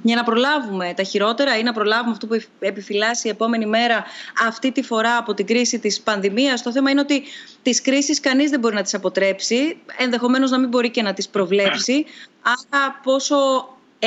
για 0.02 0.16
να 0.16 0.24
προλάβουμε 0.24 0.92
τα 0.96 1.02
χειρότερα 1.02 1.58
ή 1.58 1.62
να 1.62 1.72
προλάβουμε 1.72 2.10
αυτό 2.10 2.26
που 2.26 2.42
επιφυλάσσει 2.58 3.26
η 3.26 3.30
επόμενη 3.30 3.66
μέρα 3.66 4.04
αυτή 4.46 4.72
τη 4.72 4.82
φορά 4.82 5.16
από 5.16 5.34
την 5.34 5.46
κρίση 5.46 5.78
της 5.78 6.00
πανδημίας. 6.00 6.62
Το 6.62 6.72
θέμα 6.72 6.90
είναι 6.90 7.00
ότι 7.00 7.22
τις 7.62 7.80
κρίσεις 7.80 8.20
κανείς 8.20 8.50
δεν 8.50 8.60
μπορεί 8.60 8.74
να 8.74 8.82
τις 8.82 8.94
αποτρέψει, 8.94 9.76
ενδεχομένως 9.96 10.50
να 10.50 10.58
μην 10.58 10.68
μπορεί 10.68 10.90
και 10.90 11.02
να 11.02 11.12
τις 11.12 11.28
προβλέψει. 11.28 12.04
Άρα 12.42 13.00
πόσο 13.02 13.36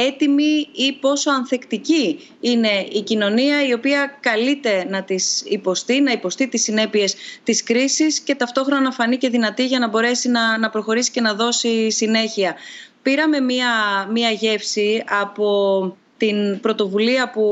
έτοιμη 0.05 0.67
ή 0.71 0.93
πόσο 1.01 1.31
ανθεκτική 1.31 2.29
είναι 2.39 2.87
η 2.91 3.01
κοινωνία 3.01 3.67
η 3.67 3.73
οποία 3.73 4.17
καλείται 4.19 4.85
να 4.89 5.03
τις 5.03 5.43
υποστεί, 5.45 6.01
να 6.01 6.11
υποστεί 6.11 6.47
τις 6.47 6.63
συνέπειες 6.63 7.15
της 7.43 7.63
κρίσης 7.63 8.19
και 8.19 8.35
ταυτόχρονα 8.35 8.81
να 8.81 8.91
φανεί 8.91 9.17
και 9.17 9.29
δυνατή 9.29 9.65
για 9.65 9.79
να 9.79 9.87
μπορέσει 9.87 10.29
να, 10.29 10.57
να 10.57 10.69
προχωρήσει 10.69 11.11
και 11.11 11.21
να 11.21 11.33
δώσει 11.33 11.91
συνέχεια. 11.91 12.55
Πήραμε 13.01 13.39
μία, 13.39 13.69
μία 14.11 14.29
γεύση 14.29 15.03
από 15.21 15.97
την 16.17 16.59
πρωτοβουλία 16.59 17.29
που 17.29 17.43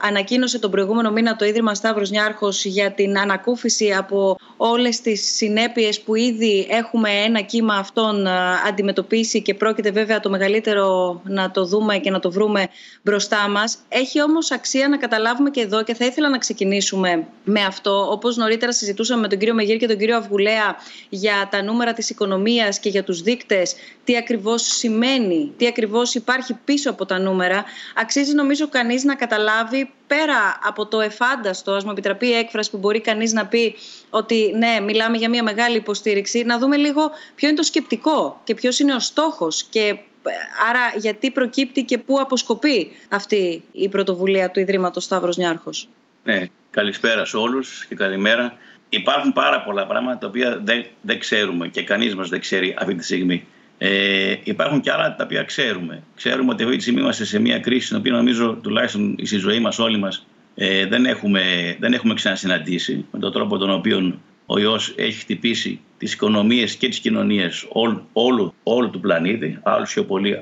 ανακοίνωσε 0.00 0.58
τον 0.58 0.70
προηγούμενο 0.70 1.10
μήνα 1.10 1.36
το 1.36 1.44
Ίδρυμα 1.44 1.74
Σταύρος 1.74 2.10
Νιάρχος 2.10 2.64
για 2.64 2.92
την 2.92 3.18
ανακούφιση 3.18 3.92
από 3.92 4.36
όλες 4.56 5.00
τις 5.00 5.34
συνέπειες 5.36 6.00
που 6.00 6.14
ήδη 6.14 6.66
έχουμε 6.70 7.10
ένα 7.10 7.40
κύμα 7.40 7.74
αυτών 7.74 8.26
αντιμετωπίσει 8.68 9.42
και 9.42 9.54
πρόκειται 9.54 9.90
βέβαια 9.90 10.20
το 10.20 10.30
μεγαλύτερο 10.30 11.20
να 11.24 11.50
το 11.50 11.64
δούμε 11.64 11.98
και 11.98 12.10
να 12.10 12.18
το 12.20 12.30
βρούμε 12.30 12.68
μπροστά 13.02 13.48
μας. 13.48 13.78
Έχει 13.88 14.22
όμως 14.22 14.50
αξία 14.50 14.88
να 14.88 14.96
καταλάβουμε 14.96 15.50
και 15.50 15.60
εδώ 15.60 15.82
και 15.82 15.94
θα 15.94 16.04
ήθελα 16.04 16.28
να 16.28 16.38
ξεκινήσουμε 16.38 17.26
με 17.44 17.60
αυτό. 17.60 18.08
Όπως 18.10 18.36
νωρίτερα 18.36 18.72
συζητούσαμε 18.72 19.20
με 19.20 19.28
τον 19.28 19.38
κύριο 19.38 19.54
Μεγύρ 19.54 19.76
και 19.76 19.86
τον 19.86 19.98
κύριο 19.98 20.16
Αυγουλέα 20.16 20.76
για 21.08 21.48
τα 21.50 21.62
νούμερα 21.62 21.92
της 21.92 22.10
οικονομίας 22.10 22.78
και 22.78 22.88
για 22.88 23.04
τους 23.04 23.22
δείκτες, 23.22 23.74
τι 24.04 24.16
ακριβώς 24.16 24.62
σημαίνει, 24.62 25.52
τι 25.56 25.66
ακριβώς 25.66 26.14
υπάρχει 26.14 26.54
πίσω 26.64 26.90
από 26.90 27.06
τα 27.06 27.18
νούμερα 27.18 27.64
αξίζει 28.02 28.34
νομίζω 28.34 28.68
κανείς 28.68 29.04
να 29.04 29.14
καταλάβει 29.14 29.90
πέρα 30.06 30.58
από 30.62 30.86
το 30.86 31.00
εφάνταστο, 31.00 31.72
ας 31.72 31.84
μου 31.84 31.90
επιτραπεί 31.90 32.26
η 32.26 32.32
έκφραση 32.32 32.70
που 32.70 32.78
μπορεί 32.78 33.00
κανείς 33.00 33.32
να 33.32 33.46
πει 33.46 33.74
ότι 34.10 34.54
ναι, 34.56 34.80
μιλάμε 34.80 35.16
για 35.16 35.28
μια 35.28 35.42
μεγάλη 35.42 35.76
υποστήριξη, 35.76 36.42
να 36.42 36.58
δούμε 36.58 36.76
λίγο 36.76 37.10
ποιο 37.34 37.48
είναι 37.48 37.56
το 37.56 37.62
σκεπτικό 37.62 38.40
και 38.44 38.54
ποιος 38.54 38.78
είναι 38.78 38.94
ο 38.94 38.98
στόχος 38.98 39.62
και 39.62 39.80
ε, 40.26 40.30
άρα 40.68 40.92
γιατί 40.96 41.30
προκύπτει 41.30 41.82
και 41.84 41.98
πού 41.98 42.20
αποσκοπεί 42.20 42.90
αυτή 43.08 43.62
η 43.72 43.88
πρωτοβουλία 43.88 44.50
του 44.50 44.60
Ιδρύματος 44.60 45.04
Σταύρος 45.04 45.36
Νιάρχος. 45.36 45.88
Ναι, 46.24 46.46
καλησπέρα 46.70 47.24
σε 47.24 47.36
όλους 47.36 47.86
και 47.88 47.94
καλημέρα. 47.94 48.56
Υπάρχουν 48.88 49.32
πάρα 49.32 49.62
πολλά 49.62 49.86
πράγματα 49.86 50.18
τα 50.18 50.26
οποία 50.26 50.60
δεν, 50.64 50.84
δεν 51.00 51.18
ξέρουμε 51.18 51.68
και 51.68 51.82
κανείς 51.82 52.14
μας 52.14 52.28
δεν 52.28 52.40
ξέρει 52.40 52.76
αυτή 52.78 52.94
τη 52.94 53.04
στιγμή. 53.04 53.46
Ε, 53.84 54.36
υπάρχουν 54.44 54.80
και 54.80 54.90
άλλα 54.90 55.14
τα 55.16 55.24
οποία 55.24 55.42
ξέρουμε. 55.42 56.02
Ξέρουμε 56.14 56.52
ότι 56.52 56.62
αυτή 56.62 56.76
τη 56.76 56.82
στιγμή 56.82 57.00
είμαστε 57.00 57.24
σε 57.24 57.38
μια 57.38 57.58
κρίση, 57.58 57.88
την 57.88 57.96
οποία 57.96 58.12
νομίζω 58.12 58.58
τουλάχιστον 58.62 59.16
στη 59.22 59.36
ζωή 59.36 59.60
μας, 59.60 59.78
όλοι 59.78 59.98
μας, 59.98 60.26
ε, 60.54 60.86
δεν, 60.86 61.06
έχουμε, 61.06 61.42
δεν 61.80 61.92
έχουμε 61.92 62.14
ξανασυναντήσει 62.14 63.04
με 63.12 63.18
τον 63.18 63.32
τρόπο 63.32 63.58
τον 63.58 63.70
οποίο 63.70 64.18
ο 64.46 64.58
ιό 64.58 64.78
έχει 64.96 65.18
χτυπήσει 65.18 65.80
τις 65.98 66.12
οικονομίες 66.12 66.74
και 66.74 66.88
τις 66.88 66.98
κοινωνίες 66.98 67.66
όλου, 67.68 68.08
όλου, 68.12 68.54
όλου 68.62 68.90
του 68.90 69.00
πλανήτη, 69.00 69.58
άλλους 69.62 69.92
πιο 69.92 70.04
πολύ, 70.04 70.40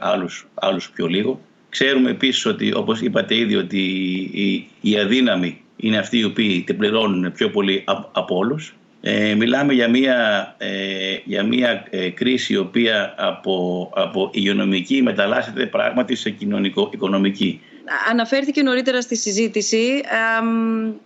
άλλους 0.55 0.91
πιο 0.95 1.07
λίγο. 1.07 1.41
Ξέρουμε 1.69 2.11
επίσης 2.11 2.47
ότι, 2.47 2.75
όπως 2.75 3.01
είπατε 3.01 3.35
ήδη, 3.35 3.57
ότι 3.57 3.81
οι, 4.33 4.69
οι 4.81 4.99
αδύναμοι 4.99 5.61
είναι 5.77 5.99
αυτοί 5.99 6.19
οι 6.19 6.25
οποίοι 6.25 6.63
την 6.63 6.77
πληρώνουν 6.77 7.33
πιο 7.33 7.51
πολύ 7.51 7.85
από 8.13 8.37
όλους. 8.37 8.75
Ε, 9.03 9.35
μιλάμε 9.35 9.73
για 9.73 9.89
μια, 9.89 10.55
ε, 10.59 11.17
για 11.25 11.45
μια 11.45 11.87
ε, 11.91 12.11
κρίση 12.11 12.53
η 12.53 12.57
οποία 12.57 13.15
από, 13.19 13.89
από 13.95 14.31
υγειονομική 14.33 15.03
μεταλλάσσεται 15.03 15.67
πράγματι 15.67 16.15
σε 16.15 16.31
κοινωνικο-οικονομική 16.31 17.61
αναφέρθηκε 18.11 18.63
νωρίτερα 18.63 19.01
στη 19.01 19.17
συζήτηση 19.17 20.03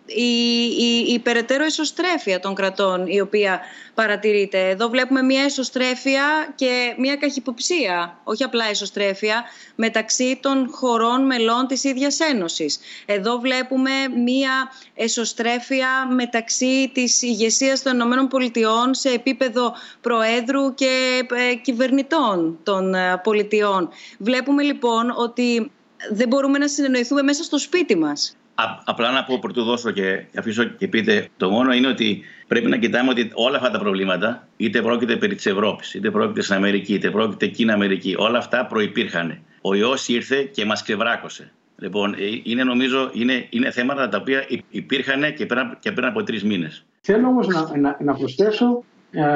η, 0.06 0.62
η, 0.78 1.12
η 1.12 1.18
περαιτέρω 1.18 1.64
εσωστρέφεια 1.64 2.40
των 2.40 2.54
κρατών 2.54 3.06
η 3.06 3.20
οποία 3.20 3.60
παρατηρείται. 3.94 4.68
Εδώ 4.68 4.88
βλέπουμε 4.88 5.22
μια 5.22 5.42
εσωστρέφεια 5.42 6.52
και 6.54 6.94
μια 6.98 7.16
καχυποψία, 7.16 8.18
όχι 8.24 8.44
απλά 8.44 8.64
εσωστρέφεια, 8.64 9.44
μεταξύ 9.74 10.38
των 10.42 10.68
χωρών 10.70 11.26
μελών 11.26 11.66
της 11.66 11.84
ίδιας 11.84 12.20
Ένωσης. 12.20 12.78
Εδώ 13.06 13.38
βλέπουμε 13.38 13.90
μια 14.24 14.72
εσωστρέφεια 14.94 15.88
μεταξύ 16.14 16.90
της 16.94 17.22
ηγεσίας 17.22 17.82
των 17.82 17.98
ΗΠΑ 18.00 18.94
σε 18.94 19.08
επίπεδο 19.08 19.74
Προέδρου 20.00 20.74
και 20.74 21.22
ε, 21.50 21.54
κυβερνητών 21.54 22.58
των 22.62 22.94
ε, 22.94 23.20
πολιτιών. 23.22 23.88
Βλέπουμε 24.18 24.62
λοιπόν 24.62 25.14
ότι 25.16 25.70
δεν 26.10 26.28
μπορούμε 26.28 26.58
να 26.58 26.68
συνεννοηθούμε 26.68 27.22
μέσα 27.22 27.42
στο 27.42 27.58
σπίτι 27.58 27.96
μας. 27.96 28.36
απλά 28.84 29.10
να 29.10 29.24
πω 29.24 29.38
πρωτού 29.38 29.62
δώσω 29.62 29.90
και 29.90 30.24
αφήσω 30.38 30.64
και 30.64 30.88
πείτε 30.88 31.28
το 31.36 31.50
μόνο 31.50 31.72
είναι 31.72 31.88
ότι 31.88 32.22
πρέπει 32.48 32.68
να 32.68 32.76
κοιτάμε 32.76 33.10
ότι 33.10 33.30
όλα 33.34 33.56
αυτά 33.56 33.70
τα 33.70 33.78
προβλήματα 33.78 34.48
είτε 34.56 34.82
πρόκειται 34.82 35.16
περί 35.16 35.34
της 35.34 35.46
Ευρώπης, 35.46 35.94
είτε 35.94 36.10
πρόκειται 36.10 36.42
στην 36.42 36.54
Αμερική, 36.54 36.94
είτε 36.94 37.10
πρόκειται 37.10 37.46
Κίνα-Αμερική 37.46 38.14
όλα 38.18 38.38
αυτά 38.38 38.66
προϋπήρχαν. 38.66 39.38
Ο 39.60 39.74
ιός 39.74 40.08
ήρθε 40.08 40.42
και 40.42 40.64
μας 40.64 40.82
ξεβράκωσε. 40.82 41.52
Λοιπόν, 41.76 42.14
ε, 42.14 42.16
είναι 42.42 42.64
νομίζω 42.64 43.10
είναι, 43.12 43.46
είναι 43.50 43.70
θέματα 43.70 44.08
τα 44.08 44.18
οποία 44.18 44.44
υπήρχαν 44.70 45.34
και 45.34 45.46
πριν, 45.46 45.76
και 45.78 45.92
πριν 45.92 46.06
από 46.06 46.22
τρεις 46.22 46.44
μήνες. 46.44 46.84
Θέλω 47.00 47.26
όμως 47.26 47.46
να, 47.46 47.76
να, 47.76 47.96
να 48.00 48.14
προσθέσω 48.14 48.84
ε, 49.10 49.20
ε, 49.20 49.26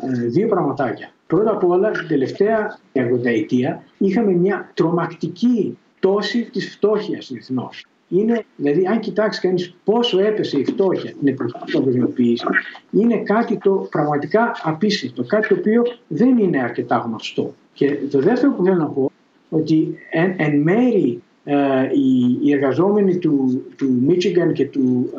ε, 0.00 0.28
δύο 0.28 0.48
πραγματάκια. 0.48 1.10
Πρώτα 1.28 1.50
απ' 1.50 1.64
όλα, 1.64 1.90
την 1.90 2.08
τελευταία 2.08 2.78
εργοταετία 2.92 3.82
είχαμε 3.98 4.32
μια 4.32 4.70
τρομακτική 4.74 5.78
τόση 6.00 6.48
της 6.52 6.70
φτώχειας 6.70 7.28
διεθνώς. 7.32 7.86
Είναι, 8.08 8.44
δηλαδή, 8.56 8.86
αν 8.86 9.00
κοιτάξει 9.00 9.40
κανείς 9.40 9.74
πόσο 9.84 10.20
έπεσε 10.20 10.58
η 10.58 10.64
φτώχεια 10.64 11.12
την 11.24 11.36
παγκοσμιοποίησης, 11.72 12.48
είναι 12.90 13.16
κάτι 13.16 13.58
το 13.58 13.86
πραγματικά 13.90 14.52
απίστευτο, 14.62 15.22
κάτι 15.22 15.48
το 15.48 15.54
οποίο 15.54 15.82
δεν 16.08 16.38
είναι 16.38 16.62
αρκετά 16.62 16.96
γνωστό. 16.96 17.54
Και 17.72 17.98
το 18.10 18.18
δεύτερο 18.18 18.52
που 18.52 18.64
θέλω 18.64 18.76
να 18.76 18.86
πω, 18.86 19.10
ότι 19.48 19.98
εν, 20.10 20.34
εν 20.36 20.60
μέρη 20.60 21.22
ε, 21.44 21.56
οι, 21.92 22.38
οι, 22.42 22.52
εργαζόμενοι 22.52 23.18
του, 23.18 23.64
του 23.76 24.02
Michigan 24.08 24.52
και, 24.52 24.66
του, 24.66 25.10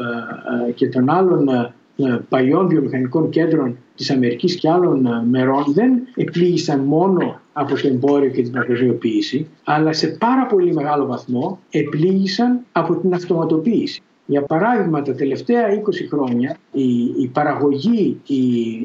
ε, 0.68 0.72
και 0.72 0.90
των 0.90 1.10
άλλων 1.10 1.48
ε, 1.48 1.74
παλιών 2.30 2.68
βιομηχανικών 2.68 3.30
κέντρων 3.30 3.78
της 3.96 4.12
Αμερικής 4.12 4.56
και 4.56 4.70
άλλων 4.70 5.06
ε, 5.06 5.26
μερών 5.30 5.64
δεν 5.74 5.92
επλήγησαν 6.16 6.80
μόνο 6.80 7.40
από 7.54 7.76
το 7.76 7.88
εμπόριο 7.88 8.30
και 8.30 8.42
την 8.42 8.52
παγκοσμιοποίηση, 8.52 9.48
αλλά 9.64 9.94
σε 9.94 10.08
πάρα 10.08 10.46
πολύ 10.46 10.74
μεγάλο 10.74 11.06
βαθμό 11.06 11.60
επλήγησαν 11.70 12.60
από 12.72 12.96
την 12.96 13.14
αυτοματοποίηση. 13.14 14.02
Για 14.26 14.42
παράδειγμα, 14.42 15.02
τα 15.02 15.16
τελευταία 15.16 15.68
20 15.68 15.82
χρόνια 16.10 16.58
η, 16.72 17.04
η 17.20 17.28
παραγωγή, 17.34 18.22
η, 18.28 18.36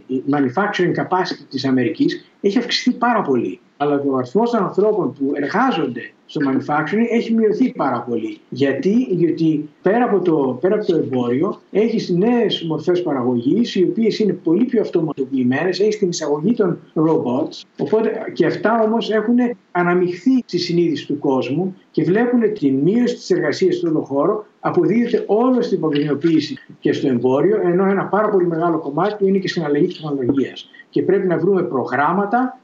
η 0.06 0.22
manufacturing 0.30 0.94
capacity 0.94 1.44
της 1.50 1.64
Αμερικής 1.64 2.24
έχει 2.40 2.58
αυξηθεί 2.58 2.96
πάρα 2.96 3.22
πολύ. 3.22 3.60
Αλλά 3.76 4.02
ο 4.10 4.16
αριθμό 4.16 4.42
των 4.44 4.62
ανθρώπων 4.62 5.12
που 5.12 5.32
εργάζονται 5.34 6.12
στο 6.26 6.40
manufacturing 6.50 7.06
έχει 7.10 7.34
μειωθεί 7.34 7.72
πάρα 7.72 8.00
πολύ. 8.08 8.38
Γιατί, 8.48 9.06
Γιατί 9.10 9.68
πέρα 9.82 10.04
από 10.04 10.20
το, 10.20 10.58
πέρα 10.60 10.74
από 10.74 10.84
το 10.84 10.96
εμπόριο 10.96 11.60
έχεις 11.70 12.10
νέες 12.10 12.62
μορφές 12.62 13.02
παραγωγής, 13.02 13.74
οι 13.74 13.82
οποίες 13.82 14.18
είναι 14.18 14.32
πολύ 14.32 14.64
πιο 14.64 14.80
αυτοματοποιημένες, 14.80 15.80
έχεις 15.80 15.98
την 15.98 16.08
εισαγωγή 16.08 16.54
των 16.54 16.78
robots. 16.94 17.62
Οπότε 17.78 18.10
και 18.32 18.46
αυτά 18.46 18.82
όμως 18.82 19.10
έχουν 19.10 19.36
αναμειχθεί 19.72 20.42
στη 20.46 20.58
συνείδηση 20.58 21.06
του 21.06 21.18
κόσμου 21.18 21.76
και 21.90 22.02
βλέπουν 22.04 22.52
τη 22.52 22.70
μείωση 22.70 23.14
της 23.14 23.30
εργασίας 23.30 23.76
στον 23.76 23.90
όλο 23.90 24.04
χώρο 24.04 24.44
αποδίδεται 24.60 25.24
όλο 25.26 25.62
στην 25.62 25.80
παγκοσμιοποίηση 25.80 26.58
και 26.80 26.92
στο 26.92 27.08
εμπόριο, 27.08 27.60
ενώ 27.64 27.84
ένα 27.84 28.04
πάρα 28.04 28.28
πολύ 28.28 28.46
μεγάλο 28.46 28.78
κομμάτι 28.78 29.16
του 29.16 29.26
είναι 29.26 29.38
και 29.38 29.48
στην 29.48 29.64
αλλαγή 29.64 29.86
τεχνολογίας. 29.86 30.70
Και 30.90 31.02
πρέπει 31.02 31.26
να 31.26 31.38
βρούμε 31.38 31.62
προγράμματα 31.62 32.38
ε, 32.38 32.63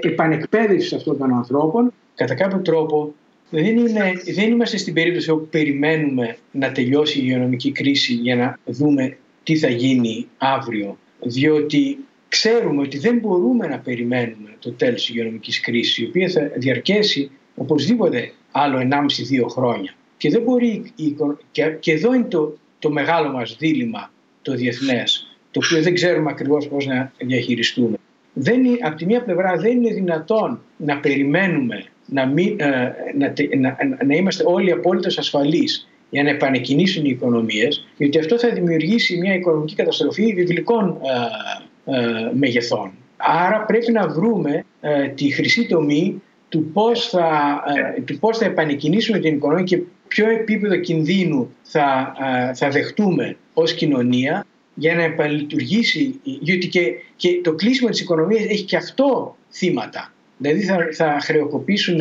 επανεκπαίδευση 0.00 0.94
αυτών 0.94 1.18
των 1.18 1.34
ανθρώπων 1.34 1.92
κατά 2.14 2.34
κάποιο 2.34 2.58
τρόπο 2.58 3.14
δεν, 3.50 3.64
είναι, 3.64 4.12
δεν 4.34 4.50
είμαστε 4.50 4.76
στην 4.76 4.94
περίπτωση 4.94 5.30
όπου 5.30 5.46
περιμένουμε 5.46 6.36
να 6.50 6.72
τελειώσει 6.72 7.18
η 7.18 7.22
υγειονομική 7.24 7.72
κρίση 7.72 8.12
για 8.12 8.36
να 8.36 8.58
δούμε 8.64 9.16
τι 9.42 9.56
θα 9.56 9.68
γίνει 9.68 10.26
αύριο. 10.38 10.98
Διότι 11.20 11.98
ξέρουμε 12.28 12.82
ότι 12.82 12.98
δεν 12.98 13.18
μπορούμε 13.18 13.66
να 13.66 13.78
περιμένουμε 13.78 14.56
το 14.58 14.72
τέλος 14.72 15.00
της 15.00 15.08
υγειονομικής 15.08 15.60
κρίσης 15.60 15.98
η 15.98 16.06
οποία 16.06 16.28
θα 16.28 16.50
διαρκέσει 16.56 17.30
οπωσδήποτε 17.54 18.32
άλλο 18.50 18.78
1,5-2 18.78 19.46
χρόνια. 19.48 19.94
Και, 20.16 20.30
δεν 20.30 20.42
μπορεί, 20.42 20.92
και, 21.50 21.64
και 21.80 21.92
εδώ 21.92 22.14
είναι 22.14 22.24
το, 22.24 22.58
το 22.78 22.90
μεγάλο 22.90 23.32
μας 23.32 23.56
δίλημα 23.58 24.12
το 24.42 24.54
διεθνές 24.54 25.30
το 25.50 25.60
οποίο 25.64 25.82
δεν 25.82 25.94
ξέρουμε 25.94 26.30
ακριβώς 26.30 26.68
πώς 26.68 26.86
να 26.86 27.12
διαχειριστούμε. 27.18 27.96
Δεν, 28.42 28.60
από 28.86 28.96
τη 28.96 29.06
μία 29.06 29.22
πλευρά 29.22 29.56
δεν 29.56 29.76
είναι 29.76 29.94
δυνατόν 29.94 30.60
να 30.76 30.98
περιμένουμε 31.00 31.84
να, 32.06 32.26
μην, 32.26 32.56
ε, 32.60 32.94
να, 33.16 33.34
να, 33.58 34.04
να 34.04 34.14
είμαστε 34.14 34.44
όλοι 34.46 34.72
απόλυτα 34.72 35.08
ασφαλείς 35.18 35.88
για 36.10 36.22
να 36.22 36.30
επανεκκινήσουν 36.30 37.04
οι 37.04 37.10
οικονομίες, 37.10 37.86
γιατί 37.96 38.18
αυτό 38.18 38.38
θα 38.38 38.48
δημιουργήσει 38.48 39.16
μια 39.16 39.34
οικονομική 39.34 39.74
καταστροφή 39.74 40.32
βιβλικών 40.34 41.00
ε, 41.86 41.96
ε, 41.96 42.30
μεγεθών. 42.32 42.90
Άρα 43.16 43.64
πρέπει 43.64 43.92
να 43.92 44.08
βρούμε 44.08 44.64
τη 45.14 45.30
χρυσή 45.30 45.66
τομή 45.66 46.22
του 46.48 46.70
πώς, 46.72 47.08
θα, 47.08 47.62
του 48.04 48.18
πώς 48.18 48.38
θα 48.38 48.44
επανεκκινήσουμε 48.44 49.18
την 49.18 49.34
οικονομία 49.34 49.64
και 49.64 49.82
ποιο 50.08 50.30
επίπεδο 50.30 50.76
κινδύνου 50.76 51.54
θα, 51.62 52.14
θα 52.54 52.68
δεχτούμε 52.68 53.36
ως 53.54 53.74
κοινωνία 53.74 54.46
για 54.80 54.94
να 54.94 55.02
επανλειτουργήσει, 55.02 56.20
γιατί 56.22 56.68
και, 56.68 56.80
και 57.16 57.40
το 57.42 57.54
κλείσιμο 57.54 57.90
της 57.90 58.00
οικονομίας 58.00 58.44
έχει 58.44 58.64
και 58.64 58.76
αυτό 58.76 59.36
θύματα. 59.50 60.12
Δηλαδή 60.36 60.60
θα, 60.60 60.76
θα 60.92 61.18
χρεοκοπήσουν 61.20 62.00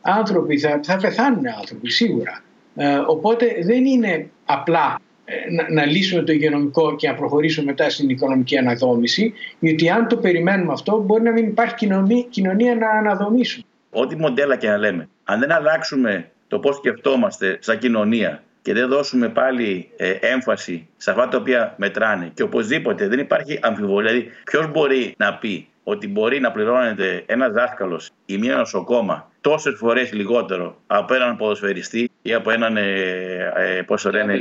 άνθρωποι, 0.00 0.58
θα, 0.58 0.80
θα 0.82 0.96
πεθάνουν 0.96 1.42
άνθρωποι 1.58 1.90
σίγουρα. 1.90 2.42
Ε, 2.76 2.96
οπότε 3.06 3.46
δεν 3.62 3.84
είναι 3.84 4.30
απλά 4.44 5.00
ε, 5.24 5.34
να, 5.50 5.72
να 5.72 5.86
λύσουμε 5.86 6.22
το 6.22 6.32
υγειονομικό 6.32 6.96
και 6.96 7.08
να 7.08 7.14
προχωρήσουμε 7.14 7.66
μετά 7.66 7.90
στην 7.90 8.08
οικονομική 8.08 8.58
αναδόμηση, 8.58 9.32
γιατί 9.58 9.90
αν 9.90 10.08
το 10.08 10.16
περιμένουμε 10.16 10.72
αυτό 10.72 11.02
μπορεί 11.02 11.22
να 11.22 11.32
μην 11.32 11.46
υπάρχει 11.46 11.74
κοινωνία, 11.74 12.26
κοινωνία 12.30 12.74
να 12.74 12.88
αναδομήσουμε. 12.90 13.64
ό,τι 13.90 14.16
μοντέλα 14.16 14.56
και 14.56 14.68
να 14.68 14.76
λέμε, 14.76 15.08
αν 15.24 15.40
δεν 15.40 15.52
αλλάξουμε 15.52 16.30
το 16.48 16.58
πώς 16.58 16.76
σκεφτόμαστε 16.76 17.58
σαν 17.60 17.78
κοινωνία 17.78 18.42
και 18.64 18.72
δεν 18.72 18.88
δώσουμε 18.88 19.28
πάλι 19.28 19.88
ε, 19.96 20.10
έμφαση 20.10 20.88
σε 20.96 21.10
αυτά 21.10 21.28
τα 21.28 21.36
οποία 21.38 21.74
μετράνε 21.76 22.30
και 22.34 22.42
οπωσδήποτε 22.42 23.08
δεν 23.08 23.18
υπάρχει 23.18 23.58
αμφιβολία. 23.62 24.10
Δηλαδή, 24.12 24.30
ποιος 24.44 24.70
μπορεί 24.70 25.14
να 25.16 25.34
πει 25.34 25.68
ότι 25.84 26.08
μπορεί 26.08 26.40
να 26.40 26.52
πληρώνεται 26.52 27.22
ένας 27.26 27.52
δάσκαλος 27.52 28.10
ή 28.26 28.38
μια 28.38 28.56
νοσοκόμα 28.56 29.30
τόσες 29.40 29.74
φορές 29.78 30.12
λιγότερο 30.12 30.76
από 30.86 31.14
έναν 31.14 31.36
ποδοσφαιριστή 31.36 32.10
ή 32.22 32.34
από 32.34 32.50
έναν. 32.50 32.76
Ε, 32.76 33.52
ε, 33.56 33.82
πώς 33.82 34.02
το 34.02 34.10
λένε, 34.10 34.38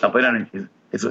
από 0.00 0.18
έναν 0.18 0.50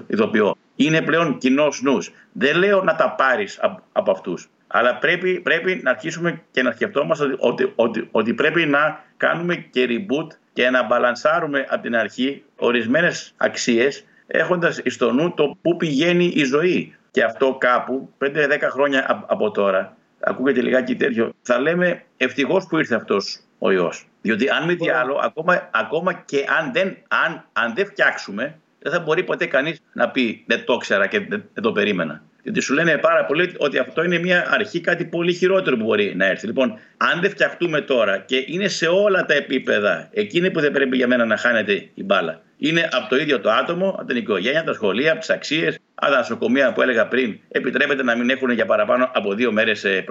ηθοποιό. 0.08 0.56
Είναι 0.76 1.02
πλέον 1.02 1.38
κοινός 1.38 1.82
νους. 1.82 2.12
Δεν 2.32 2.58
λέω 2.58 2.84
να 2.84 2.96
τα 2.96 3.12
πάρεις 3.12 3.60
από 3.92 4.12
αυτούς. 4.12 4.50
Αλλά 4.68 4.96
πρέπει, 4.96 5.40
πρέπει 5.40 5.80
να 5.84 5.90
αρχίσουμε 5.90 6.42
και 6.52 6.64
να 6.64 6.72
σκεφτόμαστε 6.72 7.36
ότι, 7.38 7.72
ότι, 7.76 8.08
ότι 8.12 8.34
πρέπει 8.34 8.66
να 8.66 9.04
κάνουμε 9.18 9.56
και 9.56 9.88
reboot 9.90 10.28
και 10.58 10.70
να 10.70 10.84
μπαλανσάρουμε 10.84 11.66
από 11.70 11.82
την 11.82 11.96
αρχή 11.96 12.44
ορισμένες 12.56 13.34
αξίες 13.38 14.06
έχοντας 14.28 14.82
στο 14.86 15.12
νου 15.12 15.34
το 15.34 15.58
πού 15.62 15.78
πηγαίνει 15.78 16.26
η 16.26 16.44
ζωή. 16.44 16.96
Και 17.12 17.24
αυτό 17.24 17.56
κάπου 17.60 18.10
5-10 18.20 18.58
χρόνια 18.62 19.26
από 19.28 19.52
τώρα, 19.52 19.98
ακούγεται 20.20 20.62
λιγάκι 20.62 20.96
τέτοιο, 20.96 21.34
θα 21.42 21.60
λέμε 21.60 22.04
ευτυχώς 22.18 22.66
που 22.66 22.78
ήρθε 22.78 22.96
αυτός 22.96 23.40
ο 23.60 23.72
ιό. 23.72 23.92
Διότι 24.22 24.50
αν 24.50 24.66
μη 24.66 24.76
τι 24.76 24.90
άλλο, 24.90 25.20
ακόμα, 25.24 25.70
ακόμα 25.72 26.14
και 26.14 26.46
αν 26.60 26.72
δεν, 26.74 26.98
αν, 27.08 27.46
αν 27.54 27.74
δεν 27.76 27.86
φτιάξουμε, 27.86 28.60
δεν 28.80 28.92
θα 28.92 29.00
μπορεί 29.00 29.24
ποτέ 29.24 29.46
κανείς 29.46 29.82
να 29.94 30.10
πει 30.10 30.44
δεν 30.48 30.66
το 30.66 30.74
ήξερα 30.74 31.08
και 31.08 31.20
δεν 31.30 31.62
το 31.62 31.72
περίμενα. 31.72 32.22
Γιατί 32.48 32.62
σου 32.62 32.74
λένε 32.74 32.98
πάρα 32.98 33.26
πολύ 33.26 33.54
ότι 33.58 33.78
αυτό 33.78 34.04
είναι 34.04 34.20
μια 34.20 34.48
αρχή 34.50 34.82
κάτι 34.82 35.06
πολύ 35.06 35.34
χειρότερο 35.34 35.78
που 35.78 35.84
μπορεί 35.84 36.16
να 36.16 36.26
έρθει. 36.26 36.46
Λοιπόν, 36.46 36.80
αν 36.98 37.22
δεν 37.22 37.30
φτιαχτούμε 37.30 37.82
τώρα 37.82 38.18
και 38.18 38.44
είναι 38.48 38.68
σε 38.68 38.88
όλα 38.88 39.26
τα 39.26 39.34
επίπεδα, 39.34 40.10
εκείνη 40.14 40.52
που 40.52 40.60
δεν 40.60 40.72
πρέπει 40.72 40.98
για 40.98 41.08
μένα 41.08 41.26
να 41.26 41.38
χάνεται 41.38 41.74
η 41.94 42.04
μπάλα. 42.04 42.42
Είναι 42.58 42.90
από 42.92 43.10
το 43.10 43.16
ίδιο 43.16 43.40
το 43.40 43.52
άτομο, 43.52 43.90
από 43.90 44.06
την 44.06 44.18
οικογένεια, 44.18 44.64
τα 44.64 44.74
σχολεία, 44.74 45.12
από 45.12 45.20
τις 45.20 45.30
αξίες, 45.30 45.80
από 45.96 46.12
τα 46.12 46.18
νοσοκομεία 46.18 46.74
που 46.74 46.82
έλεγα 46.82 47.08
πριν, 47.08 47.40
επιτρέπεται 47.48 48.04
να 48.04 48.16
μην 48.16 48.30
έχουν 48.30 48.50
για 48.50 48.66
παραπάνω 48.66 49.12
από 49.14 49.34
δύο 49.34 49.52
μέρες 49.52 49.84
ε, 49.84 50.06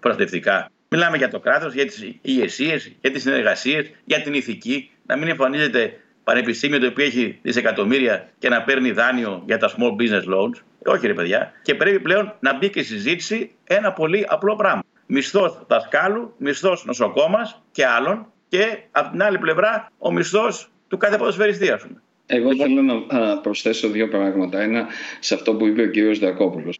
προστατευτικά. 0.00 0.70
Μιλάμε 0.88 1.16
για 1.16 1.28
το 1.28 1.40
κράτος, 1.40 1.74
για 1.74 1.86
τις 1.86 2.14
ηγεσίε, 2.22 2.76
για 3.00 3.10
τις 3.10 3.22
συνεργασίες, 3.22 3.90
για 4.04 4.20
την 4.22 4.34
ηθική. 4.34 4.90
Να 5.06 5.16
μην 5.16 5.28
εμφανίζεται 5.28 5.92
πανεπιστήμιο 6.28 6.78
το 6.78 6.86
οποίο 6.86 7.04
έχει 7.04 7.38
δισεκατομμύρια 7.42 8.28
και 8.38 8.48
να 8.48 8.62
παίρνει 8.62 8.90
δάνειο 8.90 9.42
για 9.46 9.58
τα 9.58 9.70
small 9.70 9.92
business 10.00 10.34
loans. 10.34 10.62
Όχι, 10.84 11.06
ρε 11.06 11.14
παιδιά. 11.14 11.52
Και 11.62 11.74
πρέπει 11.74 12.00
πλέον 12.00 12.34
να 12.40 12.56
μπει 12.56 12.70
και 12.70 12.82
συζήτηση 12.82 13.50
ένα 13.64 13.92
πολύ 13.92 14.26
απλό 14.28 14.56
πράγμα. 14.56 14.82
Μισθός 15.06 15.58
δασκάλου, 15.66 16.34
μισθός 16.38 16.84
νοσοκόμας 16.84 17.62
και 17.70 17.86
άλλων 17.86 18.26
και 18.48 18.78
από 18.90 19.10
την 19.10 19.22
άλλη 19.22 19.38
πλευρά 19.38 19.90
ο 19.98 20.12
μισθός 20.12 20.70
του 20.88 20.96
κάθε 20.96 21.16
ποδοσφαιριστή, 21.16 21.70
ας 21.70 21.82
πούμε. 21.82 22.02
Εγώ 22.30 22.56
θέλω 22.56 22.82
να 22.82 23.38
προσθέσω 23.38 23.88
δύο 23.88 24.08
πράγματα. 24.08 24.60
Ένα 24.60 24.86
σε 25.20 25.34
αυτό 25.34 25.54
που 25.54 25.66
είπε 25.66 25.82
ο 25.82 25.86
κύριος 25.86 26.18
Δακόπουλο. 26.18 26.72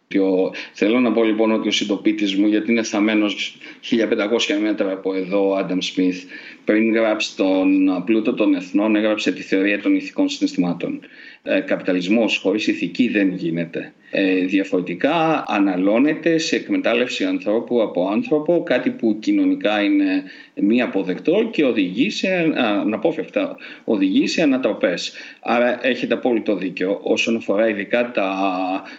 Θέλω 0.72 1.00
να 1.00 1.12
πω 1.12 1.24
λοιπόν 1.24 1.52
ότι 1.52 1.68
ο 1.68 1.70
συντοπίτης 1.70 2.34
μου, 2.36 2.46
γιατί 2.46 2.70
είναι 2.70 2.82
θαμένος 2.82 3.56
1500 3.90 4.58
μέτρα 4.60 4.92
από 4.92 5.14
εδώ, 5.14 5.48
ο 5.48 5.54
Άνταμ 5.54 5.78
Σμιθ, 5.80 6.24
πριν 6.64 6.94
γράψει 6.94 7.36
τον 7.36 8.02
πλούτο 8.04 8.34
των 8.34 8.54
εθνών, 8.54 8.96
έγραψε 8.96 9.32
τη 9.32 9.42
θεωρία 9.42 9.80
των 9.80 9.94
ηθικών 9.94 10.28
συναισθημάτων. 10.28 11.00
Ε, 11.42 11.60
καπιταλισμός 11.60 12.36
χωρίς 12.36 12.66
ηθική 12.66 13.08
δεν 13.08 13.34
γίνεται. 13.34 13.92
Ε, 14.10 14.44
διαφορετικά 14.44 15.44
αναλώνεται 15.46 16.38
σε 16.38 16.56
εκμετάλλευση 16.56 17.24
ανθρώπου 17.24 17.82
από 17.82 18.08
άνθρωπο, 18.08 18.62
κάτι 18.62 18.90
που 18.90 19.18
κοινωνικά 19.18 19.82
είναι 19.82 20.22
μη 20.54 20.82
αποδεκτό 20.82 21.48
και 21.52 21.64
οδηγεί 21.64 22.10
σε, 22.10 22.28
αναπόφευκτα, 22.56 23.56
οδηγεί 23.84 24.26
σε 24.26 24.42
ανατροπές. 24.42 25.12
Άρα 25.40 25.86
έχετε 25.86 26.14
απόλυτο 26.14 26.56
δίκιο 26.56 27.00
όσον 27.02 27.36
αφορά 27.36 27.68
ειδικά 27.68 28.10
τα 28.10 28.32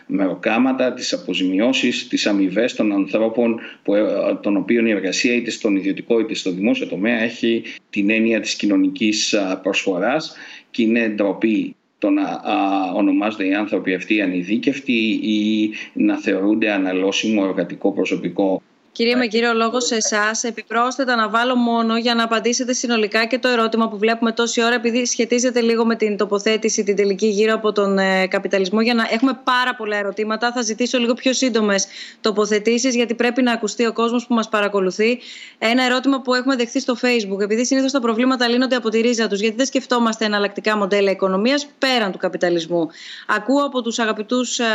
μεροκάματα, 0.08 0.94
τις 0.94 1.14
αποζημιώσεις, 1.14 2.08
τις 2.08 2.28
αμοιβέ 2.28 2.66
των 2.76 2.92
ανθρώπων 2.92 3.60
που, 3.84 3.96
ε, 3.96 4.04
των 4.42 4.58
οποίων 4.58 4.86
η 4.86 4.92
εργασία 4.92 5.34
είτε 5.34 5.52
στον 5.52 5.76
ιδιωτικό 5.76 6.20
είτε 6.20 6.34
στο 6.34 6.52
δημόσιο 6.52 6.88
τομέα 6.88 7.22
έχει 7.22 7.64
την 7.90 8.10
έννοια 8.10 8.40
της 8.40 8.56
κοινωνικής 8.56 9.36
προσφοράς 9.62 10.36
και 10.72 10.82
είναι 10.82 11.10
ντροπή 11.10 11.76
το 12.00 12.10
να 12.10 12.24
α, 12.24 12.92
ονομάζονται 12.96 13.48
οι 13.48 13.54
άνθρωποι 13.54 13.94
αυτοί 13.94 14.22
ανειδίκευτοι 14.22 15.20
ή 15.24 15.70
να 15.94 16.18
θεωρούνται 16.18 16.72
αναλώσιμο 16.72 17.44
εργατικό 17.48 17.92
προσωπικό 17.92 18.62
Κύριε 18.92 19.16
με 19.16 19.28
κύριο 19.28 19.54
λόγος 19.54 19.86
σε 19.86 19.96
εσάς, 19.96 20.44
επιπρόσθετα 20.44 21.16
να 21.16 21.30
βάλω 21.30 21.56
μόνο 21.56 21.98
για 21.98 22.16
να 22.16 22.24
απαντήσετε 22.24 22.74
συνολικά 22.74 23.26
και 23.26 23.40
το 23.40 23.48
ερώτημα 23.48 23.90
που 23.90 23.98
βλέπουμε 23.98 24.32
τόση 24.32 24.64
ώρα, 24.64 24.76
επειδή 24.76 25.06
σχετίζεται 25.06 25.62
λίγο 25.62 25.86
με 25.86 25.96
την 25.96 26.18
τοποθέτηση 26.18 26.84
την 26.84 26.96
τελική 26.96 27.28
γύρω 27.28 27.54
από 27.54 27.72
τον 27.72 27.98
ε, 27.98 28.28
καπιταλισμό. 28.28 28.82
Για 28.82 28.94
να 28.94 29.08
έχουμε 29.12 29.40
πάρα 29.44 29.76
πολλά 29.76 29.98
ερωτήματα, 29.98 30.52
θα 30.52 30.62
ζητήσω 30.62 30.98
λίγο 30.98 31.14
πιο 31.14 31.34
σύντομες 31.34 31.88
τοποθετήσεις, 32.22 32.96
γιατί 32.96 33.16
πρέπει 33.16 33.42
να 33.42 33.52
ακουστεί 33.52 33.86
ο 33.86 33.94
κόσμος 33.94 34.28
που 34.28 34.34
μας 34.34 34.50
παρακολουθεί. 34.50 35.20
Ένα 35.58 35.84
ερώτημα 35.84 36.22
που 36.22 36.34
έχουμε 36.34 36.56
δεχθεί 36.56 36.80
στο 36.80 36.96
Facebook, 37.02 37.40
επειδή 37.40 37.66
συνήθως 37.66 37.92
τα 37.92 38.00
προβλήματα 38.00 38.48
λύνονται 38.48 38.76
από 38.76 38.90
τη 38.90 39.00
ρίζα 39.02 39.28
τους, 39.28 39.40
γιατί 39.40 39.56
δεν 39.56 39.66
σκεφτόμαστε 39.66 40.26
εναλλακτικά 40.26 40.78
μοντέλα 40.78 41.12
οικονομίας 41.12 41.68
πέραν 41.78 42.12
του 42.12 42.18
καπιταλισμού. 42.18 42.88
Ακούω 43.28 43.64
από 43.66 43.82
τους 43.82 44.00
αγαπητούς 44.00 44.60
ε, 44.60 44.66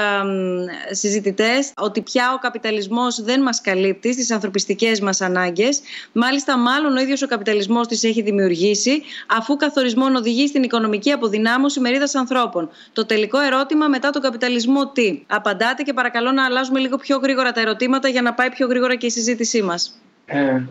συζητητές 0.91 1.73
ότι 1.77 2.01
πια 2.01 2.33
ο 2.35 2.39
καπιταλισμός 2.39 3.23
δεν 3.23 3.43
μας 3.43 3.61
καλύπτει 3.61 4.04
στις 4.13 4.31
ανθρωπιστικές 4.31 5.01
μας 5.01 5.21
ανάγκες. 5.21 5.81
Μάλιστα, 6.13 6.59
μάλλον 6.59 6.97
ο 6.97 7.01
ίδιος 7.01 7.23
ο 7.23 7.27
καπιταλισμός 7.27 7.87
τις 7.87 8.05
έχει 8.05 8.23
δημιουργήσει, 8.23 9.03
αφού 9.27 9.57
καθορισμόν 9.57 10.15
οδηγεί 10.15 10.47
στην 10.47 10.63
οικονομική 10.63 11.11
αποδυνάμωση 11.11 11.81
μερίδας 11.81 12.15
ανθρώπων. 12.15 12.71
Το 12.93 13.07
τελικό 13.07 13.39
ερώτημα 13.39 13.89
μετά 13.89 14.11
τον 14.11 14.23
καπιταλισμό 14.23 14.93
τι; 14.93 15.23
Απαντάτε 15.27 15.83
και 15.83 15.93
παρακαλώ 15.93 16.33
να 16.33 16.45
αλλάζουμε 16.45 16.79
λίγο 16.79 16.97
πιο 16.97 17.17
γρήγορα 17.17 17.53
τα 17.53 17.61
ερωτήματα 17.61 18.09
για 18.09 18.23
να 18.23 18.35
πάει 18.35 18.51
πιο 18.51 18.67
γρήγορα 18.67 18.95
και 18.95 19.07
η 19.07 19.11
συζήτησή 19.11 19.63
μας. 19.63 20.01
Ε, 20.27 20.63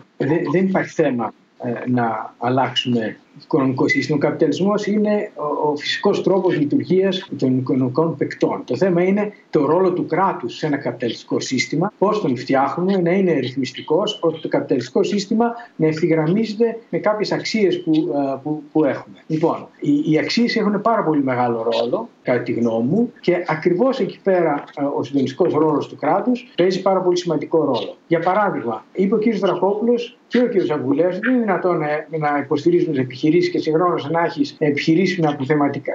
δεν 0.52 0.66
υπάρχει 0.66 0.90
θέμα 0.90 1.32
ε, 1.64 1.90
να 1.90 2.34
αλλάξουμε 2.38 3.18
οικονομικό 3.42 3.88
σύστημα. 3.88 4.16
Ο 4.16 4.20
καπιταλισμός 4.20 4.86
είναι 4.86 5.30
ο, 5.34 5.68
ο 5.68 5.76
φυσικός 5.76 6.22
τρόπος 6.22 6.58
λειτουργίας 6.58 7.28
των 7.38 7.58
οικονομικών 7.58 8.16
παικτών. 8.16 8.62
Το 8.64 8.76
θέμα 8.76 9.02
είναι 9.02 9.32
το 9.50 9.66
ρόλο 9.66 9.92
του 9.92 10.06
κράτους 10.06 10.56
σε 10.56 10.66
ένα 10.66 10.76
καπιταλιστικό 10.76 11.40
σύστημα, 11.40 11.92
πώς 11.98 12.20
τον 12.20 12.36
φτιάχνουμε 12.36 12.96
να 12.96 13.10
είναι 13.10 13.32
ρυθμιστικός, 13.32 14.18
ώστε 14.22 14.38
το 14.40 14.48
καπιταλιστικό 14.48 15.02
σύστημα 15.02 15.52
να 15.76 15.86
ευθυγραμμίζεται 15.86 16.78
με 16.90 16.98
κάποιες 16.98 17.32
αξίες 17.32 17.82
που, 17.82 17.92
ε, 17.92 18.38
που, 18.42 18.62
που, 18.72 18.84
έχουμε. 18.84 19.16
Λοιπόν, 19.26 19.68
οι, 19.80 20.12
οι 20.12 20.18
αξίες 20.18 20.56
έχουν 20.56 20.80
πάρα 20.80 21.04
πολύ 21.04 21.22
μεγάλο 21.22 21.68
ρόλο, 21.72 22.08
κατά 22.22 22.42
τη 22.42 22.52
γνώμη 22.52 22.88
μου, 22.88 23.12
και 23.20 23.44
ακριβώς 23.46 24.00
εκεί 24.00 24.18
πέρα 24.22 24.64
ε, 24.76 24.84
ο 24.96 25.02
συντονιστικός 25.02 25.52
ρόλος 25.52 25.88
του 25.88 25.96
κράτους 25.96 26.52
παίζει 26.56 26.82
πάρα 26.82 27.00
πολύ 27.00 27.18
σημαντικό 27.18 27.58
ρόλο. 27.64 27.96
Για 28.06 28.18
παράδειγμα, 28.18 28.84
είπε 28.92 29.14
ο 29.14 29.18
κ. 29.18 29.36
Δρακόπουλο 29.38 29.94
και 30.28 30.38
ο 30.38 30.48
κ. 30.48 30.70
Αγκουλέα 30.70 31.06
ότι 31.06 31.18
δεν 31.18 31.32
είναι 31.32 31.40
δυνατόν 31.40 31.78
να, 31.78 32.18
να 32.18 32.38
υποστηρίζουν 32.38 32.94
επιχειρήσεις 32.94 33.23
επιχειρήσεις 33.26 33.52
και 33.52 33.58
συγχρόνως 33.58 34.10
να 34.10 34.20
έχεις 34.24 34.56
επιχειρήσεις, 34.58 35.18
με 35.18 35.36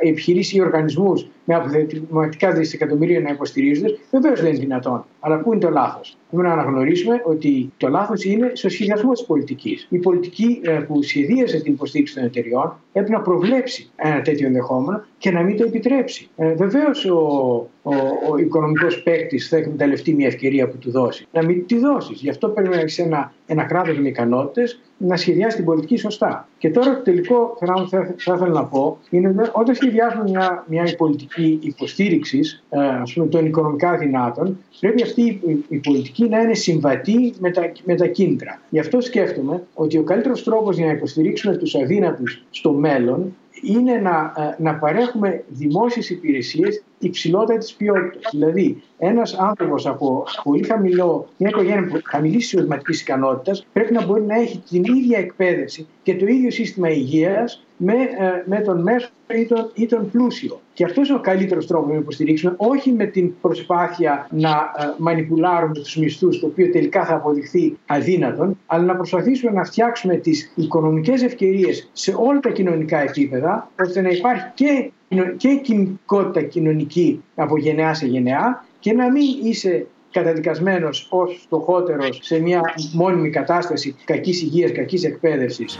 επιχειρήσεις 0.01 0.53
ή 0.53 0.61
οργανισμούς 0.61 1.27
με 1.45 1.55
αποθεματικά 1.55 2.51
δισεκατομμύρια 2.51 3.19
να 3.19 3.29
υποστηρίζονται, 3.29 3.97
βεβαίως 4.11 4.41
δεν 4.41 4.49
είναι 4.49 4.59
δυνατόν. 4.59 5.05
Αλλά 5.19 5.39
πού 5.39 5.51
είναι 5.51 5.61
το 5.61 5.69
λάθος; 5.69 6.17
Πρέπει 6.29 6.47
να 6.47 6.53
αναγνωρίσουμε 6.53 7.21
ότι 7.25 7.71
το 7.77 7.87
λάθος 7.87 8.23
είναι 8.23 8.51
στο 8.53 8.69
σχεδιασμό 8.69 9.11
της 9.11 9.25
πολιτικής. 9.25 9.87
Η 9.89 9.97
πολιτική 9.97 10.61
ε, 10.63 10.71
που 10.71 11.03
σχεδίασε 11.03 11.59
την 11.59 11.73
υποστήριξη 11.73 12.15
των 12.15 12.23
εταιριών 12.23 12.75
έπρεπε 12.93 13.17
να 13.17 13.21
προβλέψει 13.21 13.89
ένα 13.95 14.21
τέτοιο 14.21 14.47
ενδεχόμενο 14.47 15.05
και 15.17 15.31
να 15.31 15.41
μην 15.41 15.57
το 15.57 15.63
επιτρέψει. 15.63 16.29
Ε, 16.35 16.53
Βεβαίως 16.53 17.05
ο, 17.05 17.69
ο, 17.89 18.31
ο 18.31 18.37
οικονομικός 18.37 19.03
παίκτης 19.03 19.47
θα 19.47 19.57
εκμεταλλευτεί 19.57 20.13
μια 20.13 20.27
ευκαιρία 20.27 20.67
που 20.67 20.77
του 20.77 20.91
δώσει. 20.91 21.27
Να 21.31 21.45
μην 21.45 21.65
τη 21.65 21.77
δώσεις. 21.77 22.21
Γι' 22.21 22.29
αυτό 22.29 22.49
πρέπει 22.49 22.69
να 22.69 22.77
έχεις 22.77 22.99
ένα, 22.99 23.33
ένα 23.45 23.63
κράτος 23.63 23.99
με 23.99 24.07
ικανότητες 24.07 24.79
να 24.97 25.17
σχεδιάσεις 25.17 25.55
την 25.55 25.65
πολιτική 25.65 25.97
σωστά. 25.97 26.47
Και 26.57 26.69
τώρα 26.69 26.95
το 26.95 27.01
τελικό 27.01 27.57
πράγμα 27.59 27.83
που 27.83 27.89
θα, 27.89 28.15
θα 28.17 28.33
ήθελα 28.35 28.51
να 28.51 28.65
πω 28.65 28.97
είναι 29.09 29.35
όταν 29.51 29.75
σχεδιάζουμε 29.75 30.23
μια, 30.23 30.65
μια 30.67 30.95
πολιτική 30.97 31.59
υποστήριξης 31.61 32.63
ε, 32.69 33.25
των 33.29 33.45
οικονομικά 33.45 33.97
δυνάτων, 33.97 34.57
πρέπει 34.79 35.01
αυτή 35.01 35.21
η, 35.21 35.65
η 35.67 35.77
πολιτική 35.77 36.29
να 36.29 36.39
είναι 36.39 36.53
συμβατή 36.53 37.33
με 37.39 37.51
τα, 37.51 37.71
με 37.83 37.95
τα 37.95 38.07
κίνητρα. 38.07 38.61
Γι' 38.69 38.79
αυτό 38.79 39.01
σκέφτομαι 39.01 39.63
ότι 39.73 39.97
ο 39.97 40.03
καλύτερος 40.03 40.43
τρόπος 40.43 40.75
για 40.75 40.85
να 40.85 40.91
υποστηρίξουμε 40.91 41.55
τους 41.55 41.75
αδύνατους 41.75 42.43
στο 42.49 42.71
μέλλον 42.71 43.35
είναι 43.61 43.93
να, 43.95 44.33
ε, 44.37 44.55
να 44.63 44.75
παρέχουμε 44.75 45.43
δημόσιες 45.47 46.09
υπηρεσίες 46.09 46.83
υψηλότητα 46.99 47.57
τη 47.57 47.73
ποιότητας. 47.77 48.31
Δηλαδή, 48.31 48.83
ένας 48.97 49.33
άνθρωπος 49.33 49.87
από 49.87 50.23
πολύ 50.43 50.63
χαμηλό, 50.63 51.27
μια 51.37 51.49
οικογένεια 51.49 52.01
χαμηλής 52.03 52.45
εισοδηματικής 52.45 53.01
ικανότητας, 53.01 53.65
πρέπει 53.73 53.93
να 53.93 54.05
μπορεί 54.05 54.21
να 54.21 54.35
έχει 54.35 54.63
την 54.69 54.83
ίδια 54.83 55.17
εκπαίδευση 55.17 55.87
και 56.03 56.15
το 56.15 56.25
ίδιο 56.25 56.51
σύστημα 56.51 56.89
υγείας 56.89 57.63
με, 57.81 57.93
ε, 57.93 58.43
με 58.45 58.59
τον 58.59 58.81
μέσο 58.81 59.09
ή 59.27 59.45
τον, 59.45 59.71
ή 59.73 59.85
τον 59.85 60.11
πλούσιο. 60.11 60.61
Και 60.73 60.83
αυτός 60.83 61.07
είναι 61.07 61.17
ο 61.17 61.21
καλύτερος 61.21 61.67
τρόπος 61.67 61.91
να 61.91 61.97
υποστηρίξουμε, 61.97 62.53
όχι 62.57 62.91
με 62.91 63.05
την 63.05 63.33
προσπάθεια 63.41 64.27
να 64.31 64.49
ε, 64.49 64.83
μανιπουλάρουμε 64.97 65.73
τους 65.73 65.95
μισθούς, 65.95 66.39
το 66.39 66.45
οποίο 66.45 66.71
τελικά 66.71 67.05
θα 67.05 67.15
αποδειχθεί 67.15 67.77
αδύνατον, 67.85 68.57
αλλά 68.65 68.83
να 68.83 68.95
προσπαθήσουμε 68.95 69.51
να 69.51 69.63
φτιάξουμε 69.63 70.15
τις 70.15 70.51
οικονομικές 70.55 71.23
ευκαιρίες 71.23 71.89
σε 71.93 72.15
όλα 72.17 72.39
τα 72.39 72.49
κοινωνικά 72.49 73.01
επίπεδα, 73.01 73.71
ώστε 73.79 74.01
να 74.01 74.09
υπάρχει 74.09 74.45
και, 74.53 74.91
και 75.37 75.55
κινητικότητα 75.55 76.41
κοινωνική 76.41 77.23
από 77.35 77.57
γενεά 77.57 77.93
σε 77.93 78.05
γενεά 78.05 78.65
και 78.79 78.93
να 78.93 79.11
μην 79.11 79.25
είσαι 79.43 79.87
καταδικασμένος 80.11 81.07
ως 81.09 81.39
φτωχότερος 81.43 82.19
σε 82.21 82.39
μια 82.39 82.61
μόνιμη 82.93 83.29
κατάσταση 83.29 83.95
κακής 84.05 84.41
υγείας, 84.41 84.71
κακής 84.71 85.03
εκπαίδευσης. 85.03 85.77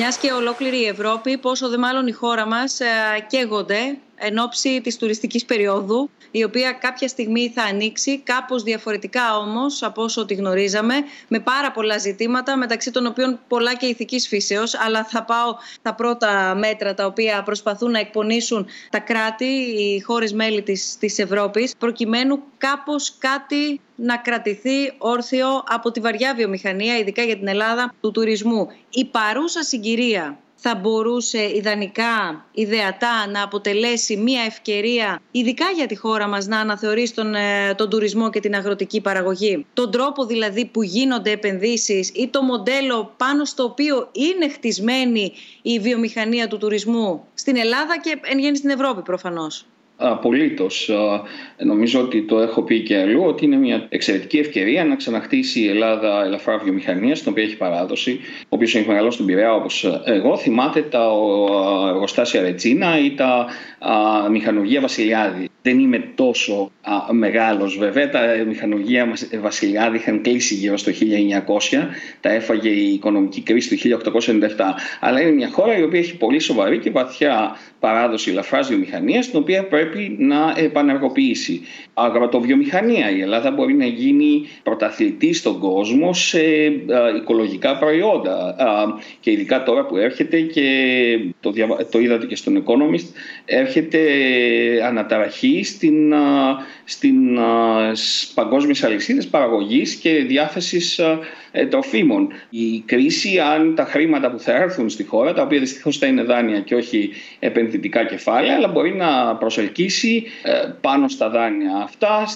Μιας 0.00 0.16
και 0.18 0.32
ολόκληρη 0.32 0.80
η 0.80 0.86
Ευρώπη, 0.86 1.38
πόσο 1.38 1.68
δε 1.68 1.78
μάλλον 1.78 2.06
η 2.06 2.12
χώρα 2.12 2.46
μας 2.46 2.80
ε, 2.80 2.86
καίγονται 3.28 3.98
εν 4.18 4.38
ώψη 4.38 4.80
της 4.80 4.96
τουριστικής 4.96 5.44
περίοδου, 5.44 6.10
η 6.30 6.44
οποία 6.44 6.72
κάποια 6.72 7.08
στιγμή 7.08 7.52
θα 7.54 7.62
ανοίξει, 7.62 8.18
κάπως 8.18 8.62
διαφορετικά 8.62 9.36
όμως 9.36 9.82
από 9.82 10.02
όσο 10.02 10.24
τη 10.24 10.34
γνωρίζαμε, 10.34 10.94
με 11.28 11.40
πάρα 11.40 11.70
πολλά 11.70 11.98
ζητήματα, 11.98 12.56
μεταξύ 12.56 12.90
των 12.90 13.06
οποίων 13.06 13.40
πολλά 13.48 13.74
και 13.74 13.86
ηθικής 13.86 14.28
φύσεως, 14.28 14.74
αλλά 14.78 15.04
θα 15.04 15.24
πάω 15.24 15.54
τα 15.82 15.94
πρώτα 15.94 16.54
μέτρα 16.54 16.94
τα 16.94 17.06
οποία 17.06 17.42
προσπαθούν 17.42 17.90
να 17.90 17.98
εκπονήσουν 17.98 18.66
τα 18.90 18.98
κράτη, 18.98 19.44
οι 19.44 20.00
χώρες 20.00 20.32
μέλη 20.32 20.62
της, 20.62 20.96
της 20.98 21.18
Ευρώπης, 21.18 21.72
προκειμένου 21.78 22.42
κάπως 22.58 23.14
κάτι 23.18 23.80
να 23.94 24.16
κρατηθεί 24.16 24.92
όρθιο 24.98 25.46
από 25.66 25.90
τη 25.90 26.00
βαριά 26.00 26.34
βιομηχανία, 26.34 26.98
ειδικά 26.98 27.22
για 27.22 27.36
την 27.36 27.48
Ελλάδα, 27.48 27.94
του 28.00 28.10
τουρισμού. 28.10 28.68
Η 28.90 29.04
παρούσα 29.04 29.62
συγκυρία 29.62 30.38
θα 30.60 30.74
μπορούσε 30.74 31.56
ιδανικά, 31.56 32.44
ιδεατά 32.52 33.26
να 33.30 33.42
αποτελέσει 33.42 34.16
μια 34.16 34.42
ευκαιρία, 34.42 35.20
ειδικά 35.30 35.64
για 35.76 35.86
τη 35.86 35.96
χώρα 35.96 36.28
μας, 36.28 36.46
να 36.46 36.58
αναθεωρήσει 36.58 37.14
τον, 37.14 37.34
ε, 37.34 37.74
τον 37.76 37.90
τουρισμό 37.90 38.30
και 38.30 38.40
την 38.40 38.54
αγροτική 38.54 39.00
παραγωγή. 39.00 39.66
Τον 39.72 39.90
τρόπο 39.90 40.24
δηλαδή 40.26 40.64
που 40.66 40.82
γίνονται 40.82 41.30
επενδύσεις 41.30 42.10
ή 42.14 42.28
το 42.28 42.42
μοντέλο 42.42 43.14
πάνω 43.16 43.44
στο 43.44 43.62
οποίο 43.62 44.08
είναι 44.12 44.48
χτισμένη 44.48 45.32
η 45.62 45.78
βιομηχανία 45.78 46.48
του 46.48 46.58
τουρισμού 46.58 47.24
στην 47.34 47.56
Ελλάδα 47.56 48.00
και 48.00 48.20
εν 48.22 48.38
γέννη 48.38 48.56
στην 48.56 48.70
Ευρώπη 48.70 49.02
προφανώς. 49.02 49.66
Απολύτως. 50.00 50.90
Νομίζω 51.56 52.00
ότι 52.00 52.22
το 52.22 52.38
έχω 52.38 52.62
πει 52.62 52.80
και 52.80 52.96
αλλού 52.96 53.24
ότι 53.24 53.44
είναι 53.44 53.56
μια 53.56 53.86
εξαιρετική 53.88 54.38
ευκαιρία 54.38 54.84
να 54.84 54.96
ξαναχτίσει 54.96 55.60
η 55.60 55.68
Ελλάδα 55.68 56.22
ελαφρά 56.24 56.58
βιομηχανία, 56.58 57.14
στην 57.14 57.30
οποία 57.32 57.44
έχει 57.44 57.56
παράδοση. 57.56 58.20
Ο 58.42 58.46
οποίος 58.48 58.74
έχει 58.74 58.88
μεγαλώσει 58.88 59.14
στον 59.14 59.26
Πειραιά 59.26 59.54
όπως 59.54 60.00
εγώ. 60.04 60.36
Θυμάται 60.36 60.82
τα 60.82 61.10
εργοστάσια 61.88 62.42
Ρετσίνα 62.42 62.98
ή 62.98 63.14
τα 63.14 63.46
μηχανουργία 64.30 64.80
Βασιλιάδη. 64.80 65.48
Δεν 65.62 65.78
είμαι 65.78 66.04
τόσο 66.14 66.70
μεγάλος 67.10 67.78
βέβαια. 67.78 68.10
Τα 68.10 68.20
μηχανουργία 68.46 69.12
Βασιλιάδη 69.40 69.96
είχαν 69.96 70.22
κλείσει 70.22 70.54
γύρω 70.54 70.76
στο 70.76 70.92
1900. 70.92 70.94
Τα 72.20 72.32
έφαγε 72.32 72.68
η 72.68 72.92
οικονομική 72.92 73.40
κρίση 73.40 73.68
του 73.68 73.76
1897. 73.76 74.74
Αλλά 75.00 75.20
είναι 75.20 75.30
μια 75.30 75.48
χώρα 75.48 75.78
η 75.78 75.82
οποία 75.82 75.98
έχει 75.98 76.16
πολύ 76.16 76.38
σοβαρή 76.38 76.78
και 76.78 76.90
βαθιά 76.90 77.56
παράδοση 77.80 78.30
ελαφράς 78.30 78.68
βιομηχανίας, 78.68 79.30
την 79.30 79.38
οποία 79.38 79.64
πρέπει 79.64 79.87
να 80.18 80.54
επανεργοποιήσει. 80.56 81.60
Αγροτοβιομηχανία. 81.94 83.10
Η 83.10 83.20
Ελλάδα 83.20 83.50
μπορεί 83.50 83.74
να 83.74 83.84
γίνει 83.84 84.46
πρωταθλητής 84.62 85.38
στον 85.38 85.58
κόσμο 85.58 86.12
σε 86.12 86.40
οικολογικά 87.16 87.78
προϊόντα. 87.78 88.56
Και 89.20 89.30
ειδικά 89.30 89.62
τώρα 89.62 89.86
που 89.86 89.96
έρχεται 89.96 90.40
και 90.40 90.66
το, 91.40 91.52
το 91.90 91.98
είδατε 91.98 92.26
και 92.26 92.36
στον 92.36 92.64
Economist, 92.64 93.06
έρχεται 93.44 94.00
αναταραχή 94.84 95.64
στην, 95.64 96.14
στην 96.84 97.38
παγκόσμιες 98.34 98.84
αλυσίδες 98.84 99.26
παραγωγής 99.26 99.94
και 99.94 100.10
διάθεσης 100.10 101.00
ε, 101.52 101.66
τροφίμων. 101.66 102.28
Η 102.50 102.82
κρίση, 102.86 103.38
αν 103.38 103.74
τα 103.74 103.84
χρήματα 103.84 104.30
που 104.30 104.38
θα 104.38 104.54
έρθουν 104.54 104.88
στη 104.88 105.04
χώρα, 105.04 105.32
τα 105.32 105.42
οποία 105.42 105.58
δυστυχώς 105.58 105.98
θα 105.98 106.06
είναι 106.06 106.22
δάνεια 106.22 106.60
και 106.60 106.74
όχι 106.74 107.10
επενδυτικά 107.38 108.04
κεφάλαια, 108.04 108.54
αλλά 108.56 108.68
μπορεί 108.68 108.94
να 108.94 109.36
προσελκύσει 109.36 109.77
ε, 109.84 110.50
πάνω 110.80 111.08
στα 111.08 111.28
δάνεια 111.30 111.76
αυτά, 111.82 112.26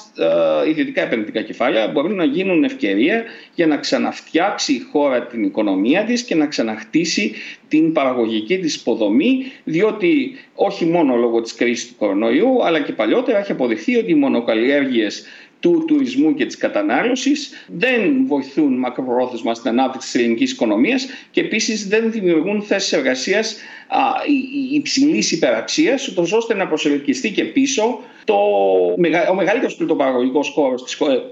ε, 0.64 0.68
ιδιωτικά 0.68 1.02
επενδυτικά 1.02 1.42
κεφάλαια, 1.42 1.88
μπορούν 1.88 2.14
να 2.14 2.24
γίνουν 2.24 2.64
ευκαιρία 2.64 3.24
για 3.54 3.66
να 3.66 3.76
ξαναφτιάξει 3.76 4.72
η 4.72 4.86
χώρα 4.92 5.26
την 5.26 5.44
οικονομία 5.44 6.04
της 6.04 6.22
και 6.22 6.34
να 6.34 6.46
ξαναχτίσει 6.46 7.32
την 7.68 7.92
παραγωγική 7.92 8.58
της 8.58 8.74
υποδομή, 8.74 9.52
διότι 9.64 10.38
όχι 10.54 10.84
μόνο 10.84 11.16
λόγω 11.16 11.40
της 11.40 11.54
κρίσης 11.54 11.88
του 11.88 11.94
κορονοϊού, 11.98 12.64
αλλά 12.64 12.80
και 12.80 12.92
παλιότερα 12.92 13.38
έχει 13.38 13.52
αποδειχθεί 13.52 13.96
ότι 13.96 14.10
οι 14.10 14.14
μονοκαλλιέργειες 14.14 15.26
του 15.62 15.84
τουρισμού 15.86 16.34
και 16.34 16.46
της 16.46 16.56
κατανάλωσης. 16.56 17.66
Δεν 17.66 18.26
βοηθούν 18.26 18.78
μακροπρόθεσμα 18.78 19.54
στην 19.54 19.70
ανάπτυξη 19.70 20.10
της 20.12 20.20
ελληνικής 20.20 20.52
οικονομίας 20.52 21.06
και 21.30 21.40
επίσης 21.40 21.88
δεν 21.88 22.10
δημιουργούν 22.10 22.62
θέσεις 22.62 22.92
εργασίας 22.92 23.56
υψηλής 24.72 25.32
υπεραξίας, 25.32 26.08
ώστε 26.16 26.54
να 26.54 26.66
προσελκυστεί 26.66 27.30
και 27.32 27.44
πίσω 27.44 28.00
το, 28.24 28.34
ο 29.30 29.34
μεγαλύτερος 29.34 29.76
πλουτοπαραγωγικό 29.76 30.40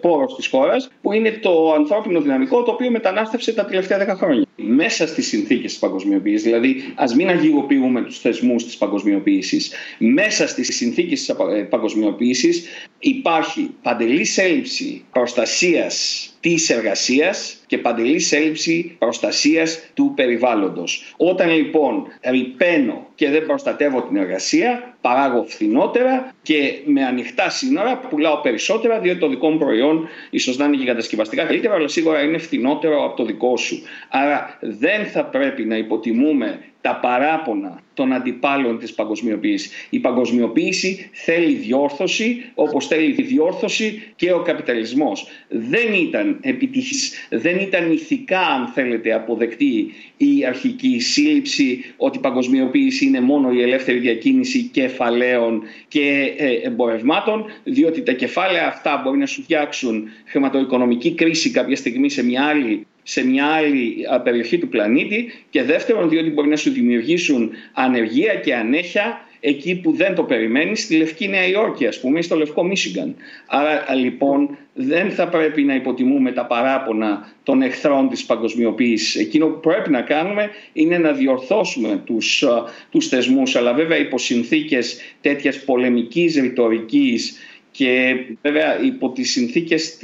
πόρος 0.00 0.34
της 0.36 0.46
χώρας, 0.48 0.90
που 1.02 1.12
είναι 1.12 1.30
το 1.30 1.72
ανθρώπινο 1.72 2.20
δυναμικό 2.20 2.62
το 2.62 2.70
οποίο 2.70 2.90
μετανάστευσε 2.90 3.52
τα 3.52 3.64
τελευταία 3.64 4.14
10 4.14 4.16
χρόνια. 4.16 4.46
Μέσα 4.56 5.06
στις 5.06 5.26
συνθήκες 5.26 5.70
της 5.70 5.80
παγκοσμιοποίησης, 5.80 6.42
δηλαδή 6.42 6.92
ας 6.94 7.14
μην 7.14 7.28
αγιγοποιούμε 7.28 8.02
τους 8.02 8.18
θεσμούς 8.18 8.64
της 8.64 8.76
παγκοσμιοποίησης, 8.76 9.72
μέσα 9.98 10.48
στις 10.48 10.76
συνθήκες 10.76 11.24
της 11.24 11.34
παγκοσμιοποίησης 11.68 12.66
υπάρχει 12.98 13.70
παντελής 13.82 14.38
έλλειψη 14.38 15.04
προστασίας 15.12 16.24
της 16.40 16.70
εργασίας 16.70 17.56
και 17.66 17.78
παντελής 17.78 18.32
έλλειψη 18.32 18.96
προστασίας 18.98 19.90
του 19.94 20.12
περιβάλλοντος. 20.16 21.14
Όταν 21.16 21.50
λοιπόν 21.50 22.06
ρηπαίνω 22.22 23.06
και 23.14 23.30
δεν 23.30 23.46
προστατεύω 23.46 24.02
την 24.02 24.16
εργασία, 24.16 24.96
παράγω 25.00 25.44
φθηνότερα 25.48 26.34
και 26.42 26.72
με 26.84 27.04
ανοιχτά 27.04 27.50
σύνορα 27.50 27.98
πουλάω 27.98 28.40
περισσότερα, 28.40 29.00
διότι 29.00 29.18
το 29.18 29.28
δικό 29.28 29.50
μου 29.50 29.58
προϊόν 29.58 30.08
ίσως 30.30 30.56
να 30.56 30.64
είναι 30.64 30.76
και 30.76 30.84
κατασκευαστικά 30.84 31.44
καλύτερο, 31.44 31.74
αλλά 31.74 31.88
σίγουρα 31.88 32.22
είναι 32.22 32.38
φθηνότερο 32.38 33.04
από 33.04 33.16
το 33.16 33.24
δικό 33.24 33.56
σου. 33.56 33.82
Άρα 34.08 34.58
δεν 34.60 35.06
θα 35.06 35.24
πρέπει 35.24 35.64
να 35.64 35.76
υποτιμούμε 35.76 36.58
τα 36.80 36.96
παράπονα 36.96 37.82
των 37.94 38.12
αντιπάλων 38.12 38.78
της 38.78 38.94
παγκοσμιοποίησης. 38.94 39.70
Η 39.90 39.98
παγκοσμιοποίηση 39.98 41.10
θέλει 41.12 41.52
διόρθωση 41.52 42.50
όπως 42.54 42.86
θέλει 42.86 43.22
διόρθωση 43.22 44.12
και 44.16 44.32
ο 44.32 44.42
καπιταλισμός. 44.42 45.26
Δεν 45.48 45.92
ήταν 45.92 46.38
επιτυχής, 46.40 47.26
δεν 47.28 47.58
ήταν 47.58 47.92
ηθικά 47.92 48.40
αν 48.40 48.66
θέλετε 48.66 49.12
αποδεκτή 49.12 49.92
η 50.16 50.44
αρχική 50.46 51.00
σύλληψη 51.00 51.84
ότι 51.96 52.18
η 52.18 52.20
παγκοσμιοποίηση 52.20 53.06
είναι 53.06 53.20
μόνο 53.20 53.52
η 53.52 53.62
ελεύθερη 53.62 53.98
διακίνηση 53.98 54.62
κεφαλαίων 54.62 55.62
και 55.88 56.34
ε, 56.36 56.66
εμπορευμάτων 56.66 57.44
διότι 57.64 58.02
τα 58.02 58.12
κεφάλαια 58.12 58.66
αυτά 58.66 59.00
μπορεί 59.04 59.18
να 59.18 59.26
σου 59.26 59.42
φτιάξουν 59.42 60.08
χρηματοοικονομική 60.24 61.14
κρίση 61.14 61.50
κάποια 61.50 61.76
στιγμή 61.76 62.10
σε 62.10 62.24
μια 62.24 62.44
άλλη 62.44 62.86
σε 63.02 63.26
μια 63.26 63.46
άλλη 63.46 63.96
περιοχή 64.24 64.58
του 64.58 64.68
πλανήτη 64.68 65.32
και 65.50 65.62
δεύτερον 65.62 66.08
διότι 66.08 66.30
μπορεί 66.30 66.48
να 66.48 66.56
σου 66.56 66.70
δημιουργήσουν 66.70 67.50
ανεργία 67.72 68.34
και 68.34 68.54
ανέχεια 68.54 69.24
εκεί 69.40 69.74
που 69.74 69.92
δεν 69.92 70.14
το 70.14 70.22
περιμένεις, 70.22 70.82
στη 70.82 70.96
Λευκή 70.96 71.28
Νέα 71.28 71.46
Υόρκη, 71.46 71.86
ας 71.86 72.00
πούμε, 72.00 72.18
ή 72.18 72.22
στο 72.22 72.36
Λευκό 72.36 72.64
Μίσιγκαν. 72.64 73.14
Άρα 73.46 73.94
λοιπόν 73.94 74.56
δεν 74.74 75.10
θα 75.10 75.28
πρέπει 75.28 75.62
να 75.62 75.74
υποτιμούμε 75.74 76.32
τα 76.32 76.46
παράπονα 76.46 77.32
των 77.42 77.62
εχθρών 77.62 78.08
της 78.08 78.24
παγκοσμιοποίησης. 78.24 79.14
Εκείνο 79.14 79.46
που 79.46 79.60
πρέπει 79.60 79.90
να 79.90 80.00
κάνουμε 80.00 80.50
είναι 80.72 80.98
να 80.98 81.12
διορθώσουμε 81.12 82.02
τους, 82.04 82.44
τους 82.90 83.08
θεσμούς, 83.08 83.56
αλλά 83.56 83.72
βέβαια 83.74 83.98
υπό 83.98 84.18
συνθήκες 84.18 85.00
τέτοιας 85.20 85.64
πολεμικής 85.64 86.36
ρητορικής 86.36 87.38
και 87.70 88.14
βέβαια 88.42 88.82
υπό 88.82 89.10
τις 89.10 89.30
συνθήκες, 89.30 89.98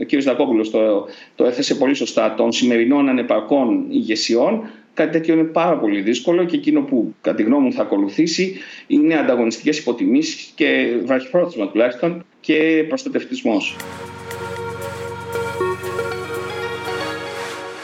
ο 0.00 0.04
κ. 0.04 0.22
Δακόπουλος 0.22 0.70
το, 0.70 1.06
το 1.34 1.44
έθεσε 1.44 1.74
πολύ 1.74 1.94
σωστά, 1.94 2.34
των 2.34 2.52
σημερινών 2.52 3.08
ανεπαρκών 3.08 3.86
ηγεσιών, 3.90 4.70
κάτι 4.94 5.10
τέτοιο 5.10 5.34
είναι 5.34 5.42
πάρα 5.42 5.78
πολύ 5.78 6.00
δύσκολο 6.00 6.44
και 6.44 6.56
εκείνο 6.56 6.80
που 6.80 7.14
κατά 7.20 7.36
τη 7.36 7.42
γνώμη 7.42 7.64
μου 7.64 7.72
θα 7.72 7.82
ακολουθήσει 7.82 8.56
είναι 8.86 9.14
ανταγωνιστικές 9.14 9.78
υποτιμήσεις 9.78 10.52
και 10.54 10.96
βραχυπρόθεσμα 11.04 11.68
τουλάχιστον 11.68 12.24
και 12.40 12.84
προστατευτισμός. 12.88 13.76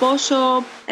Πόσο 0.01 0.37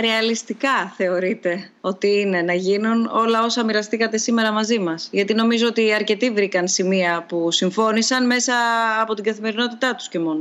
ρεαλιστικά 0.01 0.93
θεωρείτε 0.97 1.71
ότι 1.81 2.21
είναι 2.21 2.43
να 2.43 2.53
γίνουν 2.53 3.11
όλα 3.13 3.45
όσα 3.45 3.65
μοιραστήκατε 3.65 4.19
σήμερα 4.19 4.53
μαζί 4.53 4.79
μας. 4.79 5.09
Γιατί 5.13 5.35
νομίζω 5.35 5.67
ότι 5.67 5.93
αρκετοί 5.93 6.31
βρήκαν 6.31 6.69
σημεία 6.69 7.25
που 7.29 7.51
συμφώνησαν 7.51 8.27
μέσα 8.27 8.55
από 9.01 9.15
την 9.15 9.25
καθημερινότητά 9.25 9.95
τους 9.95 10.09
και 10.09 10.19
μόνο. 10.19 10.41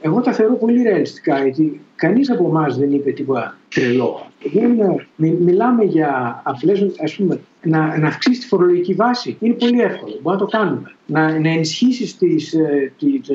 Εγώ 0.00 0.20
τα 0.20 0.32
θεωρώ 0.32 0.54
πολύ 0.54 0.82
ρεαλιστικά, 0.82 1.42
γιατί 1.42 1.80
κανείς 1.94 2.30
από 2.30 2.44
εμάς 2.48 2.78
δεν 2.78 2.92
είπε 2.92 3.10
τίποτα 3.10 3.58
τρελό. 3.74 4.26
Δεν, 4.52 4.98
μιλάμε 5.16 5.84
για 5.84 6.42
απλές, 6.44 6.86
ας 7.02 7.14
πούμε, 7.14 7.40
να, 7.62 7.98
να 7.98 8.08
αυξήσεις 8.08 8.40
τη 8.40 8.46
φορολογική 8.46 8.94
βάση. 8.94 9.36
Είναι 9.40 9.54
πολύ 9.54 9.80
εύκολο, 9.80 10.18
μπορεί 10.22 10.36
να 10.36 10.44
το 10.44 10.46
κάνουμε. 10.46 10.94
Να, 11.06 11.38
να 11.38 11.48
ενισχύσεις 11.48 12.18
τις, 12.18 12.52
ε, 12.52 12.92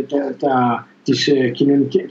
τα, 0.07 0.35
τα, 0.39 0.87
τις, 1.03 1.27
ε, 1.27 1.51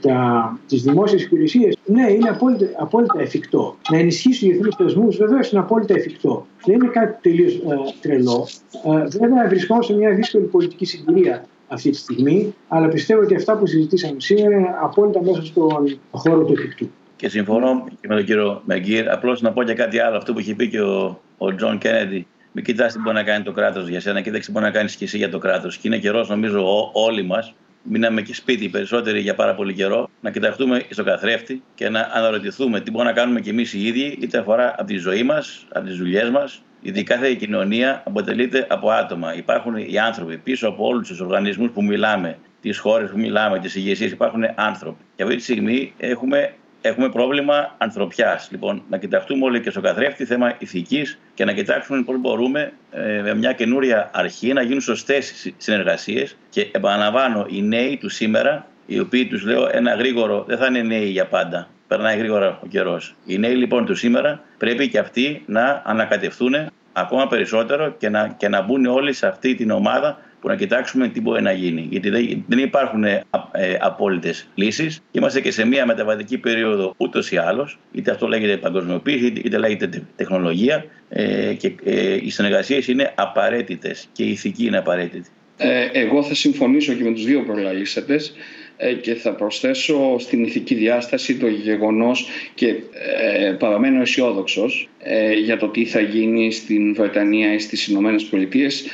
τα, 0.01 0.59
τις 0.67 0.83
δημόσιες 0.83 1.23
υπηρεσίες, 1.23 1.77
ναι, 1.85 2.11
είναι 2.11 2.29
απόλυτα, 2.29 2.65
απόλυτα 2.77 3.21
εφικτό. 3.21 3.77
Να 3.91 3.97
ενισχύσει 3.97 4.39
τους 4.39 4.49
διεθνείς 4.49 4.75
θεσμούς, 4.75 5.17
βεβαίως 5.17 5.51
είναι 5.51 5.61
απόλυτα 5.61 5.93
εφικτό. 5.93 6.45
Δεν 6.65 6.75
είναι 6.75 6.87
κάτι 6.87 7.17
τελείως 7.21 7.53
ε, 7.53 7.59
τρελό. 8.01 8.47
Ε, 8.85 9.17
βέβαια 9.19 9.47
βρισκόμαστε 9.47 9.93
σε 9.93 9.99
μια 9.99 10.13
δύσκολη 10.13 10.43
πολιτική 10.43 10.85
συγκυρία 10.85 11.45
αυτή 11.67 11.89
τη 11.89 11.97
στιγμή, 11.97 12.53
αλλά 12.67 12.87
πιστεύω 12.87 13.21
ότι 13.21 13.35
αυτά 13.35 13.57
που 13.57 13.65
συζητήσαμε 13.65 14.19
σήμερα 14.19 14.55
είναι 14.55 14.75
απόλυτα 14.81 15.23
μέσα 15.23 15.45
στον 15.45 15.99
χώρο 16.11 16.43
του 16.43 16.53
εφικτού. 16.53 16.89
Και 17.15 17.29
συμφωνώ 17.29 17.83
και 18.01 18.07
με 18.07 18.15
τον 18.15 18.25
κύριο 18.25 18.61
Μεγκύρ. 18.65 19.09
Απλώς 19.09 19.41
να 19.41 19.51
πω 19.51 19.63
και 19.63 19.73
κάτι 19.73 19.99
άλλο, 19.99 20.17
αυτό 20.17 20.33
που 20.33 20.39
έχει 20.39 20.55
πει 20.55 20.69
και 20.69 20.81
ο, 20.81 21.19
ο 21.37 21.55
Τζον 21.55 21.77
Κέννεντι. 21.77 22.27
Μην 22.51 22.63
κοιτάς 22.63 22.93
τι 22.93 22.99
μπορεί 22.99 23.15
να 23.15 23.23
κάνει 23.23 23.43
το 23.43 23.51
κράτος 23.51 23.87
για 23.89 23.99
σένα, 23.99 24.21
κοίταξε 24.21 24.45
τι 24.45 24.51
μπορεί 24.51 24.65
να 24.65 24.71
κάνεις 24.71 24.95
και 24.95 25.03
εσύ 25.03 25.17
για 25.17 25.29
το 25.29 25.37
κράτος. 25.37 25.77
Και 25.77 25.87
είναι 25.87 25.97
καιρός, 25.97 26.29
νομίζω, 26.29 26.59
ό, 26.59 26.91
όλοι 26.93 27.23
μας 27.23 27.53
μείναμε 27.83 28.21
και 28.21 28.33
σπίτι 28.33 28.69
περισσότεροι 28.69 29.19
για 29.19 29.35
πάρα 29.35 29.55
πολύ 29.55 29.73
καιρό, 29.73 30.09
να 30.21 30.31
κοιταχτούμε 30.31 30.85
στο 30.89 31.03
καθρέφτη 31.03 31.63
και 31.75 31.89
να 31.89 32.09
αναρωτηθούμε 32.13 32.81
τι 32.81 32.91
μπορούμε 32.91 33.11
να 33.11 33.17
κάνουμε 33.17 33.39
κι 33.39 33.49
εμείς 33.49 33.73
οι 33.73 33.87
ίδιοι, 33.87 34.17
είτε 34.21 34.37
αφορά 34.37 34.73
από 34.77 34.83
τη 34.83 34.97
ζωή 34.97 35.23
μας, 35.23 35.65
από 35.73 35.85
τις 35.85 35.97
δουλειές 35.97 36.29
μας. 36.29 36.61
Γιατί 36.81 37.03
κάθε 37.03 37.33
κοινωνία 37.33 38.03
αποτελείται 38.05 38.65
από 38.69 38.89
άτομα. 38.89 39.35
Υπάρχουν 39.35 39.75
οι 39.75 39.99
άνθρωποι 39.99 40.37
πίσω 40.37 40.67
από 40.67 40.87
όλους 40.87 41.07
τους 41.07 41.19
οργανισμούς 41.19 41.71
που 41.71 41.83
μιλάμε, 41.83 42.37
τις 42.61 42.77
χώρες 42.77 43.09
που 43.09 43.17
μιλάμε, 43.17 43.59
τις 43.59 43.75
ηγεσίες, 43.75 44.11
υπάρχουν 44.11 44.43
άνθρωποι. 44.55 45.03
Και 45.15 45.23
αυτή 45.23 45.35
τη 45.35 45.41
στιγμή 45.41 45.93
έχουμε 45.97 46.53
έχουμε 46.81 47.09
πρόβλημα 47.09 47.75
ανθρωπιάς. 47.77 48.47
Λοιπόν, 48.51 48.83
να 48.89 48.97
κοιταχτούμε 48.97 49.45
όλοι 49.45 49.61
και 49.61 49.69
στο 49.69 49.81
καθρέφτη 49.81 50.25
θέμα 50.25 50.55
ηθικής 50.59 51.19
και 51.33 51.45
να 51.45 51.53
κοιτάξουμε 51.53 52.03
πώς 52.03 52.19
μπορούμε 52.19 52.73
ε, 52.91 53.21
με 53.21 53.35
μια 53.35 53.53
καινούρια 53.53 54.09
αρχή 54.13 54.53
να 54.53 54.61
γίνουν 54.61 54.81
σωστές 54.81 55.53
συνεργασίες. 55.57 56.37
Και 56.49 56.69
επαναλαμβάνω, 56.71 57.45
οι 57.49 57.61
νέοι 57.61 57.97
του 57.97 58.09
σήμερα, 58.09 58.67
οι 58.85 58.99
οποίοι 58.99 59.25
τους 59.25 59.43
λέω 59.43 59.69
ένα 59.71 59.95
γρήγορο, 59.95 60.43
δεν 60.47 60.57
θα 60.57 60.65
είναι 60.65 60.81
νέοι 60.81 61.09
για 61.09 61.25
πάντα. 61.25 61.67
Περνάει 61.87 62.17
γρήγορα 62.17 62.59
ο 62.63 62.67
καιρός. 62.67 63.15
Οι 63.25 63.37
νέοι 63.37 63.55
λοιπόν 63.55 63.85
του 63.85 63.95
σήμερα 63.95 64.41
πρέπει 64.57 64.89
και 64.89 64.99
αυτοί 64.99 65.43
να 65.45 65.81
ανακατευθούν 65.85 66.53
ακόμα 66.93 67.27
περισσότερο 67.27 67.95
και 67.97 68.09
να, 68.09 68.35
και 68.37 68.47
να 68.47 68.61
μπουν 68.61 68.85
όλοι 68.85 69.13
σε 69.13 69.27
αυτή 69.27 69.55
την 69.55 69.71
ομάδα 69.71 70.17
που 70.41 70.47
να 70.47 70.55
κοιτάξουμε 70.55 71.07
τι 71.07 71.21
μπορεί 71.21 71.41
να 71.41 71.51
γίνει. 71.51 71.87
Γιατί 71.89 72.09
δεν 72.47 72.59
υπάρχουν 72.59 73.03
ε, 73.03 73.23
ε, 73.51 73.77
απόλυτες 73.79 74.47
λύσεις. 74.55 75.01
Είμαστε 75.11 75.41
και 75.41 75.51
σε 75.51 75.65
μια 75.65 75.85
μεταβατική 75.85 76.37
περίοδο 76.37 76.93
ούτως 76.97 77.31
ή 77.31 77.37
άλλως. 77.37 77.79
Είτε 77.91 78.11
αυτό 78.11 78.27
λέγεται 78.27 78.57
παγκοσμιοποίηση, 78.57 79.25
είτε 79.25 79.57
λέγεται 79.57 80.03
τεχνολογία. 80.15 80.85
Ε, 81.09 81.53
και 81.53 81.73
οι 82.21 82.29
συνεργασίες 82.29 82.87
είναι 82.87 83.13
απαραίτητες 83.15 84.07
και 84.11 84.23
η 84.23 84.29
ηθική 84.31 84.65
είναι 84.65 84.77
απαραίτητη. 84.77 85.29
Εγώ 85.91 86.23
θα 86.23 86.35
συμφωνήσω 86.35 86.93
και 86.93 87.03
με 87.03 87.11
τους 87.11 87.25
δύο 87.25 87.43
προλαλήσατες 87.43 88.33
ε, 88.81 88.93
και 88.93 89.13
θα 89.13 89.31
προσθέσω 89.33 90.15
στην 90.19 90.43
ηθική 90.43 90.75
διάσταση 90.75 91.37
το 91.37 91.47
γεγονός 91.47 92.27
και 92.53 92.67
ε, 92.67 93.51
παραμένω 93.59 94.01
αισιόδοξος 94.01 94.89
ε, 94.99 95.33
για 95.33 95.57
το 95.57 95.67
τι 95.67 95.85
θα 95.85 95.99
γίνει 95.99 96.51
στην 96.51 96.93
Βρετανία 96.93 97.53
ή 97.53 97.59
στις 97.59 97.87
Ηνωμένες 97.87 98.23
Πολιτείες 98.23 98.85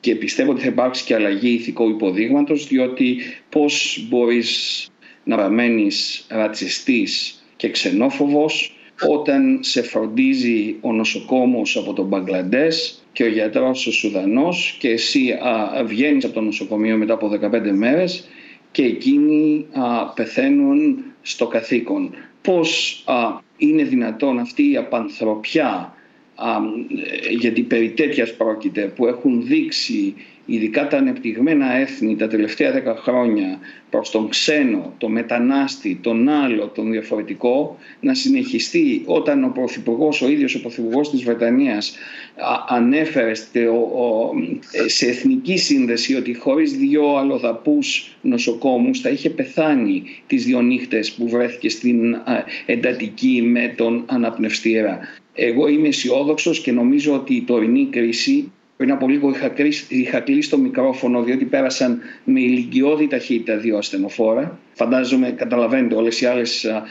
και 0.00 0.14
πιστεύω 0.14 0.50
ότι 0.50 0.60
θα 0.60 0.66
υπάρξει 0.66 1.04
και 1.04 1.14
αλλαγή 1.14 1.48
ηθικού 1.48 1.88
υποδείγματος 1.88 2.66
διότι 2.66 3.16
πώς 3.48 4.04
μπορείς 4.08 4.86
να 5.24 5.36
παραμένεις 5.36 6.26
ρατσιστής 6.28 7.42
και 7.56 7.70
ξενόφοβος 7.70 8.76
όταν 9.08 9.58
σε 9.62 9.82
φροντίζει 9.82 10.76
ο 10.80 10.92
νοσοκόμος 10.92 11.76
από 11.76 11.92
τον 11.92 12.06
Μπαγκλαντές 12.06 13.02
και 13.18 13.24
ο 13.24 13.28
γιατρός 13.28 13.86
ο 13.86 13.92
Σουδανός 13.92 14.76
και 14.78 14.88
εσύ 14.88 15.30
α, 15.30 15.84
βγαίνεις 15.84 16.24
από 16.24 16.34
το 16.34 16.40
νοσοκομείο 16.40 16.96
μετά 16.96 17.12
από 17.12 17.30
15 17.42 17.70
μέρες 17.72 18.28
και 18.70 18.82
εκείνοι 18.84 19.66
α, 19.72 20.06
πεθαίνουν 20.06 21.04
στο 21.22 21.46
καθήκον. 21.46 22.14
Πώς 22.42 23.02
α, 23.06 23.14
είναι 23.56 23.82
δυνατόν 23.82 24.38
αυτή 24.38 24.70
η 24.70 24.76
απανθρωπιά 24.76 25.94
α, 26.34 26.46
γιατί 27.38 27.62
περί 27.62 27.90
τέτοιας 27.90 28.36
πρόκειται 28.36 28.82
που 28.96 29.06
έχουν 29.06 29.46
δείξει 29.46 30.14
ειδικά 30.50 30.88
τα 30.88 30.96
ανεπτυγμένα 30.96 31.72
έθνη 31.72 32.16
τα 32.16 32.28
τελευταία 32.28 32.72
δέκα 32.72 32.96
χρόνια 32.96 33.58
προς 33.90 34.10
τον 34.10 34.28
ξένο, 34.28 34.94
τον 34.98 35.12
μετανάστη, 35.12 35.98
τον 36.02 36.28
άλλο, 36.28 36.66
τον 36.66 36.90
διαφορετικό 36.90 37.78
να 38.00 38.14
συνεχιστεί 38.14 39.02
όταν 39.04 39.44
ο 39.44 39.50
Πρωθυπουργός, 39.54 40.22
ο 40.22 40.28
ίδιος 40.28 40.54
ο 40.54 40.60
Πρωθυπουργός 40.60 41.10
της 41.10 41.24
Βρετανίας 41.24 41.96
ανέφερε 42.68 43.32
σε 44.86 45.06
εθνική 45.06 45.56
σύνδεση 45.56 46.14
ότι 46.14 46.34
χωρίς 46.34 46.72
δυο 46.72 47.16
αλλοδαπούς 47.16 48.16
νοσοκόμους 48.20 49.00
θα 49.00 49.08
είχε 49.08 49.30
πεθάνει 49.30 50.02
τις 50.26 50.44
δύο 50.44 50.60
νύχτες 50.60 51.12
που 51.12 51.28
βρέθηκε 51.28 51.68
στην 51.68 52.16
εντατική 52.66 53.42
με 53.42 53.74
τον 53.76 54.04
αναπνευστήρα. 54.06 54.98
Εγώ 55.34 55.68
είμαι 55.68 55.88
αισιόδοξος 55.88 56.60
και 56.60 56.72
νομίζω 56.72 57.14
ότι 57.14 57.34
η 57.34 57.42
τωρινή 57.42 57.88
κρίση 57.90 58.52
πριν 58.78 58.90
από 58.90 59.08
λίγο 59.08 59.30
είχα, 59.30 59.52
είχα 59.88 60.20
κλείσει 60.20 60.50
το 60.50 60.58
μικρόφωνο 60.58 61.22
διότι 61.22 61.44
πέρασαν 61.44 62.00
με 62.24 62.40
ηλικιώδη 62.40 63.06
ταχύτητα 63.06 63.56
δύο 63.56 63.78
ασθενοφόρα. 63.78 64.58
Φαντάζομαι, 64.78 65.30
καταλαβαίνετε, 65.30 65.94
όλες 65.94 66.20
οι 66.20 66.26
άλλες 66.26 66.64
ε, 66.64 66.82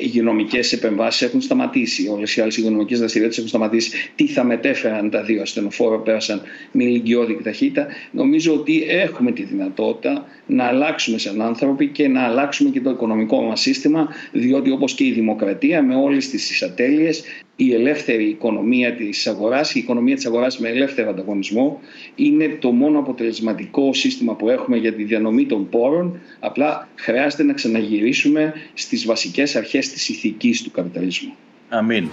υγειονομικές 0.00 0.72
επεμβάσεις 0.72 1.22
έχουν 1.22 1.40
σταματήσει. 1.40 2.08
Όλες 2.08 2.36
οι 2.36 2.40
άλλες 2.40 2.56
υγειονομικές 2.56 2.98
δραστηριότητες 2.98 3.44
έχουν 3.44 3.58
σταματήσει. 3.58 4.10
Τι 4.14 4.26
θα 4.26 4.44
μετέφεραν 4.44 5.10
τα 5.10 5.22
δύο 5.22 5.42
ασθενοφόρα 5.42 5.98
πέρασαν 5.98 6.42
με 6.72 6.84
ηλικιώδη 6.84 7.40
ταχύτητα. 7.42 7.86
Νομίζω 8.10 8.54
ότι 8.54 8.84
έχουμε 8.88 9.32
τη 9.32 9.42
δυνατότητα 9.42 10.26
να 10.46 10.64
αλλάξουμε 10.64 11.18
σαν 11.18 11.42
άνθρωποι 11.42 11.88
και 11.88 12.08
να 12.08 12.22
αλλάξουμε 12.22 12.70
και 12.70 12.80
το 12.80 12.90
οικονομικό 12.90 13.42
μας 13.42 13.60
σύστημα, 13.60 14.08
διότι 14.32 14.70
όπως 14.70 14.94
και 14.94 15.04
η 15.04 15.12
δημοκρατία 15.12 15.82
με 15.82 15.94
όλες 15.94 16.28
τις 16.28 16.62
ατέλειες 16.62 17.24
η 17.56 17.74
ελεύθερη 17.74 18.24
οικονομία 18.24 18.94
της 18.94 19.26
αγοράς, 19.26 19.74
η 19.74 19.78
οικονομία 19.78 20.14
της 20.14 20.26
αγοράς 20.26 20.58
με 20.58 20.68
ελεύθερο 20.68 21.10
ανταγωνισμό 21.10 21.80
είναι 22.14 22.56
το 22.60 22.70
μόνο 22.70 22.98
αποτελεσματικό 22.98 23.92
σύστημα 23.92 24.34
που 24.34 24.48
έχουμε 24.48 24.76
για 24.76 24.92
τη 24.92 25.04
διανομή 25.04 25.46
των 25.46 25.68
πόρων. 25.68 26.20
Απλά 26.40 26.88
χρειάζεται 27.24 27.42
να 27.42 27.52
ξαναγυρίσουμε 27.52 28.52
στις 28.74 29.04
βασικές 29.06 29.56
αρχές 29.56 29.88
της 29.88 30.08
ηθικής 30.08 30.62
του 30.62 30.70
καπιταλισμού. 30.70 31.34
Αμήν. 31.68 32.08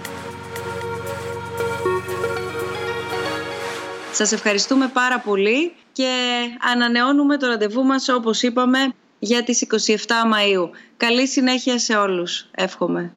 Σας 4.12 4.32
ευχαριστούμε 4.32 4.90
πάρα 4.92 5.18
πολύ 5.20 5.72
και 5.92 6.10
ανανεώνουμε 6.72 7.36
το 7.36 7.46
ραντεβού 7.46 7.84
μας 7.84 8.08
όπως 8.08 8.42
είπαμε 8.42 8.78
για 9.18 9.42
τις 9.42 9.62
27 9.62 9.94
Μαΐου. 10.32 10.68
Καλή 10.96 11.26
συνέχεια 11.26 11.78
σε 11.78 11.94
όλους. 11.96 12.48
Εύχομαι. 12.50 13.10